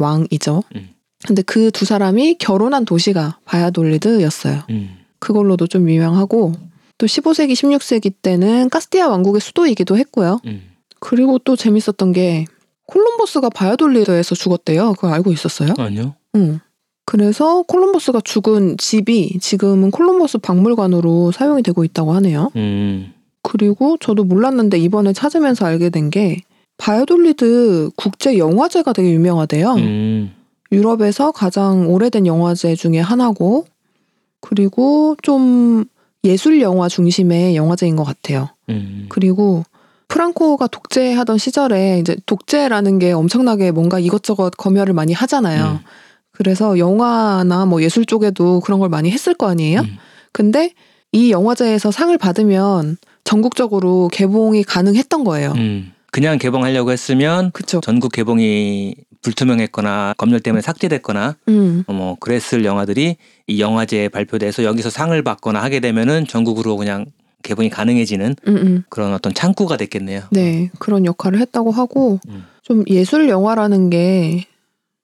양왕이죠. 0.00 0.62
음. 0.76 0.88
근데 1.26 1.42
그 1.42 1.70
두 1.70 1.84
사람이 1.84 2.36
결혼한 2.38 2.86
도시가 2.86 3.40
바야돌리드였어요. 3.44 4.62
음. 4.70 4.96
그걸로도 5.18 5.66
좀 5.66 5.90
유명하고 5.90 6.54
또 6.96 7.06
15세기, 7.06 7.52
16세기 7.52 8.14
때는 8.22 8.70
카스티아 8.70 9.08
왕국의 9.08 9.42
수도이기도 9.42 9.98
했고요. 9.98 10.40
음. 10.46 10.62
그리고 11.00 11.38
또 11.38 11.54
재밌었던 11.54 12.12
게 12.12 12.46
콜럼버스가 12.88 13.50
바야돌리드에서 13.50 14.34
죽었대요. 14.34 14.94
그거 14.94 15.08
알고 15.12 15.32
있었어요? 15.32 15.74
아니요. 15.78 16.14
응. 16.34 16.60
그래서 17.06 17.62
콜럼버스가 17.62 18.20
죽은 18.22 18.76
집이 18.76 19.38
지금은 19.40 19.90
콜럼버스 19.90 20.38
박물관으로 20.38 21.32
사용이 21.32 21.62
되고 21.62 21.84
있다고 21.84 22.12
하네요. 22.14 22.50
음. 22.56 23.12
그리고 23.42 23.96
저도 23.98 24.24
몰랐는데 24.24 24.78
이번에 24.78 25.12
찾으면서 25.12 25.64
알게 25.66 25.90
된 25.90 26.10
게 26.10 26.42
바이오돌리드 26.78 27.90
국제 27.96 28.38
영화제가 28.38 28.92
되게 28.92 29.10
유명하대요. 29.12 29.74
음. 29.74 30.30
유럽에서 30.70 31.32
가장 31.32 31.90
오래된 31.92 32.26
영화제 32.26 32.74
중에 32.74 32.98
하나고 33.00 33.64
그리고 34.40 35.16
좀 35.22 35.84
예술 36.24 36.60
영화 36.60 36.88
중심의 36.88 37.56
영화제인 37.56 37.96
것 37.96 38.04
같아요. 38.04 38.48
음. 38.68 39.06
그리고 39.08 39.64
프랑코가 40.08 40.66
독재하던 40.66 41.38
시절에 41.38 41.98
이제 42.00 42.16
독재라는 42.26 42.98
게 42.98 43.12
엄청나게 43.12 43.70
뭔가 43.70 43.98
이것저것 43.98 44.50
검열을 44.56 44.94
많이 44.94 45.12
하잖아요. 45.12 45.80
음. 45.82 45.86
그래서 46.32 46.78
영화나 46.78 47.66
뭐 47.66 47.82
예술 47.82 48.06
쪽에도 48.06 48.60
그런 48.60 48.80
걸 48.80 48.88
많이 48.88 49.10
했을 49.10 49.34
거 49.34 49.48
아니에요? 49.48 49.80
음. 49.80 49.98
근데 50.32 50.72
이 51.12 51.30
영화제에서 51.30 51.90
상을 51.90 52.16
받으면 52.16 52.96
전국적으로 53.24 54.08
개봉이 54.12 54.62
가능했던 54.64 55.24
거예요. 55.24 55.52
음. 55.56 55.92
그냥 56.10 56.38
개봉하려고 56.38 56.90
했으면 56.90 57.50
그쵸. 57.52 57.80
전국 57.82 58.12
개봉이 58.12 58.94
불투명했거나 59.20 60.14
검열 60.16 60.40
때문에 60.40 60.62
삭제됐거나 60.62 61.36
음. 61.48 61.84
어, 61.86 61.92
뭐 61.92 62.16
그랬을 62.18 62.64
영화들이 62.64 63.16
이 63.46 63.60
영화제에 63.60 64.08
발표돼서 64.08 64.64
여기서 64.64 64.90
상을 64.90 65.20
받거나 65.22 65.62
하게 65.62 65.80
되면은 65.80 66.26
전국으로 66.26 66.76
그냥 66.76 67.06
개봉이 67.42 67.70
가능해지는 67.70 68.36
음, 68.46 68.56
음. 68.56 68.84
그런 68.88 69.14
어떤 69.14 69.32
창구가 69.32 69.76
됐겠네요. 69.76 70.22
네, 70.30 70.70
그런 70.78 71.06
역할을 71.06 71.38
했다고 71.40 71.70
하고 71.70 72.18
음. 72.28 72.44
좀 72.62 72.84
예술 72.88 73.28
영화라는 73.28 73.90
게 73.90 74.44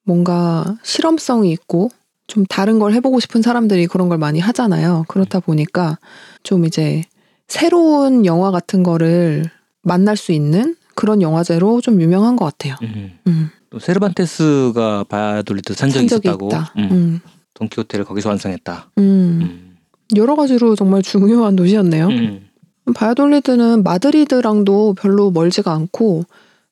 뭔가 0.04 0.76
실험성이 0.82 1.50
있고 1.52 1.90
좀 2.26 2.44
다른 2.46 2.78
걸 2.78 2.92
해보고 2.94 3.20
싶은 3.20 3.42
사람들이 3.42 3.86
그런 3.86 4.08
걸 4.08 4.18
많이 4.18 4.40
하잖아요. 4.40 5.04
그렇다 5.08 5.40
보니까 5.40 5.98
좀 6.42 6.64
이제 6.64 7.02
새로운 7.48 8.26
영화 8.26 8.50
같은 8.50 8.82
거를 8.82 9.44
만날 9.82 10.16
수 10.16 10.32
있는 10.32 10.76
그런 10.94 11.22
영화제로 11.22 11.80
좀 11.80 12.00
유명한 12.00 12.36
것 12.36 12.44
같아요. 12.44 12.76
음. 12.82 13.18
음. 13.26 13.50
또 13.70 13.78
세르반테스가 13.78 15.04
바야돌리드 15.08 15.74
산 15.74 15.90
적이 15.90 16.08
산적이 16.08 16.28
있었다고. 16.28 16.46
있다. 16.48 16.72
음. 16.78 16.88
음. 16.90 17.20
돈키호테를 17.54 18.04
거기서 18.04 18.28
완성했다. 18.30 18.90
음. 18.98 19.63
음. 20.12 20.16
여러 20.16 20.34
가지로 20.36 20.76
정말 20.76 21.02
중요한 21.02 21.56
도시였네요. 21.56 22.06
음. 22.08 22.48
바야돌리드는 22.94 23.82
마드리드랑도 23.82 24.94
별로 24.94 25.30
멀지가 25.30 25.72
않고 25.72 26.24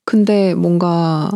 근데 0.04 0.54
뭔가 0.54 1.30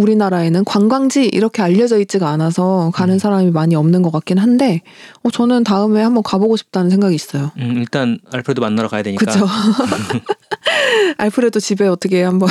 우리나라에는 0.00 0.64
관광지 0.64 1.26
이렇게 1.26 1.62
알려져 1.62 1.98
있지가 1.98 2.28
않아서 2.30 2.90
가는 2.94 3.14
음. 3.14 3.18
사람이 3.18 3.50
많이 3.50 3.74
없는 3.74 4.02
것 4.02 4.10
같긴 4.10 4.38
한데 4.38 4.82
어, 5.22 5.30
저는 5.30 5.62
다음에 5.64 6.02
한번 6.02 6.22
가보고 6.22 6.56
싶다는 6.56 6.90
생각이 6.90 7.14
있어요. 7.14 7.50
음, 7.58 7.76
일단 7.78 8.18
알프레도 8.32 8.60
만나러 8.60 8.88
가야 8.88 9.02
되니까. 9.02 9.24
그쵸? 9.24 9.46
알프레도 11.18 11.60
집에 11.60 11.86
어떻게 11.86 12.22
한번 12.22 12.48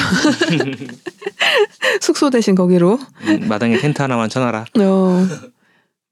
숙소 2.02 2.30
대신 2.30 2.54
거기로 2.56 3.00
음, 3.28 3.48
마당에 3.48 3.78
텐트 3.78 4.02
하나만 4.02 4.30
쳐놔라. 4.30 4.66
어, 4.80 5.28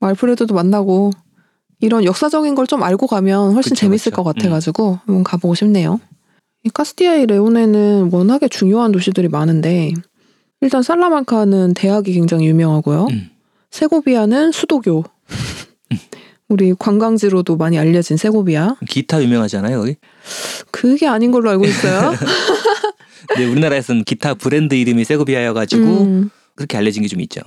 알프레도도 0.01 0.55
만나고 0.55 1.11
이런 1.79 2.03
역사적인 2.03 2.55
걸 2.55 2.65
좀 2.67 2.83
알고 2.83 3.07
가면 3.07 3.53
훨씬 3.53 3.69
그쵸, 3.71 3.75
재밌을 3.81 4.11
그쵸. 4.11 4.23
것 4.23 4.35
같아가지고 4.35 4.99
한번 5.05 5.23
가보고 5.23 5.55
싶네요. 5.55 5.99
이 6.63 6.69
카스티아이 6.69 7.25
레오네는 7.27 8.09
워낙에 8.11 8.47
중요한 8.49 8.91
도시들이 8.91 9.27
많은데 9.29 9.93
일단 10.61 10.81
살라만카는 10.83 11.75
대학이 11.75 12.11
굉장히 12.13 12.47
유명하고요. 12.47 13.07
음. 13.11 13.29
세고비아는 13.71 14.51
수도교. 14.51 15.03
우리 16.49 16.73
관광지로도 16.77 17.57
많이 17.57 17.77
알려진 17.77 18.17
세고비아. 18.17 18.75
기타 18.87 19.21
유명하잖아요, 19.21 19.79
거기. 19.79 19.95
그게 20.71 21.05
아닌 21.07 21.31
걸로 21.31 21.49
알고 21.51 21.65
있어요. 21.65 22.13
근데 23.27 23.45
우리나라에서는 23.51 24.03
기타 24.05 24.33
브랜드 24.33 24.73
이름이 24.73 25.03
세고비아여가지고 25.05 25.83
음, 25.83 26.29
그렇게 26.55 26.77
알려진 26.77 27.03
게 27.03 27.09
좀 27.09 27.19
있죠. 27.21 27.41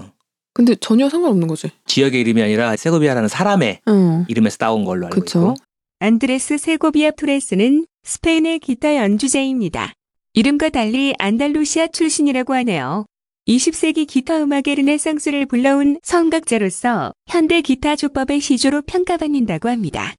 근데 0.53 0.75
전혀 0.75 1.09
상관없는 1.09 1.47
거지. 1.49 1.71
지역의 1.87 2.21
이름이 2.21 2.43
아니라 2.43 2.77
세고비아라는 2.77 3.29
사람의 3.29 3.81
응. 3.89 4.25
이름에서 4.29 4.57
따온 4.59 4.85
걸로 4.85 5.07
알고 5.07 5.21
그쵸. 5.21 5.39
있고. 5.39 5.55
안드레스 6.01 6.59
세고비아 6.59 7.13
토레스는 7.13 7.87
스페인의 8.03 8.59
기타 8.61 8.97
연주자입니다. 8.97 9.93
이름과 10.35 10.71
달리 10.71 11.15
안달루시아 11.19 11.89
출신이라고 11.89 12.55
하네요. 12.55 13.05
20세기 13.49 14.07
기타 14.07 14.39
음악의 14.43 14.77
르네상스를 14.77 15.47
불러온 15.47 15.99
성각자로서 16.03 17.13
현대 17.27 17.61
기타 17.63 17.97
조법의 17.97 18.41
시조로 18.41 18.83
평가받는다고 18.83 19.69
합니다. 19.69 20.15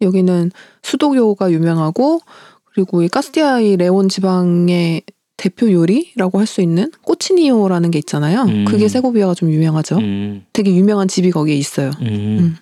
여기는 0.00 0.50
수도교가 0.82 1.52
유명하고 1.52 2.20
그리고 2.64 3.02
이 3.02 3.08
카스티아이 3.08 3.76
레온 3.76 4.08
지방의 4.08 5.02
대표 5.36 5.70
요리라고 5.70 6.38
할 6.38 6.46
수 6.46 6.60
있는 6.62 6.90
꼬치니오라는 7.02 7.90
게 7.90 7.98
있잖아요. 7.98 8.42
음. 8.42 8.64
그게 8.66 8.88
세고비아가 8.88 9.34
좀 9.34 9.50
유명하죠. 9.50 9.96
음, 9.98 10.44
되게 10.52 10.74
유명한 10.74 11.08
집이 11.08 11.30
거기에 11.30 11.54
있어요. 11.56 11.90
음. 12.00 12.06
음. 12.06 12.56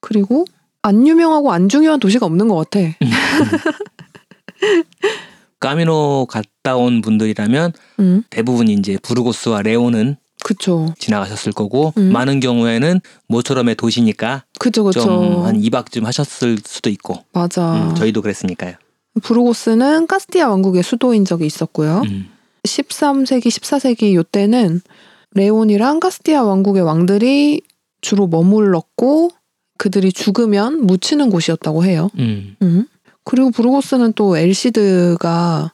그리고 0.00 0.44
안 0.82 1.06
유명하고 1.06 1.52
안 1.52 1.68
중요한 1.68 2.00
도시가 2.00 2.24
없는 2.26 2.48
것 2.48 2.70
같아. 2.70 2.80
까미노 5.60 6.26
갔다 6.30 6.76
온 6.76 7.00
분들이라면 7.00 7.72
음, 8.00 8.22
대부분 8.30 8.68
이제 8.68 8.96
부르고스와 9.02 9.62
레오는 9.62 10.16
그쵸. 10.44 10.94
지나가셨을 10.98 11.52
거고 11.52 11.92
음. 11.98 12.12
많은 12.12 12.38
경우에는 12.38 13.00
모처럼의 13.26 13.74
도시니까 13.74 14.44
그쵸, 14.60 14.84
그쵸. 14.84 15.00
좀한 15.00 15.60
2박쯤 15.60 16.04
하셨을 16.04 16.58
수도 16.64 16.90
있고 16.90 17.24
맞아. 17.32 17.88
음, 17.90 17.94
저희도 17.96 18.22
그랬으니까요. 18.22 18.74
부르고스는 19.20 20.06
카스티아 20.06 20.48
왕국의 20.48 20.82
수도인 20.82 21.24
적이 21.24 21.46
있었고요. 21.46 22.02
음. 22.06 22.28
13세기, 22.64 23.46
14세기 23.46 24.14
요때는 24.14 24.80
레온이랑 25.34 26.00
카스티아 26.00 26.42
왕국의 26.42 26.82
왕들이 26.82 27.62
주로 28.00 28.26
머물렀고 28.26 29.30
그들이 29.78 30.12
죽으면 30.12 30.86
묻히는 30.86 31.30
곳이었다고 31.30 31.84
해요. 31.84 32.10
음. 32.18 32.56
음. 32.62 32.86
그리고 33.24 33.50
부르고스는 33.50 34.14
또 34.14 34.36
엘시드가 34.36 35.72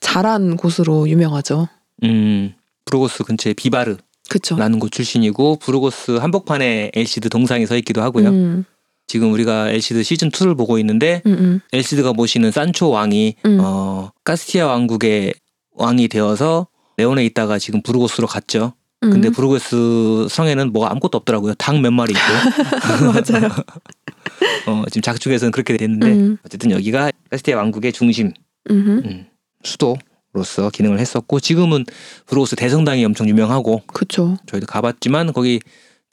자란 0.00 0.56
곳으로 0.56 1.08
유명하죠. 1.08 1.68
음. 2.02 2.54
부르고스 2.84 3.24
근처에 3.24 3.54
비바르라는. 3.54 4.78
곳 4.78 4.90
출신이고 4.90 5.56
부르고스 5.56 6.12
한복판에 6.12 6.92
엘시드 6.94 7.28
동상이 7.28 7.66
서 7.66 7.76
있기도 7.76 8.02
하고요. 8.02 8.28
음, 8.28 8.64
지금 9.06 9.32
우리가 9.32 9.70
엘시드 9.70 10.02
시즌 10.02 10.30
2를 10.30 10.56
보고 10.56 10.78
있는데 10.78 11.22
음, 11.26 11.32
음. 11.32 11.60
엘시드가 11.72 12.12
모시는 12.12 12.50
산초 12.50 12.90
왕이 12.90 13.36
음. 13.44 13.58
어, 13.60 14.10
카스티아 14.24 14.66
왕국의 14.66 15.34
왕이 15.72 16.08
되어서 16.08 16.68
레온에 16.96 17.24
있다가 17.26 17.58
지금 17.58 17.82
부르고스로 17.82 18.26
갔죠. 18.26 18.72
근데 19.00 19.28
음. 19.28 19.32
부르고스 19.32 20.28
성에는 20.30 20.72
뭐가 20.72 20.90
아무것도 20.90 21.18
없더라고요. 21.18 21.54
닭 21.54 21.78
몇 21.78 21.92
마리 21.92 22.12
있고. 22.12 22.22
맞아요. 23.12 23.50
어, 24.66 24.84
지금 24.88 25.02
작중에서는 25.02 25.52
그렇게 25.52 25.76
됐는데 25.76 26.06
음, 26.06 26.38
어쨌든 26.44 26.70
여기가 26.70 27.10
카스티아 27.30 27.56
왕국의 27.58 27.92
중심 27.92 28.32
음, 28.70 29.02
음, 29.04 29.26
수도로서 29.62 30.70
기능을 30.72 30.98
했었고 31.00 31.40
지금은 31.40 31.84
부르고스 32.26 32.56
대성당이 32.56 33.04
엄청 33.04 33.28
유명하고 33.28 33.82
그쵸. 33.88 34.38
저희도 34.46 34.66
가봤지만 34.66 35.32
거기 35.32 35.60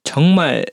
정말 0.03 0.65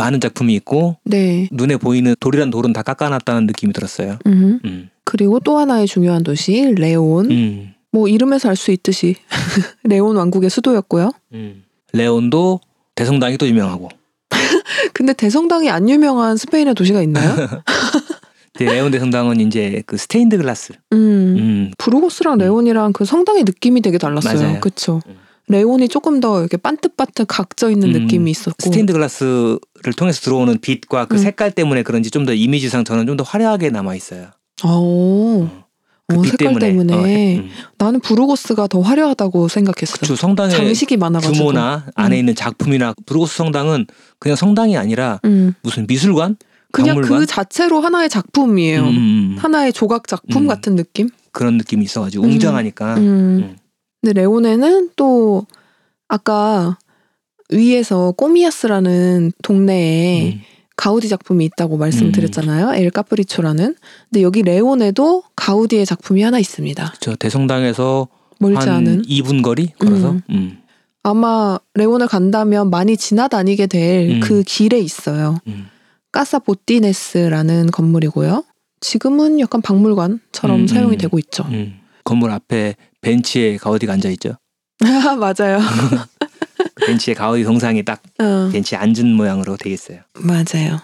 많은 0.00 0.18
작품이 0.20 0.54
있고 0.54 0.96
네. 1.04 1.46
눈에 1.52 1.76
보이는 1.76 2.14
돌이란 2.18 2.48
돌은 2.50 2.72
다 2.72 2.82
깎아놨다는 2.82 3.46
느낌이 3.46 3.74
들었어요. 3.74 4.18
음. 4.26 4.58
음. 4.64 4.88
그리고 5.04 5.40
또 5.40 5.58
하나의 5.58 5.86
중요한 5.86 6.22
도시 6.22 6.72
레온. 6.74 7.30
음. 7.30 7.74
뭐 7.92 8.08
이름에서 8.08 8.48
알 8.48 8.56
수 8.56 8.70
있듯이 8.70 9.16
레온 9.84 10.16
왕국의 10.16 10.48
수도였고요. 10.48 11.10
음. 11.34 11.64
레온도 11.92 12.60
대성당이 12.94 13.36
또 13.36 13.46
유명하고 13.48 13.88
근데 14.94 15.12
대성당이 15.12 15.68
안 15.70 15.88
유명한 15.88 16.36
스페인의 16.36 16.74
도시가 16.74 17.02
있나요? 17.02 17.34
근데 18.54 18.72
레온 18.72 18.90
대성당은 18.92 19.40
이제 19.40 19.82
그 19.86 19.96
스테인드 19.96 20.36
글라스 20.38 20.74
음. 20.92 20.98
음. 20.98 21.70
부르고스랑 21.78 22.38
레온이랑 22.38 22.92
그 22.92 23.04
성당의 23.04 23.44
느낌이 23.44 23.82
되게 23.82 23.98
달랐어요. 23.98 24.40
맞아요. 24.40 24.60
그쵸. 24.60 25.00
음. 25.08 25.16
레온이 25.50 25.88
조금 25.88 26.20
더 26.20 26.40
이렇게 26.40 26.56
반듯반듯 26.56 27.26
각져 27.28 27.70
있는 27.70 27.94
음, 27.94 28.02
느낌이 28.02 28.30
있었고. 28.30 28.56
스테인드 28.62 28.92
글라스를 28.92 29.92
통해서 29.96 30.20
들어오는 30.20 30.58
빛과 30.60 31.06
그 31.06 31.16
음. 31.16 31.18
색깔 31.18 31.50
때문에 31.52 31.82
그런지 31.82 32.10
좀 32.10 32.24
더 32.24 32.32
이미지상 32.32 32.84
저는 32.84 33.06
좀 33.06 33.16
더 33.16 33.24
화려하게 33.24 33.70
남아 33.70 33.94
있어요. 33.96 34.28
오. 34.64 35.48
그 36.06 36.16
어, 36.16 36.22
빛 36.22 36.30
색깔 36.30 36.58
때문에. 36.58 36.94
어, 36.94 37.40
음. 37.42 37.50
나는 37.78 38.00
부르고스가 38.00 38.66
더 38.68 38.80
화려하다고 38.80 39.48
생각했어. 39.48 39.98
그쵸 39.98 40.16
성당의 40.16 40.56
장식이 40.56 40.96
많아가지고. 40.96 41.34
규모나 41.34 41.86
안에 41.94 42.16
음. 42.16 42.18
있는 42.20 42.34
작품이나 42.34 42.94
부르고스 43.06 43.36
성당은 43.36 43.86
그냥 44.18 44.36
성당이 44.36 44.76
아니라 44.76 45.20
음. 45.24 45.54
무슨 45.62 45.86
미술관? 45.86 46.36
그냥 46.72 46.94
박물관? 46.96 47.20
그 47.20 47.26
자체로 47.26 47.80
하나의 47.80 48.08
작품이에요. 48.08 48.82
음, 48.82 48.86
음, 48.88 48.94
음. 48.94 49.36
하나의 49.38 49.72
조각 49.72 50.06
작품 50.06 50.42
음. 50.42 50.46
같은 50.46 50.76
느낌? 50.76 51.08
그런 51.32 51.56
느낌이 51.56 51.84
있어가지고 51.84 52.24
음. 52.24 52.30
웅장하니까 52.32 52.94
음. 52.98 53.56
음. 54.02 54.06
근데 54.06 54.20
레온에는 54.20 54.90
또 54.96 55.46
아까 56.08 56.78
위에서 57.50 58.12
꼬미아스라는 58.12 59.32
동네에 59.42 60.32
음. 60.32 60.40
가우디 60.76 61.08
작품이 61.08 61.44
있다고 61.44 61.76
말씀드렸잖아요. 61.76 62.74
엘 62.74 62.90
카프리초라는. 62.90 63.74
근데 64.08 64.22
여기 64.22 64.42
레온에도 64.42 65.22
가우디의 65.36 65.84
작품이 65.84 66.22
하나 66.22 66.38
있습니다. 66.38 66.94
저 67.00 67.16
대성당에서 67.16 68.08
멀지 68.38 68.68
한 68.68 68.78
않은. 68.78 69.02
2분 69.02 69.42
거리 69.42 69.72
걸어서 69.78 70.12
음. 70.12 70.22
음. 70.30 70.58
아마 71.02 71.58
레온을 71.74 72.08
간다면 72.08 72.70
많이 72.70 72.96
지나다니게 72.96 73.66
될 73.66 74.10
음. 74.10 74.20
그 74.20 74.42
길에 74.42 74.78
있어요. 74.78 75.36
음. 75.48 75.66
까사 76.12 76.38
보티네스라는 76.38 77.70
건물이고요. 77.70 78.44
지금은 78.80 79.38
약간 79.40 79.60
박물관처럼 79.60 80.60
음, 80.60 80.66
사용이 80.66 80.96
음. 80.96 80.98
되고 80.98 81.18
있죠. 81.18 81.44
음. 81.50 81.78
건물 82.04 82.30
앞에 82.30 82.74
벤치에 83.00 83.56
가우디가 83.56 83.92
앉아 83.94 84.08
있죠. 84.10 84.34
맞아요. 84.80 85.60
그 86.74 86.86
벤치에 86.86 87.14
가우디 87.14 87.44
동상이 87.44 87.82
딱 87.84 88.02
어, 88.18 88.48
벤치에 88.52 88.78
앉은 88.78 89.14
모양으로 89.14 89.56
돼 89.56 89.70
있어요. 89.70 90.00
맞아요. 90.14 90.80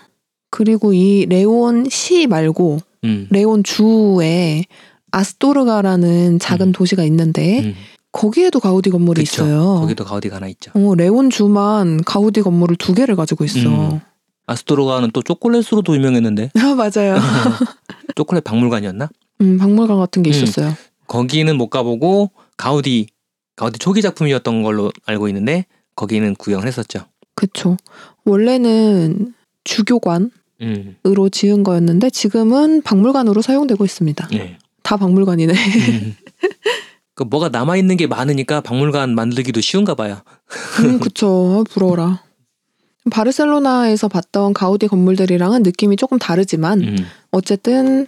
그리고 0.51 0.93
이 0.93 1.27
레온 1.27 1.89
시 1.91 2.27
말고 2.27 2.79
음. 3.05 3.27
레온 3.31 3.63
주에 3.63 4.65
아스토르가라는 5.11 6.39
작은 6.39 6.69
음. 6.69 6.73
도시가 6.73 7.05
있는데 7.05 7.61
음. 7.61 7.75
거기에도 8.13 8.61
가우디 8.61 8.91
건물이 8.91 9.25
그쵸. 9.25 9.45
있어요. 9.45 9.81
거기도 9.81 10.05
가우디가 10.05 10.37
하나 10.37 10.49
있죠. 10.49 10.71
어, 10.75 10.95
레온 10.95 11.29
주만 11.31 12.03
가우디 12.03 12.43
건물을 12.43 12.77
두 12.77 12.95
개를 12.95 13.17
가지고 13.17 13.45
있어. 13.45 13.69
음. 13.69 14.01
아스토로가는 14.47 15.11
또 15.13 15.23
초콜릿으로도 15.23 15.95
유명했는데 15.97 16.51
아 16.55 16.75
맞아요. 16.77 17.17
초콜릿 18.15 18.45
박물관이었나? 18.45 19.09
음, 19.43 19.59
박물관 19.59 19.99
같은 19.99 20.23
게 20.23 20.31
음. 20.31 20.33
있었어요. 20.33 20.73
거기는 21.07 21.57
못 21.57 21.69
가보고 21.69 22.31
가우디 22.57 23.09
가우디 23.57 23.79
초기 23.79 24.03
작품이었던 24.03 24.63
걸로 24.63 24.93
알고 25.07 25.29
있는데 25.29 25.67
거기는 25.95 26.35
구경을 26.35 26.67
했었죠. 26.67 27.01
그쵸. 27.35 27.77
원래는 28.25 29.35
주교관으로 29.65 30.31
음. 30.63 30.97
지은 31.33 31.63
거였는데 31.63 32.11
지금은 32.11 32.83
박물관으로 32.83 33.43
사용되고 33.43 33.85
있습니다. 33.85 34.29
네. 34.29 34.59
다 34.83 34.97
박물관이네. 34.97 35.53
음. 35.53 36.17
그 37.15 37.23
뭐가 37.23 37.49
남아 37.49 37.77
있는 37.77 37.97
게 37.97 38.07
많으니까 38.07 38.61
박물관 38.61 39.15
만들기도 39.15 39.61
쉬운가 39.61 39.95
봐요. 39.95 40.21
음, 40.85 41.01
그쵸. 41.01 41.65
아, 41.67 41.73
부러워라. 41.73 42.23
바르셀로나에서 43.11 44.09
봤던 44.09 44.53
가우디 44.53 44.89
건물들이랑은 44.89 45.63
느낌이 45.63 45.97
조금 45.97 46.19
다르지만 46.19 46.83
음, 46.83 46.97
어쨌든 47.31 48.07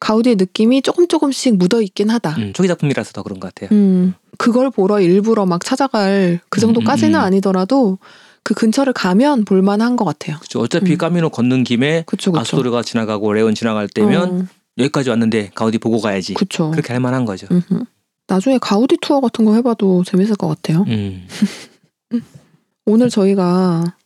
가우디의 0.00 0.36
느낌이 0.36 0.82
조금 0.82 1.06
조금씩 1.06 1.56
묻어 1.56 1.80
있긴 1.82 2.10
하다. 2.10 2.36
음, 2.38 2.52
초기 2.54 2.68
작품이라서 2.68 3.12
더 3.12 3.22
그런 3.22 3.38
것 3.38 3.54
같아요. 3.54 3.76
음, 3.76 4.14
그걸 4.38 4.70
보러 4.70 5.00
일부러 5.00 5.46
막 5.46 5.64
찾아갈 5.64 6.40
그 6.48 6.60
정도까지는 6.60 7.14
음, 7.14 7.14
음, 7.14 7.20
음. 7.20 7.24
아니더라도 7.24 7.98
그 8.42 8.54
근처를 8.54 8.94
가면 8.94 9.44
볼만한 9.44 9.96
것 9.96 10.06
같아요. 10.06 10.38
그쵸. 10.40 10.60
어차피 10.60 10.92
음. 10.92 10.98
까미노 10.98 11.28
걷는 11.28 11.64
김에 11.64 12.04
그쵸, 12.06 12.32
그쵸. 12.32 12.40
아스토르가 12.40 12.82
지나가고 12.82 13.32
레온 13.32 13.54
지나갈 13.54 13.86
때면 13.88 14.40
어, 14.40 14.44
여기까지 14.78 15.10
왔는데 15.10 15.50
가우디 15.54 15.78
보고 15.78 16.00
가야지. 16.00 16.34
그쵸. 16.34 16.70
그렇게 16.70 16.92
할 16.92 17.00
만한 17.00 17.26
거죠. 17.26 17.46
음흠. 17.50 17.84
나중에 18.26 18.58
가우디 18.58 18.96
투어 19.02 19.20
같은 19.20 19.44
거 19.44 19.54
해봐도 19.54 20.02
재밌을 20.04 20.36
것 20.36 20.48
같아요. 20.48 20.84
음. 20.88 21.26
오늘 22.86 23.10
저희가 23.10 23.96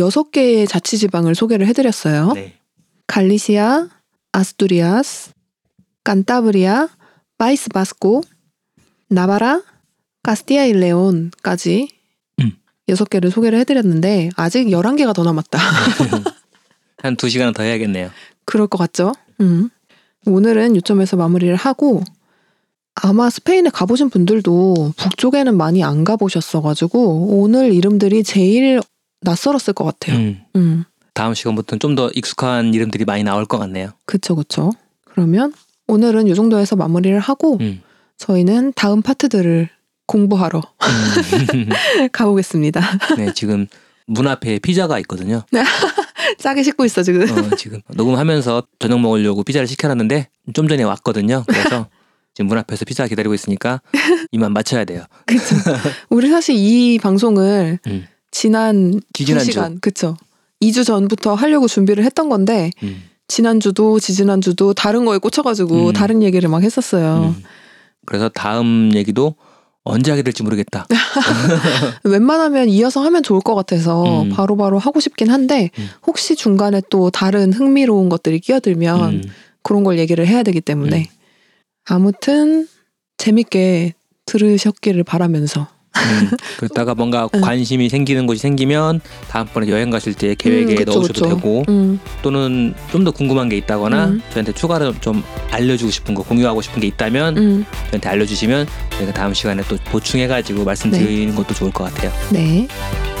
여섯 0.00 0.32
개의 0.32 0.66
자치지방을 0.66 1.34
소개를 1.34 1.66
해드렸어요. 1.68 2.32
네. 2.32 2.54
갈리시아, 3.06 3.88
아스투리아스, 4.32 5.30
깐타브리아, 6.04 6.88
파이스 7.38 7.70
바스코, 7.70 8.22
나바라, 9.08 9.62
카스티야 10.22 10.64
이 10.66 10.78
레온까지 10.78 11.88
음. 12.40 12.52
여섯 12.88 13.08
개를 13.10 13.30
소개를 13.30 13.58
해드렸는데 13.60 14.30
아직 14.36 14.66
11개가 14.68 15.14
더 15.14 15.22
남았다. 15.24 15.58
한두 16.98 17.28
시간 17.28 17.52
더 17.52 17.62
해야겠네요. 17.62 18.10
그럴 18.44 18.66
것 18.66 18.78
같죠? 18.78 19.12
음. 19.40 19.68
오늘은 20.26 20.76
요점에서 20.76 21.16
마무리를 21.16 21.54
하고 21.56 22.02
아마 22.94 23.28
스페인에 23.28 23.70
가보신 23.70 24.08
분들도 24.08 24.94
북쪽에는 24.96 25.56
많이 25.56 25.82
안 25.82 26.04
가보셨어가지고 26.04 27.40
오늘 27.42 27.72
이름들이 27.74 28.22
제일 28.22 28.80
낯설었을 29.20 29.74
것 29.74 29.84
같아요. 29.84 30.16
음. 30.18 30.40
음. 30.56 30.84
다음 31.12 31.34
시간부터는 31.34 31.80
좀 31.80 31.94
더 31.94 32.10
익숙한 32.14 32.74
이름들이 32.74 33.04
많이 33.04 33.22
나올 33.24 33.44
것 33.46 33.58
같네요. 33.58 33.90
그쵸, 34.06 34.34
그쵸. 34.34 34.70
그러면 35.04 35.52
오늘은 35.86 36.28
이 36.28 36.34
정도에서 36.34 36.76
마무리를 36.76 37.18
하고 37.18 37.58
음. 37.60 37.82
저희는 38.16 38.72
다음 38.74 39.02
파트들을 39.02 39.68
공부하러 40.06 40.60
음. 40.60 41.68
가보겠습니다. 42.12 42.80
네, 43.16 43.32
지금 43.34 43.66
문 44.06 44.26
앞에 44.26 44.58
피자가 44.58 44.98
있거든요. 45.00 45.42
짜게 46.38 46.62
씻고 46.62 46.84
있어, 46.84 47.02
지금. 47.02 47.22
어, 47.22 47.56
지금 47.56 47.80
녹음하면서 47.94 48.64
저녁 48.78 49.00
먹으려고 49.00 49.42
피자를 49.42 49.66
시켜놨는데 49.66 50.28
좀 50.52 50.68
전에 50.68 50.82
왔거든요. 50.82 51.44
그래서 51.46 51.88
지금 52.34 52.48
문 52.48 52.58
앞에서 52.58 52.84
피자 52.84 53.06
기다리고 53.06 53.34
있으니까 53.34 53.80
이만 54.32 54.52
맞춰야 54.52 54.84
돼요. 54.84 55.04
우리 56.10 56.28
사실 56.28 56.54
이 56.56 56.98
방송을 56.98 57.78
음. 57.86 58.06
지난. 58.30 59.00
2시간, 59.12 59.80
그쵸. 59.80 60.16
2주 60.60 60.84
전부터 60.84 61.34
하려고 61.34 61.68
준비를 61.68 62.04
했던 62.04 62.28
건데 62.28 62.70
음. 62.82 63.04
지난주도 63.28 64.00
지지난주도 64.00 64.74
다른 64.74 65.04
거에 65.04 65.18
꽂혀가지고 65.18 65.88
음. 65.88 65.92
다른 65.92 66.22
얘기를 66.22 66.48
막 66.48 66.62
했었어요. 66.62 67.34
음. 67.36 67.42
그래서 68.06 68.28
다음 68.28 68.90
얘기도 68.94 69.34
언제 69.82 70.10
하게 70.10 70.22
될지 70.22 70.42
모르겠다. 70.42 70.86
웬만하면 72.04 72.68
이어서 72.70 73.02
하면 73.02 73.22
좋을 73.22 73.40
것 73.40 73.54
같아서 73.54 74.22
음. 74.22 74.30
바로바로 74.30 74.78
하고 74.78 74.98
싶긴 75.00 75.30
한데 75.30 75.70
음. 75.78 75.88
혹시 76.06 76.36
중간에 76.36 76.80
또 76.88 77.10
다른 77.10 77.52
흥미로운 77.52 78.08
것들이 78.08 78.40
끼어들면 78.40 79.14
음. 79.14 79.22
그런 79.62 79.84
걸 79.84 79.98
얘기를 79.98 80.26
해야 80.26 80.42
되기 80.42 80.60
때문에 80.60 81.00
음. 81.00 81.04
아무튼 81.86 82.66
재밌게 83.18 83.92
들으셨기를 84.26 85.04
바라면서 85.04 85.68
음. 85.96 86.30
그러다가 86.58 86.94
뭔가 86.94 87.28
음. 87.34 87.40
관심이 87.40 87.88
생기는 87.88 88.26
곳이 88.26 88.40
생기면 88.40 89.00
다음번에 89.28 89.68
여행 89.68 89.90
가실 89.90 90.14
때 90.14 90.34
계획에 90.34 90.72
음, 90.72 90.76
그쵸, 90.78 90.92
넣으셔도 90.92 91.12
그쵸. 91.24 91.28
되고 91.36 91.64
음, 91.68 92.00
또는 92.22 92.74
좀 92.90 93.04
더 93.04 93.10
궁금한 93.10 93.50
게 93.50 93.56
있다거나 93.58 94.06
음. 94.06 94.22
저한테 94.30 94.52
추가로 94.52 94.94
좀 95.00 95.22
알려주고 95.50 95.90
싶은 95.90 96.14
거 96.14 96.22
공유하고 96.22 96.62
싶은 96.62 96.80
게 96.80 96.86
있다면 96.86 97.36
음, 97.36 97.66
저한테 97.90 98.08
알려주시면 98.08 98.66
저희가 98.96 99.12
다음 99.12 99.34
시간에 99.34 99.62
또 99.68 99.76
보충해가지고 99.90 100.64
말씀드리는 100.64 101.34
것도 101.34 101.52
좋을 101.52 101.70
것 101.70 101.84
같아요. 101.92 102.10
네. 102.30 102.66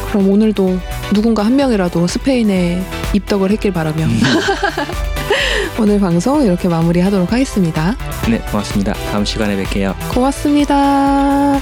그럼 0.08 0.30
오늘도 0.30 0.78
누군가 1.12 1.44
한 1.44 1.54
명이라도 1.56 2.06
스페인에 2.06 2.82
입덕을 3.12 3.50
했길 3.50 3.72
바라며 3.74 4.04
음. 4.04 4.20
오늘 5.78 6.00
방송 6.00 6.42
이렇게 6.42 6.68
마무리하도록 6.68 7.30
하겠습니다. 7.32 7.96
네, 8.30 8.38
고맙습니다. 8.38 8.92
다음 9.10 9.24
시간에 9.24 9.62
뵐게요. 9.64 9.94
고맙습니다. 10.14 11.60